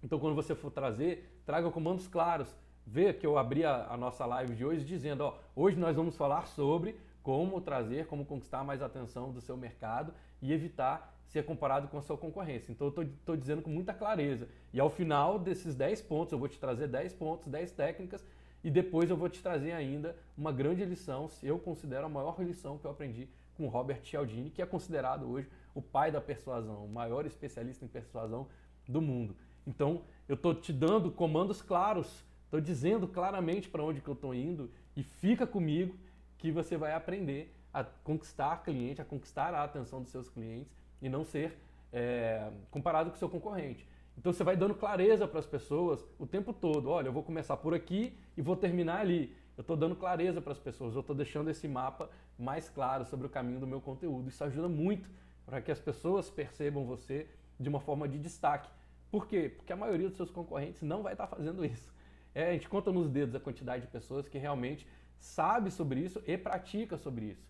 Então, 0.02 0.20
quando 0.20 0.36
você 0.36 0.56
for 0.56 0.72
trazer, 0.72 1.42
traga 1.46 1.70
comandos 1.70 2.08
claros. 2.08 2.56
Vê 2.92 3.14
que 3.14 3.26
eu 3.26 3.38
abri 3.38 3.64
a, 3.64 3.86
a 3.88 3.96
nossa 3.96 4.26
live 4.26 4.56
de 4.56 4.66
hoje 4.66 4.84
dizendo: 4.84 5.22
ó, 5.22 5.38
hoje 5.56 5.78
nós 5.78 5.96
vamos 5.96 6.18
falar 6.18 6.48
sobre 6.48 6.96
como 7.22 7.62
trazer, 7.62 8.08
como 8.08 8.26
conquistar 8.26 8.64
mais 8.64 8.82
atenção 8.82 9.32
do 9.32 9.40
seu 9.40 9.56
mercado 9.56 10.12
e 10.42 10.52
evitar 10.52 11.16
ser 11.28 11.46
comparado 11.46 11.88
com 11.88 12.00
a 12.00 12.02
sua 12.02 12.18
concorrência. 12.18 12.72
Então, 12.72 12.88
eu 12.88 13.04
estou 13.04 13.38
dizendo 13.38 13.62
com 13.62 13.70
muita 13.70 13.94
clareza. 13.94 14.50
E 14.74 14.80
ao 14.80 14.90
final 14.90 15.38
desses 15.38 15.76
10 15.76 16.02
pontos, 16.02 16.32
eu 16.32 16.40
vou 16.40 16.48
te 16.48 16.58
trazer 16.58 16.88
10 16.88 17.14
pontos, 17.14 17.48
10 17.48 17.72
técnicas 17.74 18.26
e 18.64 18.72
depois 18.72 19.12
eu 19.12 19.16
vou 19.16 19.30
te 19.30 19.40
trazer 19.40 19.72
ainda 19.72 20.16
uma 20.36 20.52
grande 20.52 20.84
lição, 20.84 21.30
eu 21.44 21.60
considero 21.60 22.08
a 22.08 22.10
maior 22.10 22.36
lição 22.42 22.80
que 22.80 22.86
eu 22.86 22.92
aprendi 22.92 23.30
com 23.56 23.68
Robert 23.68 24.04
Cialdini, 24.04 24.50
que 24.50 24.64
é 24.64 24.66
considerado 24.66 25.30
hoje 25.30 25.48
o 25.76 25.82
pai 25.82 26.12
da 26.12 26.20
persuasão, 26.20 26.86
o 26.86 26.90
maior 26.90 27.28
especialista 27.28 27.86
em 27.86 27.88
persuasão 27.88 28.48
do 28.88 29.00
mundo. 29.00 29.36
Então, 29.68 30.02
eu 30.28 30.34
estou 30.34 30.56
te 30.56 30.74
dando 30.74 31.12
comandos 31.12 31.62
claros, 31.62 32.26
estou 32.50 32.60
dizendo 32.60 33.08
claramente 33.08 33.70
para 33.70 33.84
onde 33.84 34.02
que 34.02 34.08
eu 34.08 34.16
estou 34.16 34.34
indo 34.34 34.72
e 34.96 35.04
fica 35.04 35.46
comigo 35.46 35.96
que 36.36 36.52
você 36.52 36.76
vai 36.76 36.94
aprender 36.94 37.56
a 37.72 37.84
conquistar 37.84 38.64
cliente, 38.64 39.00
a 39.00 39.06
conquistar 39.06 39.54
a 39.54 39.64
atenção 39.64 40.02
dos 40.02 40.12
seus 40.12 40.28
clientes 40.28 40.76
e 41.00 41.08
não 41.08 41.24
ser 41.24 41.56
é, 41.94 42.50
comparado 42.72 43.12
com 43.12 43.16
o 43.16 43.20
seu 43.20 43.30
concorrente. 43.30 43.88
Então 44.18 44.34
você 44.34 44.44
vai 44.44 44.58
dando 44.58 44.74
clareza 44.74 45.28
para 45.28 45.40
as 45.40 45.46
pessoas 45.46 46.04
o 46.18 46.26
tempo 46.26 46.52
todo. 46.52 46.90
Olha, 46.90 47.08
eu 47.08 47.14
vou 47.14 47.22
começar 47.22 47.56
por 47.56 47.74
aqui 47.74 48.18
e 48.36 48.42
vou 48.42 48.56
terminar 48.56 49.02
ali. 49.02 49.36
Eu 49.56 49.62
estou 49.62 49.78
dando 49.78 49.96
clareza 49.96 50.42
para 50.42 50.52
as 50.52 50.60
pessoas, 50.60 50.96
eu 50.96 51.02
estou 51.02 51.16
deixando 51.16 51.50
esse 51.52 51.68
mapa 51.68 52.10
mais 52.38 52.68
claro 52.68 53.06
sobre 53.06 53.28
o 53.28 53.30
caminho 53.30 53.60
do 53.60 53.68
meu 53.68 53.80
conteúdo. 53.80 54.28
Isso 54.28 54.44
ajuda 54.44 54.68
muito 54.68 55.08
para 55.46 55.62
que 55.62 55.72
as 55.72 55.80
pessoas 55.80 56.30
percebam 56.32 56.84
você 56.86 57.28
de 57.60 57.70
uma 57.70 57.80
forma 57.80 58.08
de 58.08 58.18
destaque. 58.18 58.70
Por 59.12 59.28
quê? 59.28 59.54
Porque 59.56 59.72
a 59.72 59.76
maioria 59.76 60.08
dos 60.08 60.18
seus 60.18 60.32
concorrentes 60.32 60.82
não 60.82 61.04
vai 61.04 61.14
estar 61.14 61.28
fazendo 61.28 61.64
isso. 61.64 61.99
É, 62.34 62.50
a 62.50 62.54
gente 62.54 62.70
conta 62.70 62.92
nos 62.92 63.10
dedos 63.10 63.36
a 63.36 63.40
quantidade 63.40 63.86
de 63.86 63.92
pessoas 63.92 64.28
que 64.28 64.38
realmente 64.38 64.88
sabe 65.18 65.72
sobre 65.72 66.00
isso 66.00 66.22
e 66.26 66.38
pratica 66.38 66.98
sobre 66.98 67.26
isso. 67.26 67.48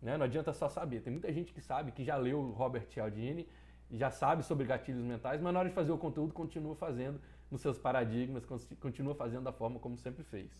Né? 0.00 0.16
Não 0.16 0.24
adianta 0.24 0.52
só 0.52 0.68
saber. 0.68 1.00
Tem 1.00 1.12
muita 1.12 1.32
gente 1.32 1.52
que 1.52 1.60
sabe, 1.60 1.92
que 1.92 2.04
já 2.04 2.16
leu 2.16 2.38
o 2.38 2.52
Robert 2.52 2.86
Cialdini, 2.88 3.48
já 3.90 4.10
sabe 4.10 4.42
sobre 4.42 4.66
gatilhos 4.66 5.02
mentais, 5.02 5.40
mas 5.40 5.52
na 5.52 5.60
hora 5.60 5.68
de 5.68 5.74
fazer 5.74 5.90
o 5.92 5.98
conteúdo 5.98 6.34
continua 6.34 6.76
fazendo 6.76 7.20
nos 7.50 7.60
seus 7.60 7.78
paradigmas, 7.78 8.44
continua 8.80 9.14
fazendo 9.14 9.44
da 9.44 9.52
forma 9.52 9.80
como 9.80 9.96
sempre 9.96 10.22
fez. 10.22 10.50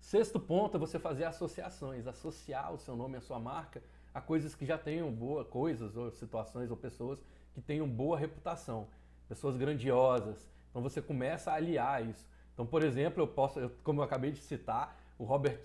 Sexto 0.00 0.38
ponto 0.38 0.76
é 0.76 0.80
você 0.80 1.00
fazer 1.00 1.24
associações, 1.24 2.06
associar 2.06 2.72
o 2.72 2.78
seu 2.78 2.94
nome, 2.94 3.16
a 3.16 3.20
sua 3.20 3.40
marca 3.40 3.82
a 4.16 4.20
coisas 4.22 4.54
que 4.54 4.64
já 4.64 4.78
tenham 4.78 5.12
boa, 5.12 5.44
coisas 5.44 5.94
ou 5.94 6.10
situações 6.10 6.70
ou 6.70 6.76
pessoas 6.76 7.22
que 7.52 7.60
tenham 7.60 7.86
boa 7.86 8.16
reputação, 8.16 8.88
pessoas 9.28 9.58
grandiosas. 9.58 10.48
Então 10.76 10.82
você 10.82 11.00
começa 11.00 11.50
a 11.50 11.54
aliar 11.54 12.06
isso. 12.06 12.28
Então, 12.52 12.66
por 12.66 12.84
exemplo, 12.84 13.22
eu 13.22 13.26
posso, 13.26 13.58
eu, 13.58 13.70
como 13.82 14.00
eu 14.00 14.04
acabei 14.04 14.30
de 14.30 14.40
citar, 14.40 14.94
o 15.18 15.24
Robert, 15.24 15.62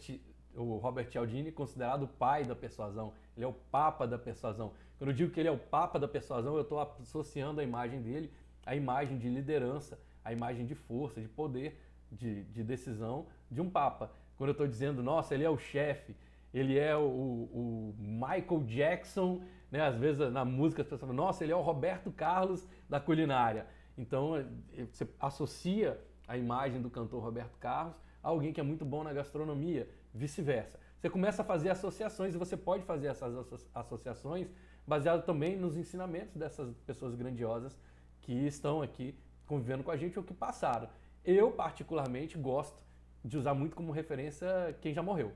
o 0.55 0.78
Robert 0.78 1.12
Cialdini 1.12 1.49
é 1.49 1.51
considerado 1.51 2.03
o 2.03 2.07
pai 2.07 2.45
da 2.45 2.55
persuasão. 2.55 3.12
Ele 3.36 3.43
é 3.43 3.47
o 3.47 3.51
papa 3.51 4.07
da 4.07 4.18
persuasão. 4.18 4.72
Quando 4.97 5.09
eu 5.09 5.14
digo 5.14 5.30
que 5.34 5.38
ele 5.41 5.49
é 5.49 5.51
o 5.51 5.57
papa 5.57 5.99
da 5.99 6.07
persuasão, 6.07 6.55
eu 6.55 6.62
estou 6.62 6.80
associando 6.80 7.59
a 7.59 7.64
imagem 7.64 8.01
dele 8.01 8.32
à 8.66 8.74
imagem 8.74 9.18
de 9.18 9.28
liderança, 9.28 9.99
à 10.24 10.32
imagem 10.32 10.66
de 10.66 10.76
força, 10.76 11.20
de 11.20 11.28
poder, 11.28 11.78
de, 12.09 12.45
de 12.45 12.64
decisão 12.64 13.26
de 13.49 13.59
um 13.59 13.70
papa. 13.70 14.14
Quando 14.38 14.51
eu 14.51 14.53
estou 14.53 14.66
dizendo, 14.66 15.03
nossa, 15.03 15.34
ele 15.34 15.43
é 15.43 15.49
o 15.49 15.57
chefe, 15.57 16.16
ele 16.53 16.80
é 16.80 16.95
o, 16.95 17.01
o 17.01 17.95
Michael 17.99 18.64
Jackson, 18.66 19.41
né? 19.70 19.82
Às 19.82 19.97
vezes 19.97 20.32
na 20.32 20.45
música 20.45 20.82
as 20.82 20.86
pessoas 20.86 21.01
falam, 21.01 21.16
nossa, 21.16 21.43
ele 21.43 21.51
é 21.51 21.55
o 21.55 21.62
Roberto 21.62 22.12
Carlos 22.14 22.66
da 22.89 22.97
culinária. 22.97 23.68
Então 24.02 24.36
é, 24.36 24.43
você 24.91 25.08
associa 25.20 26.02
a 26.28 26.36
imagem 26.36 26.82
do 26.82 26.89
cantor 26.89 27.24
Roberto 27.24 27.56
Carlos 27.60 27.95
a 28.24 28.30
alguém 28.30 28.52
que 28.52 28.60
é 28.60 28.64
muito 28.64 28.84
bom 28.84 29.04
na 29.04 29.14
gastronomia, 29.14 29.88
vice-versa. 30.14 30.80
Você 30.97 31.10
começa 31.10 31.43
a 31.43 31.45
fazer 31.45 31.70
associações 31.70 32.34
e 32.34 32.38
você 32.38 32.58
pode 32.58 32.84
fazer 32.84 33.08
essas 33.08 33.36
associações 33.74 34.47
baseado 34.88 35.24
também 35.24 35.56
nos 35.56 35.78
ensinamentos 35.78 36.36
dessas 36.36 36.76
pessoas 36.80 37.14
grandiosas 37.16 37.78
que 38.22 38.34
estão 38.34 38.82
aqui 38.82 39.16
convivendo 39.45 39.84
com 39.84 39.91
a 39.91 39.97
gente 39.97 40.18
ou 40.18 40.26
que 40.26 40.34
passaram. 40.34 40.89
Eu, 41.24 41.52
particularmente, 41.52 42.38
gosto 42.38 42.84
de 43.24 43.38
usar 43.38 43.54
muito 43.54 43.76
como 43.76 43.91
referência 43.91 44.76
quem 44.82 44.93
já 44.93 45.04
morreu. 45.04 45.32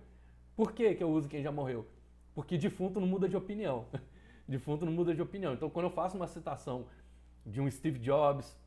Por 0.56 0.72
que, 0.72 0.96
que 0.96 1.04
eu 1.04 1.10
uso 1.10 1.30
quem 1.30 1.44
já 1.44 1.52
morreu? 1.52 1.88
Porque 2.34 2.58
defunto 2.58 3.00
não 3.00 3.08
muda 3.08 3.30
de 3.30 3.38
opinião. 3.38 3.86
defunto 4.48 4.86
não 4.86 4.92
muda 4.92 5.14
de 5.14 5.22
opinião. 5.22 5.54
Então, 5.54 5.70
quando 5.70 5.86
eu 5.86 5.92
faço 5.92 6.16
uma 6.16 6.28
citação 6.28 6.88
de 7.46 7.62
um 7.62 7.70
Steve 7.70 8.00
Jobs, 8.00 8.58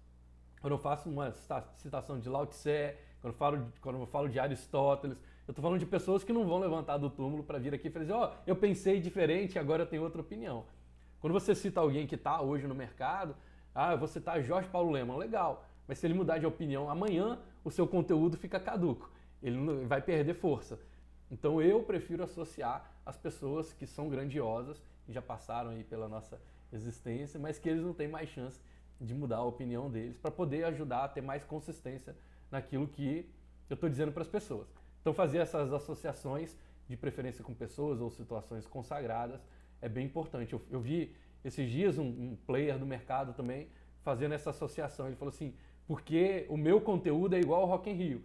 quando 0.61 0.73
eu 0.73 0.79
faço 0.79 1.09
uma 1.09 1.33
citação 1.77 2.19
de 2.19 2.29
Lao 2.29 2.47
Tse, 2.47 2.95
quando 3.21 3.33
eu 3.33 3.39
falo, 3.39 3.73
quando 3.81 3.99
eu 3.99 4.07
falo 4.07 4.29
de 4.29 4.39
Aristóteles, 4.39 5.17
eu 5.47 5.53
estou 5.53 5.63
falando 5.63 5.81
de 5.81 5.87
pessoas 5.87 6.23
que 6.23 6.33
não 6.33 6.47
vão 6.47 6.59
levantar 6.59 6.99
do 6.99 7.09
túmulo 7.09 7.43
para 7.43 7.59
vir 7.59 7.75
aqui 7.75 7.89
e 7.89 7.91
dizer, 7.91 8.13
ó, 8.13 8.29
oh, 8.29 8.37
eu 8.47 8.55
pensei 8.55 9.01
diferente, 9.01 9.59
agora 9.59 9.83
eu 9.83 9.87
tenho 9.87 10.03
outra 10.03 10.21
opinião. 10.21 10.65
Quando 11.21 11.33
você 11.33 11.55
cita 11.55 11.81
alguém 11.81 12.07
que 12.07 12.15
está 12.15 12.41
hoje 12.41 12.67
no 12.67 12.75
mercado, 12.75 13.35
ah, 13.75 13.93
eu 13.93 13.99
vou 13.99 14.07
citar 14.07 14.43
Jorge 14.43 14.69
Paulo 14.69 14.91
Leman, 14.91 15.17
legal. 15.17 15.65
Mas 15.87 15.99
se 15.99 16.07
ele 16.07 16.15
mudar 16.15 16.39
de 16.39 16.47
opinião 16.47 16.91
amanhã, 16.91 17.39
o 17.65 17.71
seu 17.71 17.87
conteúdo 17.87 18.37
fica 18.37 18.61
caduco. 18.61 19.11
Ele 19.43 19.87
vai 19.87 20.03
perder 20.03 20.35
força. 20.35 20.79
Então 21.31 21.63
eu 21.63 21.83
prefiro 21.83 22.23
associar 22.23 22.91
as 23.05 23.17
pessoas 23.17 23.73
que 23.73 23.87
são 23.87 24.09
grandiosas, 24.09 24.83
que 25.07 25.13
já 25.13 25.23
passaram 25.23 25.71
aí 25.71 25.83
pela 25.83 26.09
nossa 26.09 26.39
existência, 26.73 27.39
mas 27.39 27.59
que 27.59 27.69
eles 27.69 27.83
não 27.83 27.95
têm 27.95 28.09
mais 28.09 28.29
chance 28.29 28.61
de 29.01 29.15
mudar 29.15 29.37
a 29.37 29.45
opinião 29.45 29.91
deles 29.91 30.19
para 30.19 30.31
poder 30.31 30.65
ajudar 30.65 31.05
a 31.05 31.09
ter 31.09 31.21
mais 31.21 31.45
consistência 31.45 32.17
naquilo 32.51 32.87
que 32.87 33.29
eu 33.69 33.75
estou 33.75 33.89
dizendo 33.89 34.13
para 34.13 34.23
as 34.23 34.29
pessoas. 34.29 34.67
Então 35.01 35.13
fazer 35.13 35.39
essas 35.39 35.73
associações 35.73 36.57
de 36.89 36.97
preferência 36.97 37.45
com 37.45 37.55
pessoas 37.55 38.01
ou 38.01 38.11
situações 38.11 38.67
consagradas 38.67 39.41
é 39.81 39.89
bem 39.89 40.07
importante. 40.07 40.53
Eu, 40.53 40.63
eu 40.71 40.81
vi 40.81 41.15
esses 41.45 41.71
dias 41.71 41.99
um, 41.99 42.07
um, 42.07 42.37
player 42.47 42.79
do 42.79 42.87
mercado 42.87 43.33
também 43.33 43.69
fazendo 44.03 44.35
essa 44.35 44.51
associação. 44.51 45.07
Ele 45.07 45.17
falou 45.17 45.33
assim, 45.33 45.55
porque 45.87 46.47
o 46.49 46.57
meu 46.57 46.81
conteúdo 46.81 47.35
é 47.35 47.41
igual 47.41 47.63
ao 47.63 47.69
Rock 47.69 47.91
in 47.91 47.95
Rio. 47.95 48.25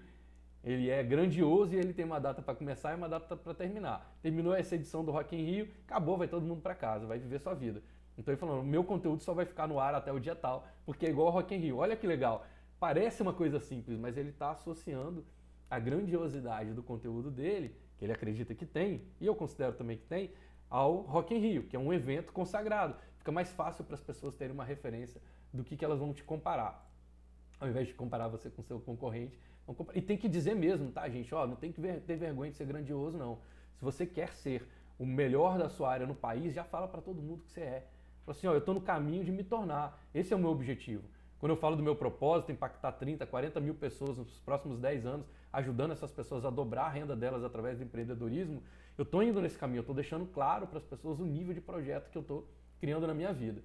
Ele 0.63 0.89
é 0.89 1.03
grandioso 1.03 1.75
e 1.75 1.77
ele 1.77 1.93
tem 1.93 2.05
uma 2.05 2.19
data 2.19 2.41
para 2.41 2.55
começar 2.55 2.93
e 2.93 2.95
uma 2.95 3.09
data 3.09 3.35
para 3.35 3.53
terminar. 3.53 4.17
Terminou 4.21 4.55
essa 4.55 4.75
edição 4.75 5.03
do 5.03 5.11
Rock 5.11 5.35
in 5.35 5.43
Rio, 5.43 5.67
acabou, 5.85 6.17
vai 6.17 6.27
todo 6.27 6.45
mundo 6.45 6.61
para 6.61 6.73
casa, 6.73 7.05
vai 7.05 7.19
viver 7.19 7.39
sua 7.39 7.53
vida. 7.53 7.83
Então 8.17 8.31
ele 8.31 8.39
falou, 8.39 8.63
meu 8.63 8.83
conteúdo 8.83 9.23
só 9.23 9.33
vai 9.33 9.45
ficar 9.45 9.67
no 9.67 9.79
ar 9.79 9.95
até 9.95 10.11
o 10.11 10.19
dia 10.19 10.35
tal, 10.35 10.67
porque 10.85 11.05
é 11.05 11.09
igual 11.09 11.27
ao 11.27 11.33
Rock 11.33 11.55
in 11.55 11.57
Rio. 11.57 11.77
Olha 11.77 11.95
que 11.95 12.05
legal. 12.05 12.45
Parece 12.79 13.21
uma 13.21 13.33
coisa 13.33 13.59
simples, 13.59 13.97
mas 13.97 14.17
ele 14.17 14.29
está 14.29 14.51
associando 14.51 15.25
a 15.69 15.79
grandiosidade 15.79 16.73
do 16.73 16.83
conteúdo 16.83 17.31
dele, 17.31 17.75
que 17.97 18.05
ele 18.05 18.11
acredita 18.11 18.53
que 18.53 18.65
tem, 18.65 19.01
e 19.19 19.25
eu 19.25 19.35
considero 19.35 19.73
também 19.73 19.97
que 19.97 20.05
tem, 20.05 20.31
ao 20.69 20.97
Rock 21.01 21.33
in 21.33 21.39
Rio, 21.39 21.63
que 21.63 21.75
é 21.75 21.79
um 21.79 21.91
evento 21.93 22.31
consagrado. 22.31 22.95
Fica 23.17 23.31
mais 23.31 23.51
fácil 23.51 23.83
para 23.83 23.95
as 23.95 24.01
pessoas 24.01 24.35
terem 24.35 24.53
uma 24.53 24.65
referência 24.65 25.21
do 25.51 25.63
que, 25.63 25.77
que 25.77 25.85
elas 25.85 25.99
vão 25.99 26.13
te 26.13 26.23
comparar. 26.23 26.91
Ao 27.59 27.67
invés 27.67 27.87
de 27.87 27.93
comparar 27.93 28.27
você 28.27 28.49
com 28.49 28.61
seu 28.61 28.79
concorrente. 28.79 29.39
E 29.93 30.01
tem 30.01 30.17
que 30.17 30.27
dizer 30.27 30.55
mesmo, 30.55 30.91
tá, 30.91 31.07
gente? 31.07 31.33
Ó, 31.33 31.47
não 31.47 31.55
tem 31.55 31.71
que 31.71 31.81
ter 31.81 32.17
vergonha 32.17 32.51
de 32.51 32.57
ser 32.57 32.65
grandioso, 32.65 33.17
não. 33.17 33.39
Se 33.75 33.83
você 33.83 34.05
quer 34.05 34.33
ser 34.33 34.67
o 34.99 35.05
melhor 35.05 35.57
da 35.57 35.69
sua 35.69 35.91
área 35.91 36.05
no 36.05 36.15
país, 36.15 36.53
já 36.53 36.63
fala 36.63 36.87
para 36.87 37.01
todo 37.01 37.21
mundo 37.21 37.43
que 37.43 37.51
você 37.51 37.61
é. 37.61 37.87
Fala 38.25 38.37
assim, 38.37 38.47
ó, 38.47 38.53
eu 38.53 38.59
estou 38.59 38.73
no 38.73 38.81
caminho 38.81 39.23
de 39.23 39.31
me 39.31 39.43
tornar. 39.43 40.01
Esse 40.13 40.33
é 40.33 40.35
o 40.35 40.39
meu 40.39 40.49
objetivo. 40.49 41.03
Quando 41.39 41.51
eu 41.51 41.57
falo 41.57 41.75
do 41.75 41.83
meu 41.83 41.95
propósito, 41.95 42.53
impactar 42.53 42.93
30, 42.93 43.25
40 43.25 43.59
mil 43.59 43.75
pessoas 43.75 44.17
nos 44.17 44.39
próximos 44.39 44.79
10 44.79 45.05
anos, 45.05 45.27
ajudando 45.51 45.91
essas 45.91 46.09
pessoas 46.09 46.45
a 46.45 46.49
dobrar 46.49 46.85
a 46.85 46.89
renda 46.89 47.15
delas 47.17 47.43
através 47.43 47.77
do 47.77 47.83
empreendedorismo, 47.83 48.63
eu 48.97 49.03
estou 49.03 49.21
indo 49.21 49.41
nesse 49.41 49.57
caminho, 49.57 49.79
eu 49.79 49.81
estou 49.81 49.93
deixando 49.93 50.25
claro 50.25 50.67
para 50.67 50.77
as 50.77 50.85
pessoas 50.85 51.19
o 51.19 51.25
nível 51.25 51.53
de 51.53 51.59
projeto 51.59 52.09
que 52.09 52.17
eu 52.17 52.21
estou 52.21 52.47
criando 52.79 53.05
na 53.05 53.13
minha 53.13 53.33
vida. 53.33 53.61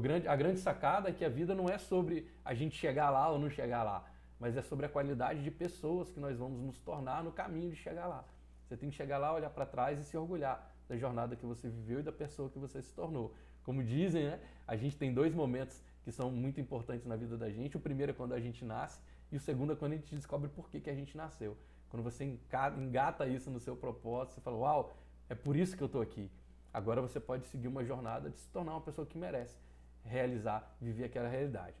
Grande, 0.00 0.28
a 0.28 0.36
grande 0.36 0.60
sacada 0.60 1.08
é 1.08 1.12
que 1.12 1.24
a 1.24 1.28
vida 1.28 1.54
não 1.54 1.68
é 1.68 1.78
sobre 1.78 2.30
a 2.44 2.54
gente 2.54 2.76
chegar 2.76 3.10
lá 3.10 3.28
ou 3.30 3.38
não 3.38 3.50
chegar 3.50 3.82
lá, 3.82 4.04
mas 4.38 4.56
é 4.56 4.62
sobre 4.62 4.86
a 4.86 4.88
qualidade 4.88 5.42
de 5.42 5.50
pessoas 5.50 6.10
que 6.10 6.20
nós 6.20 6.38
vamos 6.38 6.60
nos 6.60 6.78
tornar 6.78 7.24
no 7.24 7.32
caminho 7.32 7.70
de 7.70 7.76
chegar 7.76 8.06
lá. 8.06 8.24
Você 8.64 8.76
tem 8.76 8.90
que 8.90 8.96
chegar 8.96 9.18
lá, 9.18 9.32
olhar 9.32 9.50
para 9.50 9.66
trás 9.66 9.98
e 9.98 10.04
se 10.04 10.16
orgulhar 10.16 10.70
da 10.88 10.96
jornada 10.96 11.34
que 11.34 11.46
você 11.46 11.68
viveu 11.68 12.00
e 12.00 12.02
da 12.02 12.12
pessoa 12.12 12.50
que 12.50 12.58
você 12.58 12.80
se 12.80 12.94
tornou. 12.94 13.34
Como 13.68 13.84
dizem, 13.84 14.24
né? 14.24 14.40
A 14.66 14.76
gente 14.76 14.96
tem 14.96 15.12
dois 15.12 15.34
momentos 15.34 15.84
que 16.02 16.10
são 16.10 16.30
muito 16.30 16.58
importantes 16.58 17.04
na 17.04 17.16
vida 17.16 17.36
da 17.36 17.50
gente. 17.50 17.76
O 17.76 17.80
primeiro 17.80 18.12
é 18.12 18.14
quando 18.14 18.32
a 18.32 18.40
gente 18.40 18.64
nasce 18.64 18.98
e 19.30 19.36
o 19.36 19.40
segundo 19.40 19.74
é 19.74 19.76
quando 19.76 19.92
a 19.92 19.96
gente 19.96 20.14
descobre 20.14 20.48
por 20.48 20.70
que, 20.70 20.80
que 20.80 20.88
a 20.88 20.94
gente 20.94 21.14
nasceu. 21.14 21.54
Quando 21.90 22.02
você 22.02 22.24
engata 22.78 23.26
isso 23.26 23.50
no 23.50 23.60
seu 23.60 23.76
propósito, 23.76 24.36
você 24.36 24.40
fala, 24.40 24.56
uau, 24.56 24.96
é 25.28 25.34
por 25.34 25.54
isso 25.54 25.76
que 25.76 25.82
eu 25.82 25.86
estou 25.86 26.00
aqui. 26.00 26.30
Agora 26.72 27.02
você 27.02 27.20
pode 27.20 27.46
seguir 27.48 27.68
uma 27.68 27.84
jornada 27.84 28.30
de 28.30 28.38
se 28.38 28.48
tornar 28.48 28.72
uma 28.72 28.80
pessoa 28.80 29.06
que 29.06 29.18
merece 29.18 29.58
realizar, 30.02 30.74
viver 30.80 31.04
aquela 31.04 31.28
realidade. 31.28 31.76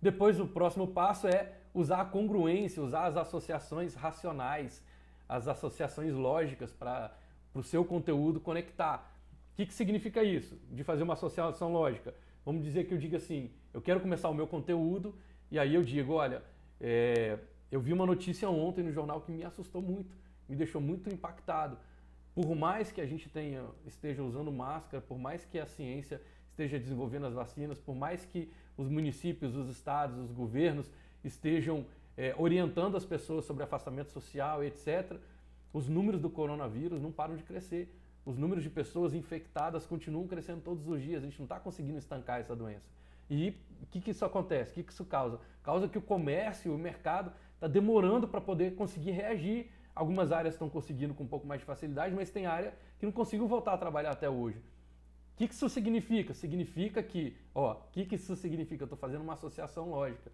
Depois, 0.00 0.38
o 0.38 0.46
próximo 0.46 0.86
passo 0.86 1.26
é 1.26 1.56
usar 1.74 2.02
a 2.02 2.04
congruência, 2.04 2.80
usar 2.80 3.06
as 3.06 3.16
associações 3.16 3.96
racionais, 3.96 4.80
as 5.28 5.48
associações 5.48 6.14
lógicas 6.14 6.72
para 6.72 7.18
o 7.52 7.64
seu 7.64 7.84
conteúdo 7.84 8.38
conectar. 8.38 9.09
O 9.52 9.56
que, 9.56 9.66
que 9.66 9.74
significa 9.74 10.22
isso? 10.22 10.58
De 10.70 10.82
fazer 10.82 11.02
uma 11.02 11.14
associação 11.14 11.72
lógica? 11.72 12.14
Vamos 12.44 12.64
dizer 12.64 12.84
que 12.84 12.94
eu 12.94 12.98
diga 12.98 13.16
assim: 13.18 13.50
eu 13.72 13.80
quero 13.80 14.00
começar 14.00 14.28
o 14.28 14.34
meu 14.34 14.46
conteúdo, 14.46 15.14
e 15.50 15.58
aí 15.58 15.74
eu 15.74 15.82
digo, 15.82 16.14
olha, 16.14 16.42
é, 16.80 17.38
eu 17.70 17.80
vi 17.80 17.92
uma 17.92 18.06
notícia 18.06 18.48
ontem 18.48 18.82
no 18.82 18.92
jornal 18.92 19.20
que 19.20 19.30
me 19.30 19.44
assustou 19.44 19.82
muito, 19.82 20.14
me 20.48 20.56
deixou 20.56 20.80
muito 20.80 21.08
impactado. 21.12 21.76
Por 22.34 22.54
mais 22.54 22.90
que 22.90 23.00
a 23.00 23.06
gente 23.06 23.28
tenha, 23.28 23.64
esteja 23.86 24.22
usando 24.22 24.50
máscara, 24.50 25.02
por 25.02 25.18
mais 25.18 25.44
que 25.44 25.58
a 25.58 25.66
ciência 25.66 26.20
esteja 26.50 26.78
desenvolvendo 26.78 27.26
as 27.26 27.34
vacinas, 27.34 27.78
por 27.78 27.94
mais 27.94 28.24
que 28.24 28.50
os 28.76 28.88
municípios, 28.88 29.54
os 29.56 29.68
estados, 29.68 30.16
os 30.18 30.30
governos 30.30 30.90
estejam 31.24 31.84
é, 32.16 32.34
orientando 32.38 32.96
as 32.96 33.04
pessoas 33.04 33.44
sobre 33.44 33.62
afastamento 33.62 34.10
social, 34.10 34.64
etc., 34.64 35.16
os 35.72 35.88
números 35.88 36.20
do 36.20 36.28
coronavírus 36.28 37.00
não 37.00 37.12
param 37.12 37.36
de 37.36 37.42
crescer. 37.44 37.94
Os 38.30 38.38
números 38.38 38.62
de 38.62 38.70
pessoas 38.70 39.12
infectadas 39.12 39.84
continuam 39.84 40.24
crescendo 40.28 40.60
todos 40.60 40.86
os 40.86 41.02
dias. 41.02 41.20
A 41.20 41.26
gente 41.26 41.40
não 41.40 41.46
está 41.46 41.58
conseguindo 41.58 41.98
estancar 41.98 42.38
essa 42.38 42.54
doença. 42.54 42.88
E 43.28 43.56
o 43.82 43.86
que, 43.86 44.00
que 44.00 44.12
isso 44.12 44.24
acontece? 44.24 44.70
O 44.70 44.74
que, 44.74 44.84
que 44.84 44.92
isso 44.92 45.04
causa? 45.04 45.40
Causa 45.64 45.88
que 45.88 45.98
o 45.98 46.02
comércio, 46.02 46.72
o 46.72 46.78
mercado 46.78 47.32
está 47.54 47.66
demorando 47.66 48.28
para 48.28 48.40
poder 48.40 48.76
conseguir 48.76 49.10
reagir. 49.10 49.68
Algumas 49.96 50.30
áreas 50.30 50.54
estão 50.54 50.70
conseguindo 50.70 51.12
com 51.12 51.24
um 51.24 51.26
pouco 51.26 51.44
mais 51.44 51.60
de 51.60 51.66
facilidade, 51.66 52.14
mas 52.14 52.30
tem 52.30 52.46
área 52.46 52.72
que 53.00 53.04
não 53.04 53.12
conseguiu 53.12 53.48
voltar 53.48 53.72
a 53.72 53.78
trabalhar 53.78 54.12
até 54.12 54.30
hoje. 54.30 54.58
O 54.58 55.36
que, 55.36 55.48
que 55.48 55.54
isso 55.54 55.68
significa? 55.68 56.32
Significa 56.32 57.02
que, 57.02 57.36
ó, 57.52 57.72
o 57.72 57.90
que, 57.90 58.04
que 58.04 58.14
isso 58.14 58.36
significa? 58.36 58.84
Estou 58.84 58.96
fazendo 58.96 59.22
uma 59.22 59.32
associação 59.32 59.90
lógica. 59.90 60.30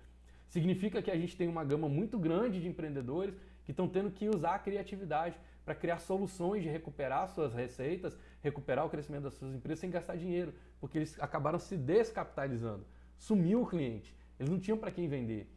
Significa 0.49 1.01
que 1.01 1.11
a 1.11 1.17
gente 1.17 1.35
tem 1.35 1.49
uma 1.49 1.65
gama 1.65 1.89
muito 1.89 2.19
grande 2.19 2.61
de 2.61 2.69
empreendedores 2.69 3.35
que 3.65 3.71
estão 3.71 3.89
tendo 3.89 4.11
que 4.11 4.29
usar 4.29 4.57
a 4.57 4.59
criatividade 4.59 5.37
para 5.67 5.75
criar 5.75 5.99
soluções 5.99 6.63
de 6.63 6.69
recuperar 6.69 7.29
suas 7.29 7.53
receitas, 7.53 8.17
recuperar 8.41 8.87
o 8.87 8.89
crescimento 8.89 9.25
das 9.25 9.35
suas 9.35 9.53
empresas 9.53 9.81
sem 9.81 9.91
gastar 9.91 10.17
dinheiro, 10.17 10.55
porque 10.81 10.99
eles 10.99 11.21
acabaram 11.21 11.59
se 11.59 11.77
descapitalizando. 11.77 12.87
Sumiu 13.19 13.63
o 13.63 13.67
cliente, 13.67 14.17
eles 14.39 14.49
não 14.49 14.61
tinham 14.61 14.79
para 14.79 14.93
quem 14.93 15.09
vender. 15.09 15.51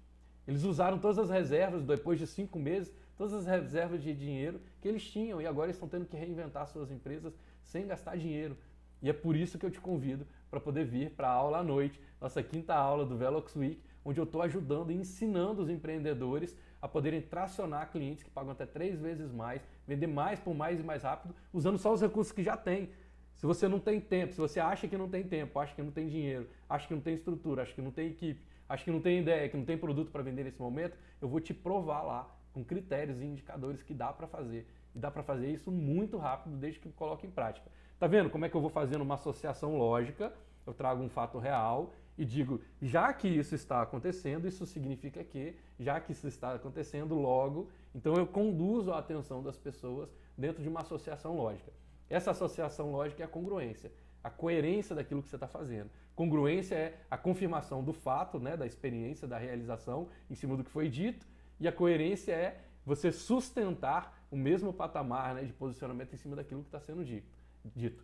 Eles 0.47 0.63
usaram 0.63 0.97
todas 0.97 1.19
as 1.19 1.29
reservas, 1.29 1.83
depois 1.83 2.17
de 2.17 2.25
cinco 2.25 2.57
meses, 2.57 2.91
todas 3.15 3.35
as 3.35 3.45
reservas 3.45 4.01
de 4.01 4.11
dinheiro 4.15 4.59
que 4.81 4.87
eles 4.87 5.03
tinham 5.03 5.39
e 5.39 5.45
agora 5.45 5.69
estão 5.69 5.87
tendo 5.87 6.07
que 6.07 6.17
reinventar 6.17 6.65
suas 6.65 6.89
empresas 6.89 7.37
sem 7.61 7.85
gastar 7.85 8.17
dinheiro. 8.17 8.57
E 9.03 9.09
é 9.11 9.13
por 9.13 9.35
isso 9.35 9.59
que 9.59 9.65
eu 9.65 9.69
te 9.69 9.79
convido 9.79 10.25
para 10.49 10.59
poder 10.59 10.85
vir 10.85 11.11
para 11.11 11.27
a 11.27 11.33
aula 11.33 11.59
à 11.59 11.63
noite, 11.63 12.01
nossa 12.19 12.41
quinta 12.41 12.73
aula 12.73 13.05
do 13.05 13.15
Velox 13.15 13.55
Week, 13.55 13.79
onde 14.03 14.19
eu 14.19 14.23
estou 14.23 14.41
ajudando 14.41 14.91
e 14.91 14.95
ensinando 14.95 15.61
os 15.61 15.69
empreendedores 15.69 16.57
a 16.81 16.87
poderem 16.87 17.21
tracionar 17.21 17.91
clientes 17.91 18.23
que 18.23 18.29
pagam 18.29 18.51
até 18.51 18.65
três 18.65 18.99
vezes 18.99 19.31
mais, 19.31 19.61
vender 19.89 20.07
mais 20.07 20.39
por 20.39 20.53
mais 20.53 20.79
e 20.79 20.83
mais 20.83 21.03
rápido, 21.03 21.35
usando 21.51 21.77
só 21.79 21.91
os 21.91 22.01
recursos 22.01 22.31
que 22.31 22.43
já 22.43 22.55
tem. 22.55 22.89
Se 23.33 23.45
você 23.45 23.67
não 23.67 23.79
tem 23.79 23.99
tempo, 23.99 24.33
se 24.33 24.39
você 24.39 24.59
acha 24.59 24.87
que 24.87 24.95
não 24.95 25.09
tem 25.09 25.23
tempo, 25.23 25.57
acha 25.59 25.73
que 25.73 25.81
não 25.81 25.91
tem 25.91 26.07
dinheiro, 26.07 26.47
acha 26.69 26.87
que 26.87 26.93
não 26.93 27.01
tem 27.01 27.15
estrutura, 27.15 27.63
acha 27.63 27.73
que 27.73 27.81
não 27.81 27.89
tem 27.89 28.07
equipe, 28.09 28.41
acha 28.67 28.83
que 28.83 28.91
não 28.91 29.01
tem 29.01 29.19
ideia, 29.19 29.49
que 29.49 29.57
não 29.57 29.65
tem 29.65 29.77
produto 29.77 30.11
para 30.11 30.21
vender 30.21 30.43
nesse 30.43 30.61
momento, 30.61 30.95
eu 31.19 31.27
vou 31.27 31.39
te 31.39 31.53
provar 31.53 32.03
lá 32.03 32.29
com 32.53 32.63
critérios 32.63 33.21
e 33.21 33.25
indicadores 33.25 33.81
que 33.81 33.93
dá 33.93 34.13
para 34.13 34.27
fazer. 34.27 34.67
E 34.93 34.99
dá 34.99 35.09
para 35.09 35.23
fazer 35.23 35.49
isso 35.49 35.71
muito 35.71 36.17
rápido 36.17 36.55
desde 36.57 36.79
que 36.79 36.91
coloque 36.91 37.25
em 37.25 37.31
prática. 37.31 37.69
Tá 37.97 38.07
vendo 38.07 38.29
como 38.29 38.45
é 38.45 38.49
que 38.49 38.55
eu 38.55 38.61
vou 38.61 38.69
fazendo 38.69 39.01
uma 39.01 39.15
associação 39.15 39.77
lógica? 39.77 40.33
Eu 40.65 40.73
trago 40.73 41.01
um 41.01 41.09
fato 41.09 41.39
real 41.39 41.93
e 42.19 42.25
digo, 42.25 42.59
já 42.81 43.13
que 43.13 43.29
isso 43.29 43.55
está 43.55 43.81
acontecendo, 43.81 44.45
isso 44.45 44.65
significa 44.65 45.23
que, 45.23 45.55
já 45.79 46.01
que 46.01 46.11
isso 46.11 46.27
está 46.27 46.53
acontecendo, 46.53 47.15
logo, 47.15 47.69
então 47.95 48.13
eu 48.15 48.27
conduzo 48.27 48.91
a 48.91 48.99
atenção 48.99 49.41
das 49.41 49.57
pessoas 49.57 50.13
dentro 50.37 50.61
de 50.61 50.67
uma 50.67 50.81
associação 50.81 51.37
lógica. 51.37 51.71
Essa 52.09 52.31
associação 52.31 52.91
lógica 52.91 53.23
é 53.23 53.25
a 53.25 53.29
congruência. 53.29 53.89
a 54.21 54.29
coerência 54.29 54.93
daquilo 54.93 55.23
que 55.23 55.29
você 55.29 55.37
está 55.37 55.47
fazendo. 55.47 55.89
Congruência 56.13 56.75
é 56.75 56.97
a 57.09 57.17
confirmação 57.17 57.81
do 57.81 57.93
fato, 57.93 58.37
né, 58.37 58.57
da 58.57 58.65
experiência, 58.65 59.25
da 59.25 59.37
realização 59.37 60.09
em 60.29 60.35
cima 60.35 60.57
do 60.57 60.63
que 60.65 60.69
foi 60.69 60.89
dito, 60.89 61.25
e 61.57 61.69
a 61.69 61.71
coerência 61.71 62.33
é 62.33 62.59
você 62.85 63.13
sustentar 63.13 64.21
o 64.29 64.35
mesmo 64.35 64.73
patamar 64.73 65.35
né, 65.35 65.45
de 65.45 65.53
posicionamento 65.53 66.13
em 66.13 66.17
cima 66.17 66.35
daquilo 66.35 66.63
que 66.63 66.67
está 66.67 66.81
sendo 66.81 67.01
dito. 67.05 68.03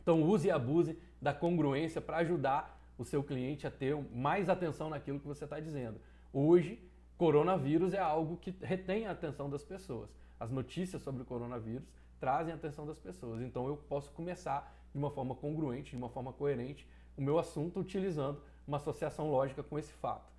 Então 0.00 0.22
use 0.22 0.48
e 0.48 0.50
abuse 0.50 0.98
da 1.20 1.34
congruência 1.34 2.00
para 2.00 2.16
ajudar 2.18 2.74
o 2.96 3.04
seu 3.04 3.22
cliente 3.22 3.66
a 3.66 3.70
ter 3.70 3.96
mais 4.12 4.48
atenção 4.48 4.88
naquilo 4.88 5.20
que 5.20 5.26
você 5.26 5.44
está 5.44 5.58
dizendo. 5.60 6.00
Hoje, 6.32 6.82
coronavírus 7.16 7.92
é 7.94 7.98
algo 7.98 8.36
que 8.36 8.54
retém 8.62 9.06
a 9.06 9.12
atenção 9.12 9.48
das 9.48 9.64
pessoas. 9.64 10.10
As 10.38 10.50
notícias 10.50 11.02
sobre 11.02 11.22
o 11.22 11.24
coronavírus 11.24 11.88
trazem 12.20 12.52
a 12.52 12.56
atenção 12.56 12.86
das 12.86 12.98
pessoas. 12.98 13.40
Então 13.40 13.66
eu 13.66 13.76
posso 13.76 14.10
começar 14.12 14.74
de 14.92 14.98
uma 14.98 15.10
forma 15.10 15.34
congruente, 15.34 15.90
de 15.90 15.96
uma 15.96 16.08
forma 16.08 16.32
coerente, 16.32 16.86
o 17.16 17.22
meu 17.22 17.38
assunto 17.38 17.80
utilizando 17.80 18.40
uma 18.66 18.78
associação 18.78 19.30
lógica 19.30 19.62
com 19.62 19.78
esse 19.78 19.92
fato. 19.92 20.32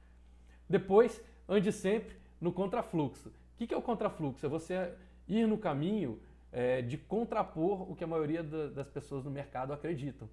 Depois, 0.69 1.21
ande 1.47 1.71
sempre 1.71 2.15
no 2.39 2.51
contrafluxo. 2.51 3.29
O 3.29 3.33
que 3.57 3.73
é 3.73 3.77
o 3.77 3.81
contrafluxo? 3.81 4.45
É 4.45 4.49
você 4.49 4.93
ir 5.27 5.47
no 5.47 5.57
caminho 5.57 6.19
é, 6.51 6.81
de 6.81 6.97
contrapor 6.97 7.89
o 7.89 7.95
que 7.95 8.03
a 8.03 8.07
maioria 8.07 8.43
das 8.43 8.89
pessoas 8.89 9.23
no 9.23 9.31
mercado 9.31 9.73
acreditam. 9.73 10.29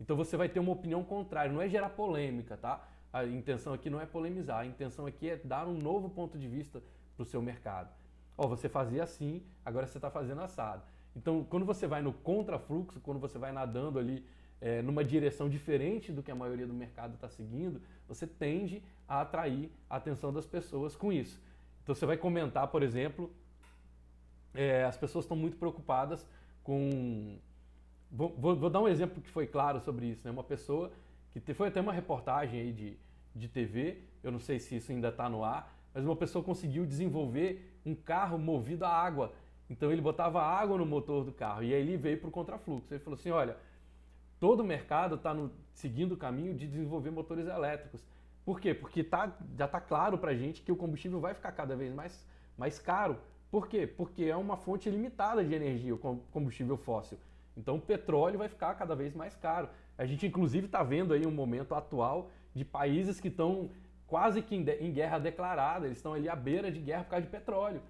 Então 0.00 0.16
você 0.16 0.36
vai 0.36 0.48
ter 0.48 0.60
uma 0.60 0.72
opinião 0.72 1.04
contrária, 1.04 1.52
não 1.52 1.62
é 1.62 1.68
gerar 1.68 1.90
polêmica, 1.90 2.56
tá? 2.56 2.86
A 3.12 3.24
intenção 3.24 3.72
aqui 3.72 3.88
não 3.88 4.00
é 4.00 4.06
polemizar, 4.06 4.60
a 4.60 4.66
intenção 4.66 5.06
aqui 5.06 5.30
é 5.30 5.36
dar 5.36 5.66
um 5.66 5.78
novo 5.78 6.10
ponto 6.10 6.38
de 6.38 6.48
vista 6.48 6.82
para 7.16 7.22
o 7.22 7.26
seu 7.26 7.40
mercado. 7.40 7.90
Ó, 8.36 8.48
você 8.48 8.68
fazia 8.68 9.04
assim, 9.04 9.42
agora 9.64 9.86
você 9.86 9.98
está 9.98 10.10
fazendo 10.10 10.40
assado. 10.40 10.82
Então, 11.14 11.44
quando 11.44 11.64
você 11.64 11.86
vai 11.86 12.02
no 12.02 12.12
contrafluxo, 12.12 13.00
quando 13.00 13.20
você 13.20 13.38
vai 13.38 13.52
nadando 13.52 13.98
ali 13.98 14.26
é, 14.60 14.82
numa 14.82 15.04
direção 15.04 15.48
diferente 15.48 16.10
do 16.10 16.22
que 16.22 16.30
a 16.30 16.34
maioria 16.34 16.66
do 16.66 16.74
mercado 16.74 17.14
está 17.14 17.28
seguindo, 17.28 17.80
você 18.08 18.26
tende 18.26 18.82
a 19.06 19.20
atrair 19.20 19.70
a 19.88 19.96
atenção 19.96 20.32
das 20.32 20.46
pessoas 20.46 20.96
com 20.96 21.12
isso. 21.12 21.40
Então, 21.82 21.94
você 21.94 22.04
vai 22.04 22.16
comentar, 22.16 22.66
por 22.68 22.82
exemplo, 22.82 23.30
é, 24.54 24.84
as 24.84 24.96
pessoas 24.96 25.24
estão 25.24 25.36
muito 25.36 25.56
preocupadas 25.56 26.26
com. 26.62 27.38
Vou, 28.16 28.54
vou, 28.54 28.70
dar 28.70 28.80
um 28.80 28.86
exemplo 28.86 29.20
que 29.20 29.28
foi 29.28 29.44
claro 29.44 29.80
sobre 29.80 30.06
isso. 30.06 30.24
Né? 30.24 30.30
Uma 30.30 30.44
pessoa 30.44 30.92
que 31.32 31.40
te, 31.40 31.52
foi 31.52 31.66
até 31.66 31.80
uma 31.80 31.92
reportagem 31.92 32.60
aí 32.60 32.72
de, 32.72 32.96
de 33.34 33.48
TV, 33.48 34.02
eu 34.22 34.30
não 34.30 34.38
sei 34.38 34.60
se 34.60 34.76
isso 34.76 34.92
ainda 34.92 35.08
está 35.08 35.28
no 35.28 35.42
ar, 35.42 35.76
mas 35.92 36.04
uma 36.04 36.14
pessoa 36.14 36.44
conseguiu 36.44 36.86
desenvolver 36.86 37.76
um 37.84 37.92
carro 37.92 38.38
movido 38.38 38.84
a 38.84 38.88
água. 38.88 39.32
Então 39.68 39.90
ele 39.90 40.00
botava 40.00 40.40
água 40.40 40.78
no 40.78 40.86
motor 40.86 41.24
do 41.24 41.32
carro 41.32 41.64
e 41.64 41.74
aí 41.74 41.80
ele 41.80 41.96
veio 41.96 42.18
para 42.20 42.28
o 42.28 42.30
contrafluxo. 42.30 42.94
Ele 42.94 43.02
falou 43.02 43.18
assim: 43.18 43.30
olha, 43.30 43.56
todo 44.38 44.60
o 44.60 44.64
mercado 44.64 45.16
está 45.16 45.36
seguindo 45.72 46.12
o 46.12 46.16
caminho 46.16 46.54
de 46.54 46.68
desenvolver 46.68 47.10
motores 47.10 47.48
elétricos. 47.48 48.00
Por 48.44 48.60
quê? 48.60 48.72
Porque 48.72 49.02
tá, 49.02 49.36
já 49.58 49.64
está 49.64 49.80
claro 49.80 50.18
para 50.18 50.30
a 50.30 50.36
gente 50.36 50.62
que 50.62 50.70
o 50.70 50.76
combustível 50.76 51.18
vai 51.18 51.34
ficar 51.34 51.50
cada 51.50 51.74
vez 51.74 51.92
mais, 51.92 52.24
mais 52.56 52.78
caro. 52.78 53.18
Por 53.50 53.66
quê? 53.66 53.88
Porque 53.88 54.24
é 54.24 54.36
uma 54.36 54.56
fonte 54.56 54.88
limitada 54.88 55.42
de 55.42 55.52
energia, 55.52 55.94
o 55.94 55.98
combustível 56.30 56.76
fóssil. 56.76 57.18
Então 57.56 57.76
o 57.76 57.80
petróleo 57.80 58.38
vai 58.38 58.48
ficar 58.48 58.74
cada 58.74 58.94
vez 58.94 59.14
mais 59.14 59.34
caro. 59.36 59.68
A 59.96 60.04
gente 60.04 60.26
inclusive 60.26 60.66
está 60.66 60.82
vendo 60.82 61.14
aí 61.14 61.26
um 61.26 61.30
momento 61.30 61.74
atual 61.74 62.30
de 62.54 62.64
países 62.64 63.20
que 63.20 63.28
estão 63.28 63.70
quase 64.06 64.42
que 64.42 64.54
em 64.54 64.92
guerra 64.92 65.18
declarada, 65.18 65.86
eles 65.86 65.98
estão 65.98 66.14
ali 66.14 66.28
à 66.28 66.36
beira 66.36 66.70
de 66.70 66.78
guerra 66.80 67.04
por 67.04 67.10
causa 67.10 67.26
de 67.26 67.30
petróleo. 67.30 67.80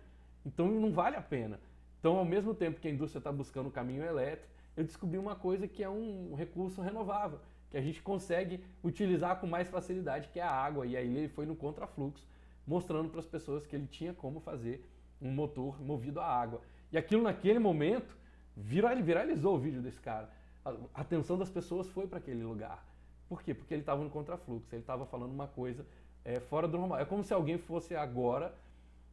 Então 0.44 0.68
não 0.68 0.92
vale 0.92 1.16
a 1.16 1.22
pena. 1.22 1.58
Então, 2.04 2.18
ao 2.18 2.24
mesmo 2.24 2.54
tempo 2.54 2.80
que 2.80 2.86
a 2.86 2.90
indústria 2.90 3.18
está 3.18 3.32
buscando 3.32 3.68
o 3.68 3.72
caminho 3.72 4.04
elétrico, 4.04 4.52
eu 4.76 4.84
descobri 4.84 5.16
uma 5.16 5.34
coisa 5.34 5.66
que 5.66 5.82
é 5.82 5.88
um 5.88 6.34
recurso 6.34 6.82
renovável, 6.82 7.40
que 7.70 7.78
a 7.78 7.80
gente 7.80 8.02
consegue 8.02 8.62
utilizar 8.82 9.40
com 9.40 9.46
mais 9.46 9.68
facilidade, 9.68 10.28
que 10.28 10.38
é 10.38 10.42
a 10.42 10.50
água. 10.50 10.84
E 10.84 10.98
aí 10.98 11.16
ele 11.16 11.28
foi 11.28 11.46
no 11.46 11.56
contrafluxo, 11.56 12.26
mostrando 12.66 13.08
para 13.08 13.20
as 13.20 13.26
pessoas 13.26 13.66
que 13.66 13.74
ele 13.74 13.86
tinha 13.86 14.12
como 14.12 14.38
fazer 14.38 14.86
um 15.20 15.30
motor 15.30 15.80
movido 15.80 16.20
a 16.20 16.26
água. 16.26 16.60
E 16.92 16.98
aquilo 16.98 17.22
naquele 17.22 17.58
momento 17.58 18.14
viralizou 18.56 19.56
o 19.56 19.58
vídeo 19.58 19.82
desse 19.82 20.00
cara. 20.00 20.30
A 20.64 21.00
atenção 21.00 21.36
das 21.36 21.50
pessoas 21.50 21.88
foi 21.88 22.06
para 22.06 22.18
aquele 22.18 22.42
lugar. 22.42 22.84
Por 23.28 23.42
quê? 23.42 23.52
Porque 23.54 23.74
ele 23.74 23.82
estava 23.82 24.02
no 24.02 24.10
contrafluxo, 24.10 24.68
ele 24.72 24.82
estava 24.82 25.04
falando 25.06 25.32
uma 25.32 25.46
coisa 25.46 25.84
é, 26.24 26.40
fora 26.40 26.66
do 26.66 26.78
normal. 26.78 26.98
É 26.98 27.04
como 27.04 27.22
se 27.22 27.34
alguém 27.34 27.58
fosse 27.58 27.94
agora 27.94 28.54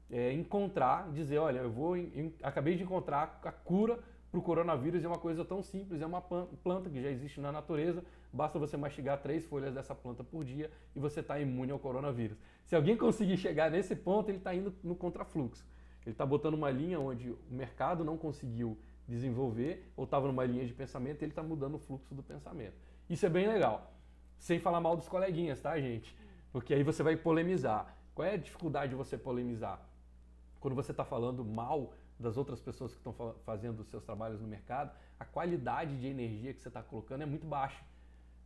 é, 0.09 0.33
encontrar, 0.33 1.09
dizer, 1.11 1.37
olha, 1.37 1.59
eu 1.59 1.71
vou, 1.71 1.97
em, 1.97 2.33
acabei 2.43 2.75
de 2.75 2.83
encontrar 2.83 3.39
a 3.43 3.51
cura 3.51 3.99
para 4.29 4.39
o 4.39 4.41
coronavírus, 4.41 5.03
é 5.03 5.07
uma 5.07 5.17
coisa 5.17 5.43
tão 5.43 5.61
simples, 5.61 6.01
é 6.01 6.05
uma 6.05 6.21
planta 6.21 6.89
que 6.89 7.01
já 7.01 7.09
existe 7.09 7.41
na 7.41 7.51
natureza, 7.51 8.01
basta 8.31 8.57
você 8.57 8.77
mastigar 8.77 9.21
três 9.21 9.45
folhas 9.45 9.73
dessa 9.73 9.93
planta 9.93 10.23
por 10.23 10.45
dia 10.45 10.71
e 10.95 10.99
você 10.99 11.19
está 11.19 11.37
imune 11.37 11.71
ao 11.71 11.79
coronavírus. 11.79 12.37
Se 12.65 12.75
alguém 12.75 12.95
conseguir 12.95 13.35
chegar 13.35 13.69
nesse 13.69 13.93
ponto, 13.93 14.29
ele 14.29 14.37
está 14.37 14.55
indo 14.55 14.73
no 14.83 14.95
contrafluxo. 14.95 15.65
Ele 16.05 16.13
está 16.13 16.25
botando 16.25 16.53
uma 16.53 16.71
linha 16.71 16.99
onde 16.99 17.29
o 17.29 17.37
mercado 17.49 18.05
não 18.05 18.17
conseguiu 18.17 18.77
desenvolver 19.11 19.91
ou 19.95 20.05
estava 20.05 20.27
numa 20.27 20.45
linha 20.45 20.65
de 20.65 20.73
pensamento, 20.73 21.21
ele 21.21 21.31
está 21.31 21.43
mudando 21.43 21.75
o 21.75 21.79
fluxo 21.79 22.15
do 22.15 22.23
pensamento. 22.23 22.75
Isso 23.09 23.25
é 23.25 23.29
bem 23.29 23.47
legal. 23.47 23.93
Sem 24.39 24.59
falar 24.59 24.81
mal 24.81 24.95
dos 24.97 25.07
coleguinhas, 25.07 25.61
tá, 25.61 25.79
gente? 25.79 26.17
Porque 26.51 26.73
aí 26.73 26.83
você 26.83 27.03
vai 27.03 27.15
polemizar. 27.15 27.95
Qual 28.15 28.27
é 28.27 28.33
a 28.33 28.37
dificuldade 28.37 28.89
de 28.89 28.95
você 28.95 29.17
polemizar? 29.17 29.87
quando 30.61 30.75
você 30.75 30.91
está 30.91 31.03
falando 31.03 31.43
mal 31.43 31.93
das 32.17 32.37
outras 32.37 32.61
pessoas 32.61 32.91
que 32.93 32.99
estão 32.99 33.35
fazendo 33.43 33.79
os 33.79 33.89
seus 33.89 34.03
trabalhos 34.03 34.39
no 34.39 34.47
mercado, 34.47 34.95
a 35.19 35.25
qualidade 35.25 35.99
de 35.99 36.07
energia 36.07 36.53
que 36.53 36.61
você 36.61 36.67
está 36.67 36.83
colocando 36.83 37.23
é 37.23 37.25
muito 37.25 37.47
baixa. 37.47 37.83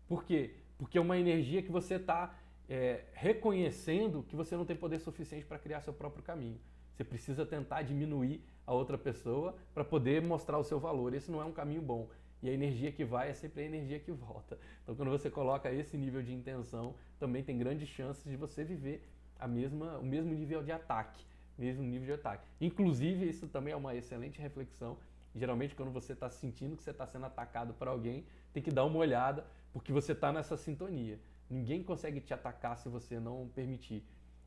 Por 0.07 0.23
quê? 0.23 0.55
Porque 0.77 0.97
é 0.97 1.01
uma 1.01 1.17
energia 1.17 1.61
que 1.61 1.71
você 1.71 1.95
está 1.95 2.33
é, 2.69 3.03
reconhecendo 3.11 4.23
que 4.23 4.35
você 4.35 4.55
não 4.55 4.65
tem 4.65 4.77
poder 4.77 4.99
suficiente 4.99 5.45
para 5.45 5.59
criar 5.59 5.81
seu 5.81 5.93
próprio 5.93 6.23
caminho. 6.23 6.59
Você 6.95 7.03
precisa 7.03 7.45
tentar 7.45 7.81
diminuir 7.81 8.41
a 8.65 8.73
outra 8.73 8.97
pessoa 8.97 9.55
para 9.73 9.83
poder 9.83 10.21
mostrar 10.21 10.57
o 10.57 10.63
seu 10.63 10.79
valor. 10.79 11.13
Esse 11.13 11.29
não 11.29 11.41
é 11.41 11.45
um 11.45 11.51
caminho 11.51 11.81
bom. 11.81 12.09
E 12.41 12.49
a 12.49 12.53
energia 12.53 12.91
que 12.91 13.03
vai 13.03 13.29
é 13.29 13.33
sempre 13.33 13.63
a 13.63 13.65
energia 13.65 13.99
que 13.99 14.11
volta. 14.11 14.57
Então, 14.83 14.95
quando 14.95 15.09
você 15.09 15.29
coloca 15.29 15.71
esse 15.71 15.97
nível 15.97 16.21
de 16.21 16.33
intenção, 16.33 16.95
também 17.19 17.43
tem 17.43 17.57
grandes 17.57 17.89
chances 17.89 18.23
de 18.23 18.35
você 18.35 18.63
viver 18.63 19.07
a 19.39 19.47
mesma, 19.47 19.97
o 19.97 20.05
mesmo 20.05 20.33
nível 20.33 20.63
de 20.63 20.71
ataque 20.71 21.25
mesmo 21.57 21.83
nível 21.83 22.05
de 22.05 22.13
ataque. 22.13 22.47
Inclusive, 22.59 23.27
isso 23.27 23.47
também 23.47 23.73
é 23.73 23.77
uma 23.77 23.95
excelente 23.95 24.41
reflexão. 24.41 24.97
Geralmente, 25.33 25.75
quando 25.75 25.91
você 25.91 26.13
está 26.13 26.29
sentindo 26.29 26.75
que 26.75 26.83
você 26.83 26.91
está 26.91 27.05
sendo 27.05 27.25
atacado 27.25 27.73
por 27.73 27.87
alguém, 27.87 28.25
tem 28.53 28.63
que 28.63 28.71
dar 28.71 28.85
uma 28.85 28.97
olhada, 28.97 29.45
porque 29.73 29.91
você 29.91 30.13
está 30.13 30.31
nessa 30.31 30.55
sintonia. 30.55 31.19
Ninguém 31.49 31.83
consegue 31.83 32.19
te 32.21 32.33
atacar 32.33 32.77
se 32.77 32.89
você 32.89 33.19
não 33.19 33.49
permitir. 33.53 34.03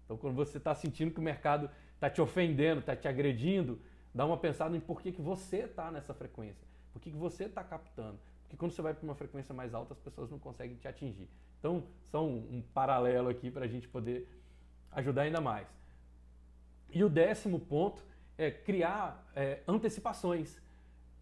Então, 0.09 0.17
quando 0.17 0.35
você 0.35 0.57
está 0.57 0.75
sentindo 0.75 1.13
que 1.13 1.21
o 1.21 1.23
mercado 1.23 1.69
está 1.93 2.09
te 2.09 2.19
ofendendo, 2.19 2.81
está 2.81 2.97
te 2.97 3.07
agredindo, 3.07 3.79
dá 4.15 4.25
uma 4.25 4.39
pensada 4.39 4.75
em 4.75 4.81
por 4.81 5.03
que, 5.03 5.13
que 5.13 5.21
você 5.21 5.59
está 5.59 5.91
nessa 5.91 6.15
frequência, 6.15 6.67
por 6.95 7.03
que, 7.03 7.11
que 7.11 7.17
você 7.17 7.45
está 7.45 7.63
captando. 7.63 8.19
Porque 8.41 8.57
quando 8.57 8.73
você 8.73 8.81
vai 8.81 8.95
para 8.95 9.05
uma 9.05 9.15
frequência 9.15 9.55
mais 9.55 9.75
alta, 9.75 9.93
as 9.93 10.01
pessoas 10.01 10.31
não 10.31 10.39
conseguem 10.39 10.77
te 10.77 10.89
atingir. 10.89 11.29
Então, 11.59 11.85
são 12.05 12.27
um, 12.27 12.63
paralelo 12.73 13.29
aqui 13.29 13.51
para 13.51 13.67
a 13.67 13.69
gente 13.69 13.87
poder 13.87 14.27
ajudar 14.93 15.23
ainda 15.23 15.43
mais. 15.43 15.69
E 16.91 17.05
o 17.05 17.11
décimo 17.11 17.61
ponto 17.61 18.03
é 18.39 18.51
criar 18.51 19.31
é, 19.37 19.61
antecipações. 19.69 20.59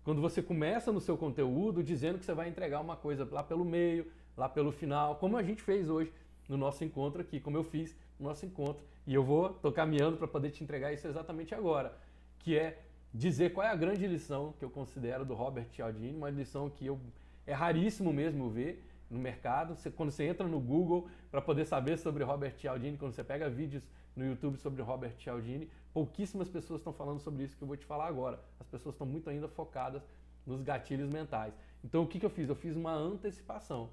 Quando 0.04 0.20
você 0.20 0.40
começa 0.40 0.92
no 0.92 1.00
seu 1.00 1.18
conteúdo 1.18 1.82
dizendo 1.82 2.20
que 2.20 2.24
você 2.24 2.34
vai 2.34 2.48
entregar 2.48 2.80
uma 2.80 2.94
coisa 2.94 3.28
lá 3.32 3.42
pelo 3.42 3.64
meio, 3.64 4.12
lá 4.36 4.48
pelo 4.48 4.70
final, 4.70 5.16
como 5.16 5.36
a 5.36 5.42
gente 5.42 5.60
fez 5.60 5.90
hoje 5.90 6.12
no 6.48 6.56
nosso 6.56 6.84
encontro 6.84 7.20
aqui, 7.20 7.40
como 7.40 7.56
eu 7.56 7.64
fiz 7.64 7.96
nosso 8.18 8.44
encontro. 8.46 8.84
E 9.06 9.14
eu 9.14 9.22
vou, 9.22 9.50
tô 9.50 9.70
caminhando 9.70 10.16
para 10.16 10.26
poder 10.26 10.50
te 10.50 10.62
entregar 10.64 10.92
isso 10.92 11.06
exatamente 11.06 11.54
agora, 11.54 11.96
que 12.38 12.58
é 12.58 12.82
dizer 13.12 13.52
qual 13.52 13.66
é 13.66 13.70
a 13.70 13.76
grande 13.76 14.06
lição 14.06 14.54
que 14.58 14.64
eu 14.64 14.70
considero 14.70 15.24
do 15.24 15.34
Robert 15.34 15.66
Cialdini, 15.74 16.16
uma 16.16 16.30
lição 16.30 16.68
que 16.68 16.86
eu 16.86 17.00
é 17.46 17.52
raríssimo 17.52 18.12
mesmo 18.12 18.50
ver 18.50 18.84
no 19.08 19.18
mercado. 19.18 19.76
Você, 19.76 19.90
quando 19.90 20.10
você 20.10 20.24
entra 20.24 20.48
no 20.48 20.58
Google 20.58 21.08
para 21.30 21.40
poder 21.40 21.64
saber 21.64 21.96
sobre 21.96 22.24
Robert 22.24 22.56
Cialdini, 22.58 22.98
quando 22.98 23.12
você 23.12 23.22
pega 23.22 23.48
vídeos 23.48 23.84
no 24.16 24.26
YouTube 24.26 24.56
sobre 24.56 24.82
Robert 24.82 25.14
Cialdini. 25.18 25.70
Pouquíssimas 25.92 26.48
pessoas 26.48 26.80
estão 26.80 26.92
falando 26.92 27.20
sobre 27.20 27.44
isso 27.44 27.56
que 27.56 27.62
eu 27.62 27.68
vou 27.68 27.76
te 27.76 27.84
falar 27.84 28.06
agora. 28.06 28.40
As 28.58 28.66
pessoas 28.66 28.94
estão 28.94 29.06
muito 29.06 29.28
ainda 29.28 29.46
focadas 29.46 30.02
nos 30.46 30.62
gatilhos 30.62 31.10
mentais. 31.10 31.54
Então 31.84 32.02
o 32.02 32.06
que, 32.06 32.18
que 32.18 32.26
eu 32.26 32.30
fiz? 32.30 32.48
Eu 32.48 32.56
fiz 32.56 32.74
uma 32.74 32.92
antecipação. 32.92 33.90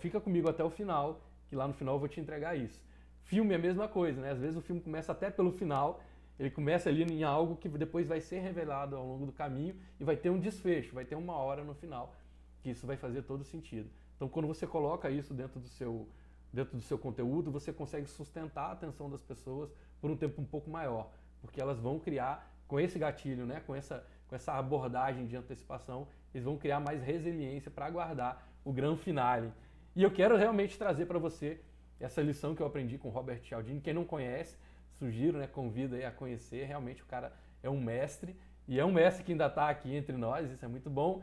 Fica 0.00 0.20
comigo 0.20 0.48
até 0.48 0.64
o 0.64 0.70
final, 0.70 1.20
que 1.48 1.54
lá 1.54 1.66
no 1.66 1.72
final 1.72 1.94
eu 1.94 1.98
vou 1.98 2.08
te 2.08 2.20
entregar 2.20 2.56
isso. 2.56 2.82
Filme 3.26 3.52
é 3.52 3.56
a 3.56 3.60
mesma 3.60 3.88
coisa, 3.88 4.20
né? 4.20 4.30
Às 4.30 4.38
vezes 4.38 4.56
o 4.56 4.60
filme 4.60 4.80
começa 4.80 5.10
até 5.10 5.28
pelo 5.28 5.50
final, 5.50 6.00
ele 6.38 6.48
começa 6.48 6.88
ali 6.88 7.02
em 7.02 7.24
algo 7.24 7.56
que 7.56 7.68
depois 7.68 8.06
vai 8.06 8.20
ser 8.20 8.38
revelado 8.38 8.94
ao 8.94 9.04
longo 9.04 9.26
do 9.26 9.32
caminho 9.32 9.74
e 9.98 10.04
vai 10.04 10.16
ter 10.16 10.30
um 10.30 10.38
desfecho, 10.38 10.94
vai 10.94 11.04
ter 11.04 11.16
uma 11.16 11.34
hora 11.34 11.64
no 11.64 11.74
final 11.74 12.14
que 12.62 12.70
isso 12.70 12.86
vai 12.86 12.96
fazer 12.96 13.22
todo 13.22 13.42
sentido. 13.42 13.90
Então 14.14 14.28
quando 14.28 14.46
você 14.46 14.64
coloca 14.64 15.10
isso 15.10 15.34
dentro 15.34 15.58
do 15.58 15.68
seu 15.68 16.08
dentro 16.52 16.76
do 16.76 16.82
seu 16.82 16.96
conteúdo, 16.96 17.50
você 17.50 17.72
consegue 17.72 18.06
sustentar 18.06 18.68
a 18.68 18.72
atenção 18.72 19.10
das 19.10 19.22
pessoas 19.22 19.70
por 20.00 20.08
um 20.08 20.16
tempo 20.16 20.40
um 20.40 20.44
pouco 20.44 20.70
maior, 20.70 21.10
porque 21.40 21.60
elas 21.60 21.78
vão 21.80 21.98
criar 21.98 22.48
com 22.68 22.78
esse 22.78 22.98
gatilho, 22.98 23.44
né, 23.44 23.60
com 23.66 23.74
essa 23.74 24.06
com 24.28 24.36
essa 24.36 24.52
abordagem 24.54 25.26
de 25.26 25.36
antecipação, 25.36 26.06
eles 26.32 26.44
vão 26.44 26.56
criar 26.56 26.80
mais 26.80 27.02
resiliência 27.02 27.70
para 27.70 27.86
aguardar 27.86 28.44
o 28.64 28.72
grande 28.72 29.00
finale. 29.00 29.52
E 29.94 30.02
eu 30.02 30.10
quero 30.10 30.36
realmente 30.36 30.78
trazer 30.78 31.06
para 31.06 31.18
você 31.18 31.60
essa 31.98 32.20
lição 32.20 32.54
que 32.54 32.62
eu 32.62 32.66
aprendi 32.66 32.98
com 32.98 33.08
Robert 33.08 33.40
Cialdini. 33.42 33.80
Quem 33.80 33.94
não 33.94 34.04
conhece, 34.04 34.56
sugiro, 34.98 35.38
né, 35.38 35.46
convido 35.46 35.96
a 35.96 36.10
conhecer. 36.10 36.66
Realmente 36.66 37.02
o 37.02 37.06
cara 37.06 37.32
é 37.62 37.70
um 37.70 37.80
mestre 37.80 38.36
e 38.68 38.78
é 38.78 38.84
um 38.84 38.92
mestre 38.92 39.24
que 39.24 39.32
ainda 39.32 39.46
está 39.46 39.68
aqui 39.68 39.94
entre 39.94 40.16
nós, 40.16 40.50
isso 40.50 40.64
é 40.64 40.68
muito 40.68 40.90
bom. 40.90 41.22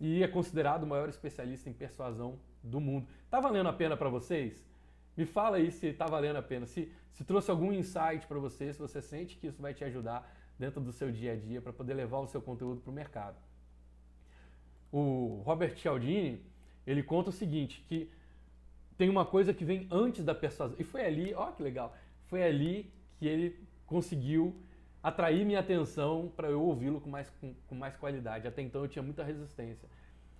E 0.00 0.22
é 0.22 0.28
considerado 0.28 0.82
o 0.82 0.86
maior 0.86 1.08
especialista 1.08 1.70
em 1.70 1.72
persuasão 1.72 2.38
do 2.62 2.80
mundo. 2.80 3.06
Tá 3.30 3.40
valendo 3.40 3.68
a 3.68 3.72
pena 3.72 3.96
para 3.96 4.08
vocês? 4.08 4.64
Me 5.16 5.24
fala 5.24 5.58
aí 5.58 5.70
se 5.70 5.92
tá 5.92 6.06
valendo 6.06 6.36
a 6.36 6.42
pena, 6.42 6.66
se, 6.66 6.92
se 7.12 7.24
trouxe 7.24 7.50
algum 7.50 7.72
insight 7.72 8.26
para 8.26 8.38
você, 8.38 8.72
se 8.72 8.80
você 8.80 9.00
sente 9.00 9.36
que 9.36 9.46
isso 9.46 9.62
vai 9.62 9.72
te 9.72 9.84
ajudar 9.84 10.28
dentro 10.58 10.80
do 10.80 10.92
seu 10.92 11.12
dia 11.12 11.32
a 11.32 11.36
dia 11.36 11.62
para 11.62 11.72
poder 11.72 11.94
levar 11.94 12.18
o 12.18 12.26
seu 12.26 12.42
conteúdo 12.42 12.80
para 12.80 12.90
o 12.90 12.94
mercado. 12.94 13.36
O 14.90 15.42
Robert 15.44 15.76
Cialdini, 15.76 16.44
ele 16.84 17.02
conta 17.02 17.30
o 17.30 17.32
seguinte, 17.32 17.84
que 17.88 18.10
tem 18.96 19.08
uma 19.08 19.24
coisa 19.24 19.52
que 19.52 19.64
vem 19.64 19.86
antes 19.90 20.24
da 20.24 20.34
persuasão. 20.34 20.76
E 20.78 20.84
foi 20.84 21.04
ali, 21.04 21.34
ó 21.34 21.50
que 21.52 21.62
legal, 21.62 21.94
foi 22.26 22.42
ali 22.42 22.92
que 23.16 23.26
ele 23.26 23.58
conseguiu 23.86 24.54
atrair 25.02 25.44
minha 25.44 25.60
atenção 25.60 26.32
para 26.34 26.48
eu 26.48 26.62
ouvi-lo 26.62 27.00
com 27.00 27.10
mais, 27.10 27.28
com, 27.40 27.54
com 27.66 27.74
mais 27.74 27.96
qualidade. 27.96 28.48
Até 28.48 28.62
então 28.62 28.82
eu 28.82 28.88
tinha 28.88 29.02
muita 29.02 29.22
resistência. 29.22 29.88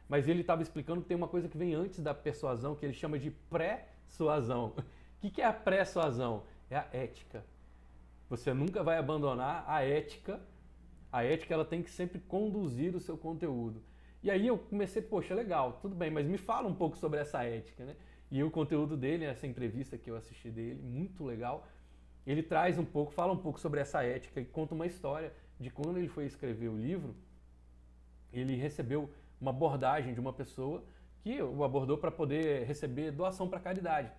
Mas 0.09 0.29
ele 0.29 0.41
estava 0.41 0.63
explicando 0.63 1.03
que 1.03 1.09
tem 1.09 1.17
uma 1.17 1.29
coisa 1.29 1.49
que 1.49 1.57
vem 1.57 1.75
antes 1.75 2.01
da 2.01 2.15
persuasão, 2.15 2.75
que 2.75 2.85
ele 2.85 2.95
chama 2.95 3.19
de 3.19 3.31
pré-suasão. 3.31 4.75
O 5.23 5.31
que 5.31 5.41
é 5.41 5.47
a 5.47 5.53
pré-suasão? 5.53 6.43
É 6.69 6.77
a 6.77 6.87
ética. 6.93 7.45
Você 8.29 8.53
nunca 8.53 8.83
vai 8.83 8.99
abandonar 8.99 9.65
a 9.67 9.83
ética. 9.83 10.41
A 11.11 11.25
ética 11.25 11.55
ela 11.55 11.65
tem 11.65 11.83
que 11.83 11.91
sempre 11.91 12.19
conduzir 12.19 12.95
o 12.95 13.01
seu 13.01 13.17
conteúdo. 13.17 13.83
E 14.23 14.31
aí 14.31 14.47
eu 14.47 14.59
comecei, 14.59 15.03
poxa, 15.03 15.35
legal, 15.35 15.79
tudo 15.81 15.95
bem, 15.95 16.11
mas 16.11 16.27
me 16.27 16.39
fala 16.39 16.67
um 16.67 16.75
pouco 16.75 16.97
sobre 16.97 17.21
essa 17.21 17.43
ética, 17.45 17.85
né? 17.85 17.97
E 18.35 18.43
o 18.43 18.51
conteúdo 18.51 18.97
dele, 18.97 19.25
essa 19.25 19.47
entrevista 19.47 19.97
que 19.97 20.11
eu 20.11 20.17
assisti 20.17 20.51
dele, 20.51 20.83
muito 20.83 21.23
legal, 21.23 21.69
ele 22.27 22.43
traz 22.43 22.77
um 22.77 22.85
pouco, 22.85 23.13
fala 23.13 23.33
um 23.33 23.37
pouco 23.37 23.61
sobre 23.61 23.79
essa 23.79 24.03
ética 24.03 24.41
e 24.41 24.45
conta 24.45 24.75
uma 24.75 24.87
história 24.87 25.33
de 25.61 25.71
quando 25.71 25.97
ele 25.99 26.09
foi 26.09 26.27
escrever 26.27 26.67
o 26.67 26.77
livro, 26.77 27.15
ele 28.33 28.57
recebeu 28.57 29.09
uma 29.41 29.53
abordagem 29.53 30.13
de 30.13 30.19
uma 30.19 30.33
pessoa 30.33 30.83
que 31.23 31.41
o 31.41 31.63
abordou 31.63 31.97
para 31.97 32.11
poder 32.11 32.67
receber 32.67 33.13
doação 33.13 33.49
para 33.49 33.61
caridade. 33.61 34.11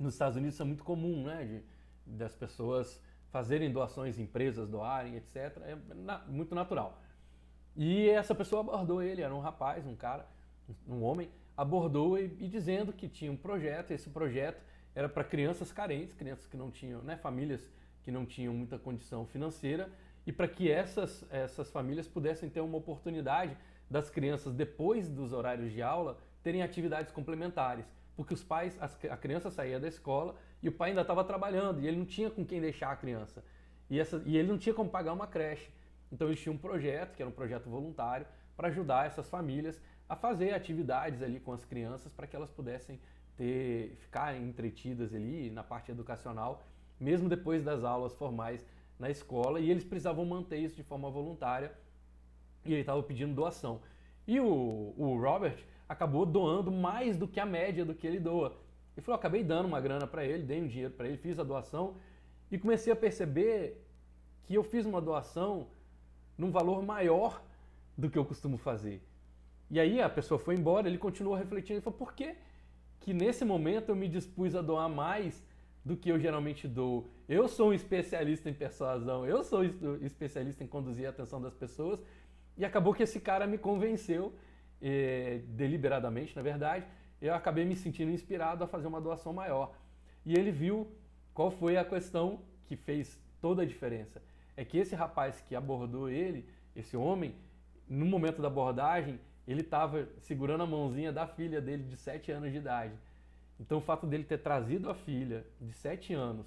Nos 0.00 0.14
Estados 0.14 0.36
Unidos 0.36 0.56
isso 0.56 0.62
é 0.64 0.66
muito 0.66 0.82
comum, 0.82 1.22
né? 1.22 1.44
De, 1.44 2.16
das 2.16 2.34
pessoas 2.34 3.00
fazerem 3.30 3.70
doações, 3.70 4.18
empresas 4.18 4.68
doarem, 4.68 5.14
etc. 5.14 5.36
É 5.58 5.78
na, 5.94 6.18
muito 6.26 6.52
natural. 6.52 7.00
E 7.76 8.08
essa 8.08 8.34
pessoa 8.34 8.62
abordou 8.62 9.00
ele, 9.00 9.22
era 9.22 9.32
um 9.32 9.38
rapaz, 9.38 9.86
um 9.86 9.94
cara, 9.94 10.26
um 10.88 11.02
homem, 11.02 11.28
abordou 11.56 12.18
e, 12.18 12.24
e 12.40 12.48
dizendo 12.48 12.92
que 12.92 13.08
tinha 13.08 13.30
um 13.30 13.36
projeto, 13.36 13.90
e 13.90 13.94
esse 13.94 14.10
projeto 14.10 14.62
era 14.94 15.08
para 15.08 15.24
crianças 15.24 15.72
carentes, 15.72 16.14
crianças 16.14 16.46
que 16.46 16.56
não 16.56 16.70
tinham, 16.70 17.02
né, 17.02 17.16
famílias 17.16 17.66
que 18.02 18.10
não 18.10 18.26
tinham 18.26 18.52
muita 18.52 18.78
condição 18.78 19.26
financeira, 19.26 19.90
e 20.26 20.32
para 20.32 20.46
que 20.48 20.70
essas, 20.70 21.24
essas 21.30 21.70
famílias 21.70 22.06
pudessem 22.06 22.48
ter 22.48 22.60
uma 22.60 22.76
oportunidade 22.76 23.56
das 23.90 24.08
crianças, 24.08 24.54
depois 24.54 25.08
dos 25.08 25.32
horários 25.32 25.72
de 25.72 25.82
aula, 25.82 26.18
terem 26.42 26.62
atividades 26.62 27.12
complementares. 27.12 27.84
Porque 28.16 28.34
os 28.34 28.42
pais, 28.42 28.78
a 28.80 29.16
criança 29.16 29.50
saía 29.50 29.80
da 29.80 29.88
escola 29.88 30.34
e 30.62 30.68
o 30.68 30.72
pai 30.72 30.90
ainda 30.90 31.00
estava 31.00 31.24
trabalhando 31.24 31.80
e 31.80 31.86
ele 31.86 31.96
não 31.96 32.04
tinha 32.04 32.30
com 32.30 32.44
quem 32.44 32.60
deixar 32.60 32.92
a 32.92 32.96
criança. 32.96 33.42
E, 33.88 33.98
essa, 33.98 34.22
e 34.24 34.36
ele 34.36 34.48
não 34.48 34.58
tinha 34.58 34.74
como 34.74 34.90
pagar 34.90 35.12
uma 35.12 35.26
creche. 35.26 35.70
Então 36.10 36.28
eles 36.28 36.40
tinham 36.40 36.54
um 36.54 36.58
projeto, 36.58 37.14
que 37.14 37.22
era 37.22 37.28
um 37.28 37.34
projeto 37.34 37.68
voluntário, 37.68 38.26
para 38.56 38.68
ajudar 38.68 39.06
essas 39.06 39.28
famílias 39.28 39.80
a 40.12 40.16
fazer 40.16 40.52
atividades 40.52 41.22
ali 41.22 41.40
com 41.40 41.54
as 41.54 41.64
crianças 41.64 42.12
para 42.12 42.26
que 42.26 42.36
elas 42.36 42.50
pudessem 42.50 43.00
ter, 43.34 43.96
ficar 43.96 44.36
entretidas 44.36 45.14
ali 45.14 45.50
na 45.50 45.64
parte 45.64 45.90
educacional, 45.90 46.62
mesmo 47.00 47.30
depois 47.30 47.64
das 47.64 47.82
aulas 47.82 48.14
formais 48.14 48.62
na 48.98 49.08
escola, 49.08 49.58
e 49.58 49.70
eles 49.70 49.84
precisavam 49.84 50.26
manter 50.26 50.58
isso 50.58 50.76
de 50.76 50.82
forma 50.82 51.10
voluntária, 51.10 51.72
e 52.62 52.72
ele 52.72 52.82
estava 52.82 53.02
pedindo 53.02 53.34
doação. 53.34 53.80
E 54.26 54.38
o, 54.38 54.92
o 54.98 55.18
Robert 55.18 55.56
acabou 55.88 56.26
doando 56.26 56.70
mais 56.70 57.16
do 57.16 57.26
que 57.26 57.40
a 57.40 57.46
média 57.46 57.82
do 57.82 57.94
que 57.94 58.06
ele 58.06 58.20
doa. 58.20 58.54
Ele 58.94 59.02
falou, 59.02 59.18
acabei 59.18 59.42
dando 59.42 59.64
uma 59.64 59.80
grana 59.80 60.06
para 60.06 60.26
ele, 60.26 60.42
dei 60.42 60.60
um 60.60 60.68
dinheiro 60.68 60.92
para 60.92 61.08
ele, 61.08 61.16
fiz 61.16 61.38
a 61.38 61.42
doação, 61.42 61.96
e 62.50 62.58
comecei 62.58 62.92
a 62.92 62.96
perceber 62.96 63.82
que 64.42 64.54
eu 64.54 64.62
fiz 64.62 64.84
uma 64.84 65.00
doação 65.00 65.68
num 66.36 66.50
valor 66.50 66.82
maior 66.82 67.42
do 67.96 68.10
que 68.10 68.18
eu 68.18 68.26
costumo 68.26 68.58
fazer. 68.58 69.02
E 69.72 69.80
aí 69.80 70.02
a 70.02 70.08
pessoa 70.10 70.38
foi 70.38 70.54
embora, 70.54 70.86
ele 70.86 70.98
continuou 70.98 71.34
refletindo 71.34 71.78
e 71.78 71.82
falou: 71.82 71.98
por 71.98 72.12
que, 72.12 72.34
que 73.00 73.14
nesse 73.14 73.42
momento 73.42 73.88
eu 73.88 73.96
me 73.96 74.06
dispus 74.06 74.54
a 74.54 74.60
doar 74.60 74.86
mais 74.86 75.42
do 75.82 75.96
que 75.96 76.10
eu 76.10 76.20
geralmente 76.20 76.68
dou? 76.68 77.08
Eu 77.26 77.48
sou 77.48 77.70
um 77.70 77.72
especialista 77.72 78.50
em 78.50 78.52
persuasão, 78.52 79.24
eu 79.24 79.42
sou 79.42 79.64
especialista 80.02 80.62
em 80.62 80.66
conduzir 80.66 81.06
a 81.06 81.08
atenção 81.08 81.40
das 81.40 81.54
pessoas, 81.54 81.98
e 82.58 82.66
acabou 82.66 82.92
que 82.92 83.02
esse 83.02 83.18
cara 83.18 83.46
me 83.46 83.56
convenceu, 83.56 84.34
eh, 84.82 85.40
deliberadamente, 85.46 86.36
na 86.36 86.42
verdade, 86.42 86.84
eu 87.18 87.32
acabei 87.32 87.64
me 87.64 87.74
sentindo 87.74 88.10
inspirado 88.10 88.62
a 88.62 88.66
fazer 88.66 88.86
uma 88.88 89.00
doação 89.00 89.32
maior. 89.32 89.74
E 90.26 90.34
ele 90.34 90.50
viu 90.50 90.86
qual 91.32 91.50
foi 91.50 91.78
a 91.78 91.84
questão 91.84 92.42
que 92.66 92.76
fez 92.76 93.18
toda 93.40 93.62
a 93.62 93.64
diferença. 93.64 94.20
É 94.54 94.66
que 94.66 94.76
esse 94.76 94.94
rapaz 94.94 95.40
que 95.40 95.56
abordou 95.56 96.10
ele, 96.10 96.46
esse 96.76 96.94
homem, 96.94 97.34
no 97.88 98.04
momento 98.04 98.42
da 98.42 98.48
abordagem, 98.48 99.18
ele 99.46 99.62
estava 99.62 100.08
segurando 100.20 100.62
a 100.62 100.66
mãozinha 100.66 101.12
da 101.12 101.26
filha 101.26 101.60
dele 101.60 101.84
de 101.84 101.96
7 101.96 102.30
anos 102.30 102.50
de 102.52 102.58
idade. 102.58 102.94
Então 103.58 103.78
o 103.78 103.80
fato 103.80 104.06
dele 104.06 104.24
ter 104.24 104.38
trazido 104.38 104.90
a 104.90 104.94
filha 104.94 105.44
de 105.60 105.72
7 105.72 106.14
anos 106.14 106.46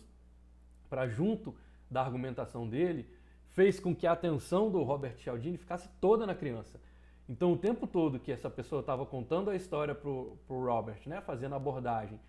para 0.90 1.08
junto 1.08 1.56
da 1.90 2.02
argumentação 2.02 2.68
dele 2.68 3.08
fez 3.50 3.80
com 3.80 3.96
que 3.96 4.06
a 4.06 4.12
atenção 4.12 4.70
do 4.70 4.84
Robert 4.84 5.18
Cialdini 5.18 5.58
ficasse 5.58 5.90
toda 6.00 6.26
na 6.26 6.36
criança. 6.36 6.80
Então 7.28 7.54
o 7.54 7.58
tempo 7.58 7.88
todo 7.88 8.20
que 8.20 8.32
essa 8.32 8.50
pessoa 8.50 8.82
estava 8.82 9.06
contando 9.06 9.50
a 9.50 9.56
história 9.56 9.96
para 9.96 10.10
o 10.10 10.38
Robert, 10.48 11.00
né, 11.06 11.22
fazendo 11.22 11.54
a 11.54 11.56
abordagem 11.56 12.20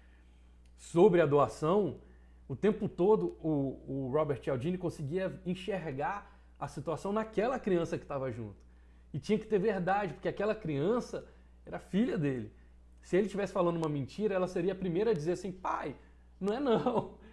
sobre 0.76 1.20
a 1.20 1.26
doação, 1.26 1.98
o 2.48 2.54
tempo 2.54 2.88
todo 2.88 3.36
o, 3.42 3.82
o 3.86 4.10
Robert 4.12 4.42
Cialdini 4.42 4.78
conseguia 4.78 5.40
enxergar 5.44 6.38
a 6.58 6.68
situação 6.68 7.12
naquela 7.12 7.58
criança 7.58 7.98
que 7.98 8.04
estava 8.04 8.30
junto. 8.30 8.65
E 9.16 9.18
tinha 9.18 9.38
que 9.38 9.46
ter 9.46 9.58
verdade, 9.58 10.12
porque 10.12 10.28
aquela 10.28 10.54
criança 10.54 11.26
era 11.64 11.78
filha 11.78 12.18
dele. 12.18 12.52
Se 13.00 13.16
ele 13.16 13.24
estivesse 13.24 13.50
falando 13.50 13.78
uma 13.78 13.88
mentira, 13.88 14.34
ela 14.34 14.46
seria 14.46 14.74
a 14.74 14.76
primeira 14.76 15.12
a 15.12 15.14
dizer 15.14 15.32
assim: 15.32 15.50
pai, 15.50 15.96
não 16.38 16.52
é 16.52 16.60
não. 16.60 17.14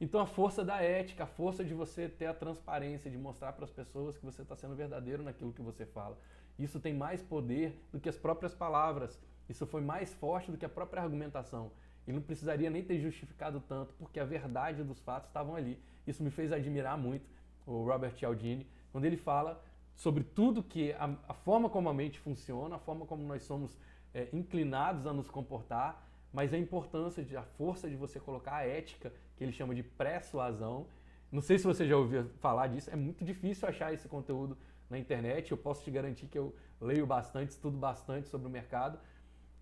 Então 0.00 0.20
a 0.20 0.26
força 0.26 0.64
da 0.64 0.82
ética, 0.82 1.24
a 1.24 1.26
força 1.26 1.64
de 1.64 1.72
você 1.72 2.08
ter 2.08 2.26
a 2.26 2.34
transparência, 2.34 3.10
de 3.10 3.16
mostrar 3.16 3.52
para 3.52 3.64
as 3.64 3.70
pessoas 3.70 4.18
que 4.18 4.24
você 4.24 4.42
está 4.42 4.54
sendo 4.54 4.74
verdadeiro 4.74 5.22
naquilo 5.22 5.52
que 5.52 5.62
você 5.62 5.86
fala. 5.86 6.18
Isso 6.58 6.78
tem 6.78 6.92
mais 6.92 7.22
poder 7.22 7.80
do 7.92 7.98
que 7.98 8.08
as 8.08 8.16
próprias 8.16 8.54
palavras. 8.54 9.18
Isso 9.48 9.66
foi 9.66 9.80
mais 9.80 10.12
forte 10.12 10.50
do 10.50 10.58
que 10.58 10.64
a 10.64 10.68
própria 10.68 11.02
argumentação. 11.02 11.70
Ele 12.06 12.16
não 12.16 12.22
precisaria 12.22 12.68
nem 12.68 12.82
ter 12.84 12.98
justificado 13.00 13.60
tanto, 13.60 13.94
porque 13.94 14.20
a 14.20 14.24
verdade 14.24 14.82
dos 14.82 15.00
fatos 15.00 15.28
estavam 15.28 15.56
ali. 15.56 15.80
Isso 16.06 16.22
me 16.22 16.30
fez 16.30 16.52
admirar 16.52 16.98
muito 16.98 17.26
o 17.64 17.84
Robert 17.84 18.14
Cialdini, 18.16 18.66
quando 18.92 19.04
ele 19.04 19.16
fala 19.16 19.62
sobre 19.94 20.24
tudo 20.24 20.62
que 20.62 20.92
a, 20.92 21.16
a, 21.28 21.34
forma 21.34 21.68
como 21.68 21.88
a 21.88 21.94
mente 21.94 22.18
funciona, 22.18 22.76
a 22.76 22.78
forma 22.78 23.06
como 23.06 23.22
nós 23.24 23.44
somos 23.44 23.78
é, 24.12 24.28
inclinados 24.32 25.06
a 25.06 25.12
nos 25.12 25.28
comportar, 25.28 26.06
mas 26.32 26.52
a 26.52 26.58
importância 26.58 27.22
de 27.22 27.36
a 27.36 27.42
força 27.42 27.88
de 27.88 27.96
você 27.96 28.18
colocar 28.18 28.56
a 28.56 28.66
ética, 28.66 29.12
que 29.36 29.44
ele 29.44 29.52
chama 29.52 29.74
de 29.74 29.82
persuasão. 29.82 30.86
Não 31.30 31.40
sei 31.40 31.58
se 31.58 31.64
você 31.64 31.86
já 31.86 31.96
ouviu 31.96 32.28
falar 32.40 32.66
disso, 32.68 32.90
é 32.90 32.96
muito 32.96 33.24
difícil 33.24 33.68
achar 33.68 33.92
esse 33.92 34.08
conteúdo 34.08 34.56
na 34.90 34.98
internet. 34.98 35.50
Eu 35.50 35.56
posso 35.56 35.84
te 35.84 35.90
garantir 35.90 36.26
que 36.26 36.38
eu 36.38 36.54
leio 36.80 37.06
bastante, 37.06 37.50
estudo 37.50 37.76
bastante 37.76 38.28
sobre 38.28 38.46
o 38.46 38.50
mercado, 38.50 38.98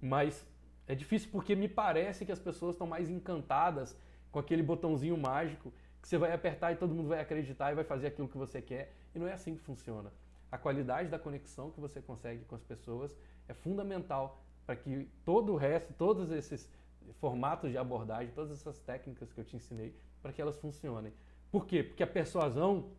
mas 0.01 0.47
é 0.87 0.95
difícil 0.95 1.30
porque 1.30 1.55
me 1.55 1.68
parece 1.68 2.24
que 2.24 2.33
as 2.33 2.41
pessoas 2.41 2.74
estão 2.74 2.87
mais 2.87 3.09
encantadas 3.09 3.97
com 4.30 4.39
aquele 4.39 4.62
botãozinho 4.62 5.16
mágico 5.16 5.72
que 6.01 6.09
você 6.09 6.18
vai 6.18 6.33
apertar 6.33 6.72
e 6.72 6.76
todo 6.76 6.95
mundo 6.95 7.09
vai 7.09 7.20
acreditar 7.20 7.70
e 7.70 7.74
vai 7.74 7.85
fazer 7.85 8.09
aquilo 8.09 8.28
que 8.28 8.37
você 8.37 8.61
quer. 8.61 8.93
E 9.14 9.18
não 9.18 9.26
é 9.26 9.32
assim 9.32 9.54
que 9.54 9.62
funciona 9.62 10.10
a 10.52 10.58
qualidade 10.58 11.08
da 11.08 11.18
conexão 11.18 11.70
que 11.70 11.80
você 11.80 12.02
consegue 12.02 12.44
com 12.44 12.54
as 12.54 12.62
pessoas 12.62 13.16
é 13.48 13.54
fundamental 13.54 14.44
para 14.66 14.76
que 14.76 15.08
todo 15.24 15.54
o 15.54 15.56
resto, 15.56 15.94
todos 15.94 16.30
esses 16.30 16.70
formatos 17.18 17.70
de 17.70 17.78
abordagem, 17.78 18.30
todas 18.34 18.52
essas 18.52 18.78
técnicas 18.78 19.32
que 19.32 19.40
eu 19.40 19.44
te 19.44 19.56
ensinei, 19.56 19.96
para 20.20 20.30
que 20.30 20.42
elas 20.42 20.58
funcionem. 20.58 21.12
Por 21.50 21.66
quê? 21.66 21.82
Porque 21.82 22.02
a 22.02 22.06
persuasão, 22.06 22.90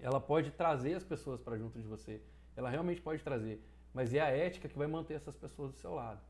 ela 0.00 0.20
pode 0.20 0.50
trazer 0.50 0.94
as 0.94 1.04
pessoas 1.04 1.40
para 1.40 1.56
junto 1.56 1.80
de 1.80 1.86
você. 1.86 2.20
Ela 2.56 2.68
realmente 2.68 3.00
pode 3.00 3.22
trazer, 3.22 3.64
mas 3.94 4.12
é 4.12 4.20
a 4.20 4.28
ética 4.28 4.68
que 4.68 4.76
vai 4.76 4.88
manter 4.88 5.14
essas 5.14 5.36
pessoas 5.36 5.70
do 5.70 5.78
seu 5.78 5.94
lado. 5.94 6.20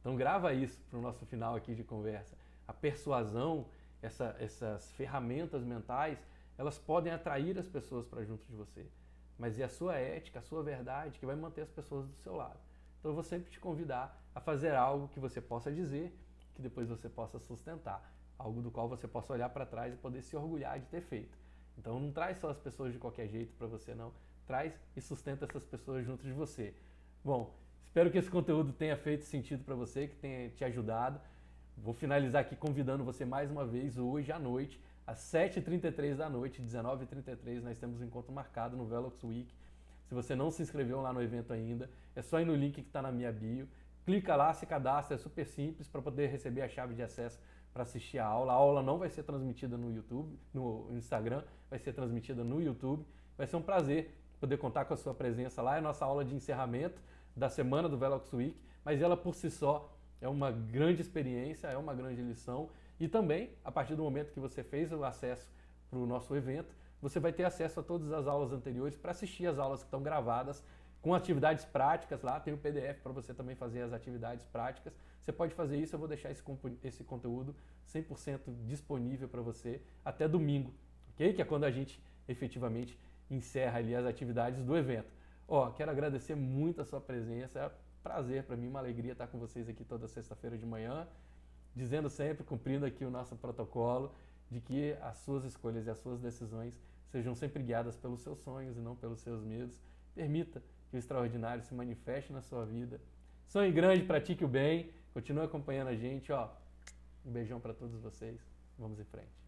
Então 0.00 0.16
grava 0.16 0.52
isso 0.52 0.80
para 0.90 0.98
o 0.98 1.02
nosso 1.02 1.24
final 1.26 1.54
aqui 1.54 1.76
de 1.76 1.84
conversa. 1.84 2.36
A 2.66 2.72
persuasão, 2.72 3.66
essa, 4.02 4.36
essas 4.40 4.90
ferramentas 4.92 5.62
mentais, 5.62 6.18
elas 6.58 6.78
podem 6.78 7.12
atrair 7.12 7.58
as 7.58 7.68
pessoas 7.68 8.06
para 8.06 8.24
junto 8.24 8.44
de 8.46 8.54
você, 8.54 8.86
mas 9.38 9.58
é 9.58 9.64
a 9.64 9.68
sua 9.68 9.96
ética, 9.96 10.38
a 10.38 10.42
sua 10.42 10.62
verdade 10.62 11.18
que 11.18 11.26
vai 11.26 11.36
manter 11.36 11.62
as 11.62 11.70
pessoas 11.70 12.06
do 12.06 12.16
seu 12.16 12.34
lado. 12.34 12.58
Então 12.98 13.10
eu 13.10 13.14
vou 13.14 13.22
sempre 13.22 13.50
te 13.50 13.60
convidar 13.60 14.20
a 14.34 14.40
fazer 14.40 14.74
algo 14.74 15.08
que 15.08 15.20
você 15.20 15.40
possa 15.40 15.70
dizer, 15.70 16.16
que 16.54 16.62
depois 16.62 16.88
você 16.88 17.08
possa 17.08 17.38
sustentar, 17.38 18.12
algo 18.38 18.62
do 18.62 18.70
qual 18.70 18.88
você 18.88 19.06
possa 19.06 19.32
olhar 19.32 19.48
para 19.50 19.66
trás 19.66 19.94
e 19.94 19.96
poder 19.96 20.22
se 20.22 20.36
orgulhar 20.36 20.78
de 20.78 20.86
ter 20.86 21.02
feito. 21.02 21.36
Então 21.78 22.00
não 22.00 22.10
traz 22.10 22.38
só 22.38 22.50
as 22.50 22.58
pessoas 22.58 22.92
de 22.92 22.98
qualquer 22.98 23.28
jeito 23.28 23.54
para 23.56 23.66
você 23.66 23.94
não, 23.94 24.12
traz 24.46 24.72
e 24.96 25.00
sustenta 25.00 25.44
essas 25.44 25.64
pessoas 25.64 26.04
junto 26.04 26.24
de 26.24 26.32
você. 26.32 26.74
Bom, 27.24 27.54
espero 27.84 28.10
que 28.10 28.18
esse 28.18 28.30
conteúdo 28.30 28.72
tenha 28.72 28.96
feito 28.96 29.24
sentido 29.24 29.64
para 29.64 29.74
você, 29.74 30.08
que 30.08 30.16
tenha 30.16 30.48
te 30.50 30.64
ajudado. 30.64 31.20
Vou 31.76 31.92
finalizar 31.92 32.42
aqui 32.42 32.56
convidando 32.56 33.04
você 33.04 33.24
mais 33.24 33.50
uma 33.50 33.66
vez 33.66 33.98
hoje 33.98 34.32
à 34.32 34.38
noite, 34.38 34.80
às 35.06 35.18
7h33 35.18 36.16
da 36.16 36.28
noite, 36.28 36.60
19h33, 36.60 37.62
nós 37.62 37.78
temos 37.78 38.00
um 38.00 38.04
encontro 38.04 38.32
marcado 38.32 38.76
no 38.76 38.84
Velox 38.84 39.22
Week. 39.22 39.54
Se 40.04 40.14
você 40.14 40.34
não 40.34 40.50
se 40.50 40.62
inscreveu 40.62 41.00
lá 41.00 41.12
no 41.12 41.22
evento 41.22 41.52
ainda, 41.52 41.88
é 42.14 42.22
só 42.22 42.40
ir 42.40 42.44
no 42.44 42.54
link 42.54 42.74
que 42.74 42.80
está 42.80 43.00
na 43.00 43.12
minha 43.12 43.32
bio. 43.32 43.68
Clica 44.04 44.34
lá, 44.36 44.52
se 44.52 44.66
cadastra, 44.66 45.16
é 45.16 45.18
super 45.18 45.46
simples 45.46 45.88
para 45.88 46.02
poder 46.02 46.28
receber 46.28 46.62
a 46.62 46.68
chave 46.68 46.94
de 46.94 47.02
acesso 47.02 47.40
para 47.72 47.82
assistir 47.82 48.18
a 48.18 48.26
aula. 48.26 48.52
A 48.52 48.56
aula 48.56 48.82
não 48.82 48.98
vai 48.98 49.10
ser 49.10 49.22
transmitida 49.22 49.76
no 49.76 49.92
YouTube, 49.92 50.38
no 50.54 50.88
Instagram, 50.92 51.42
vai 51.68 51.78
ser 51.78 51.92
transmitida 51.92 52.42
no 52.42 52.60
YouTube. 52.60 53.04
Vai 53.36 53.46
ser 53.46 53.56
um 53.56 53.62
prazer 53.62 54.16
poder 54.40 54.56
contar 54.56 54.86
com 54.86 54.94
a 54.94 54.96
sua 54.96 55.14
presença 55.14 55.60
lá. 55.60 55.76
É 55.76 55.78
a 55.78 55.82
nossa 55.82 56.04
aula 56.04 56.24
de 56.24 56.34
encerramento 56.34 57.00
da 57.36 57.50
semana 57.50 57.88
do 57.88 57.98
Velox 57.98 58.32
Week, 58.32 58.56
mas 58.84 59.02
ela 59.02 59.16
por 59.16 59.34
si 59.34 59.50
só 59.50 59.92
é 60.20 60.28
uma 60.28 60.50
grande 60.50 61.02
experiência, 61.02 61.68
é 61.68 61.76
uma 61.76 61.94
grande 61.94 62.22
lição. 62.22 62.70
E 62.98 63.08
também, 63.08 63.50
a 63.64 63.70
partir 63.70 63.94
do 63.94 64.02
momento 64.02 64.32
que 64.32 64.40
você 64.40 64.62
fez 64.62 64.92
o 64.92 65.04
acesso 65.04 65.50
para 65.90 65.98
o 65.98 66.06
nosso 66.06 66.34
evento, 66.34 66.74
você 67.00 67.20
vai 67.20 67.32
ter 67.32 67.44
acesso 67.44 67.80
a 67.80 67.82
todas 67.82 68.10
as 68.12 68.26
aulas 68.26 68.52
anteriores 68.52 68.96
para 68.96 69.10
assistir 69.10 69.46
as 69.46 69.58
aulas 69.58 69.80
que 69.80 69.86
estão 69.86 70.02
gravadas 70.02 70.64
com 71.02 71.14
atividades 71.14 71.64
práticas 71.64 72.22
lá. 72.22 72.40
Tem 72.40 72.54
o 72.54 72.58
PDF 72.58 73.00
para 73.02 73.12
você 73.12 73.34
também 73.34 73.54
fazer 73.54 73.82
as 73.82 73.92
atividades 73.92 74.46
práticas. 74.46 74.94
Você 75.20 75.32
pode 75.32 75.54
fazer 75.54 75.76
isso, 75.76 75.94
eu 75.94 75.98
vou 75.98 76.08
deixar 76.08 76.30
esse, 76.30 76.42
esse 76.82 77.04
conteúdo 77.04 77.54
100% 77.86 78.40
disponível 78.64 79.28
para 79.28 79.40
você 79.40 79.80
até 80.04 80.26
domingo, 80.26 80.72
ok? 81.12 81.32
Que 81.32 81.42
é 81.42 81.44
quando 81.44 81.64
a 81.64 81.70
gente 81.70 82.02
efetivamente 82.28 82.98
encerra 83.30 83.78
ali 83.78 83.94
as 83.94 84.06
atividades 84.06 84.62
do 84.62 84.76
evento. 84.76 85.12
Ó, 85.48 85.70
quero 85.70 85.90
agradecer 85.90 86.34
muito 86.34 86.80
a 86.80 86.84
sua 86.84 87.00
presença. 87.00 87.58
É 87.58 87.66
um 87.66 87.70
prazer 88.02 88.44
para 88.44 88.56
mim, 88.56 88.68
uma 88.68 88.78
alegria 88.78 89.12
estar 89.12 89.26
com 89.26 89.38
vocês 89.38 89.68
aqui 89.68 89.84
toda 89.84 90.08
sexta-feira 90.08 90.56
de 90.56 90.66
manhã, 90.66 91.06
dizendo 91.76 92.08
sempre, 92.08 92.42
cumprindo 92.42 92.86
aqui 92.86 93.04
o 93.04 93.10
nosso 93.10 93.36
protocolo, 93.36 94.12
de 94.50 94.60
que 94.60 94.96
as 95.02 95.18
suas 95.18 95.44
escolhas 95.44 95.86
e 95.86 95.90
as 95.90 95.98
suas 95.98 96.18
decisões 96.18 96.80
sejam 97.12 97.34
sempre 97.34 97.62
guiadas 97.62 97.96
pelos 97.96 98.22
seus 98.22 98.38
sonhos 98.38 98.76
e 98.76 98.80
não 98.80 98.96
pelos 98.96 99.20
seus 99.20 99.44
medos. 99.44 99.78
Permita 100.14 100.62
que 100.90 100.96
o 100.96 100.98
extraordinário 100.98 101.62
se 101.62 101.74
manifeste 101.74 102.32
na 102.32 102.40
sua 102.40 102.64
vida. 102.64 103.00
Sonhe 103.46 103.70
grande, 103.70 104.02
pratique 104.04 104.44
o 104.44 104.48
bem, 104.48 104.90
continue 105.12 105.44
acompanhando 105.44 105.88
a 105.88 105.94
gente, 105.94 106.32
ó. 106.32 106.48
Um 107.24 107.30
beijão 107.30 107.60
para 107.60 107.74
todos 107.74 108.00
vocês. 108.00 108.40
Vamos 108.78 108.98
em 108.98 109.04
frente. 109.04 109.45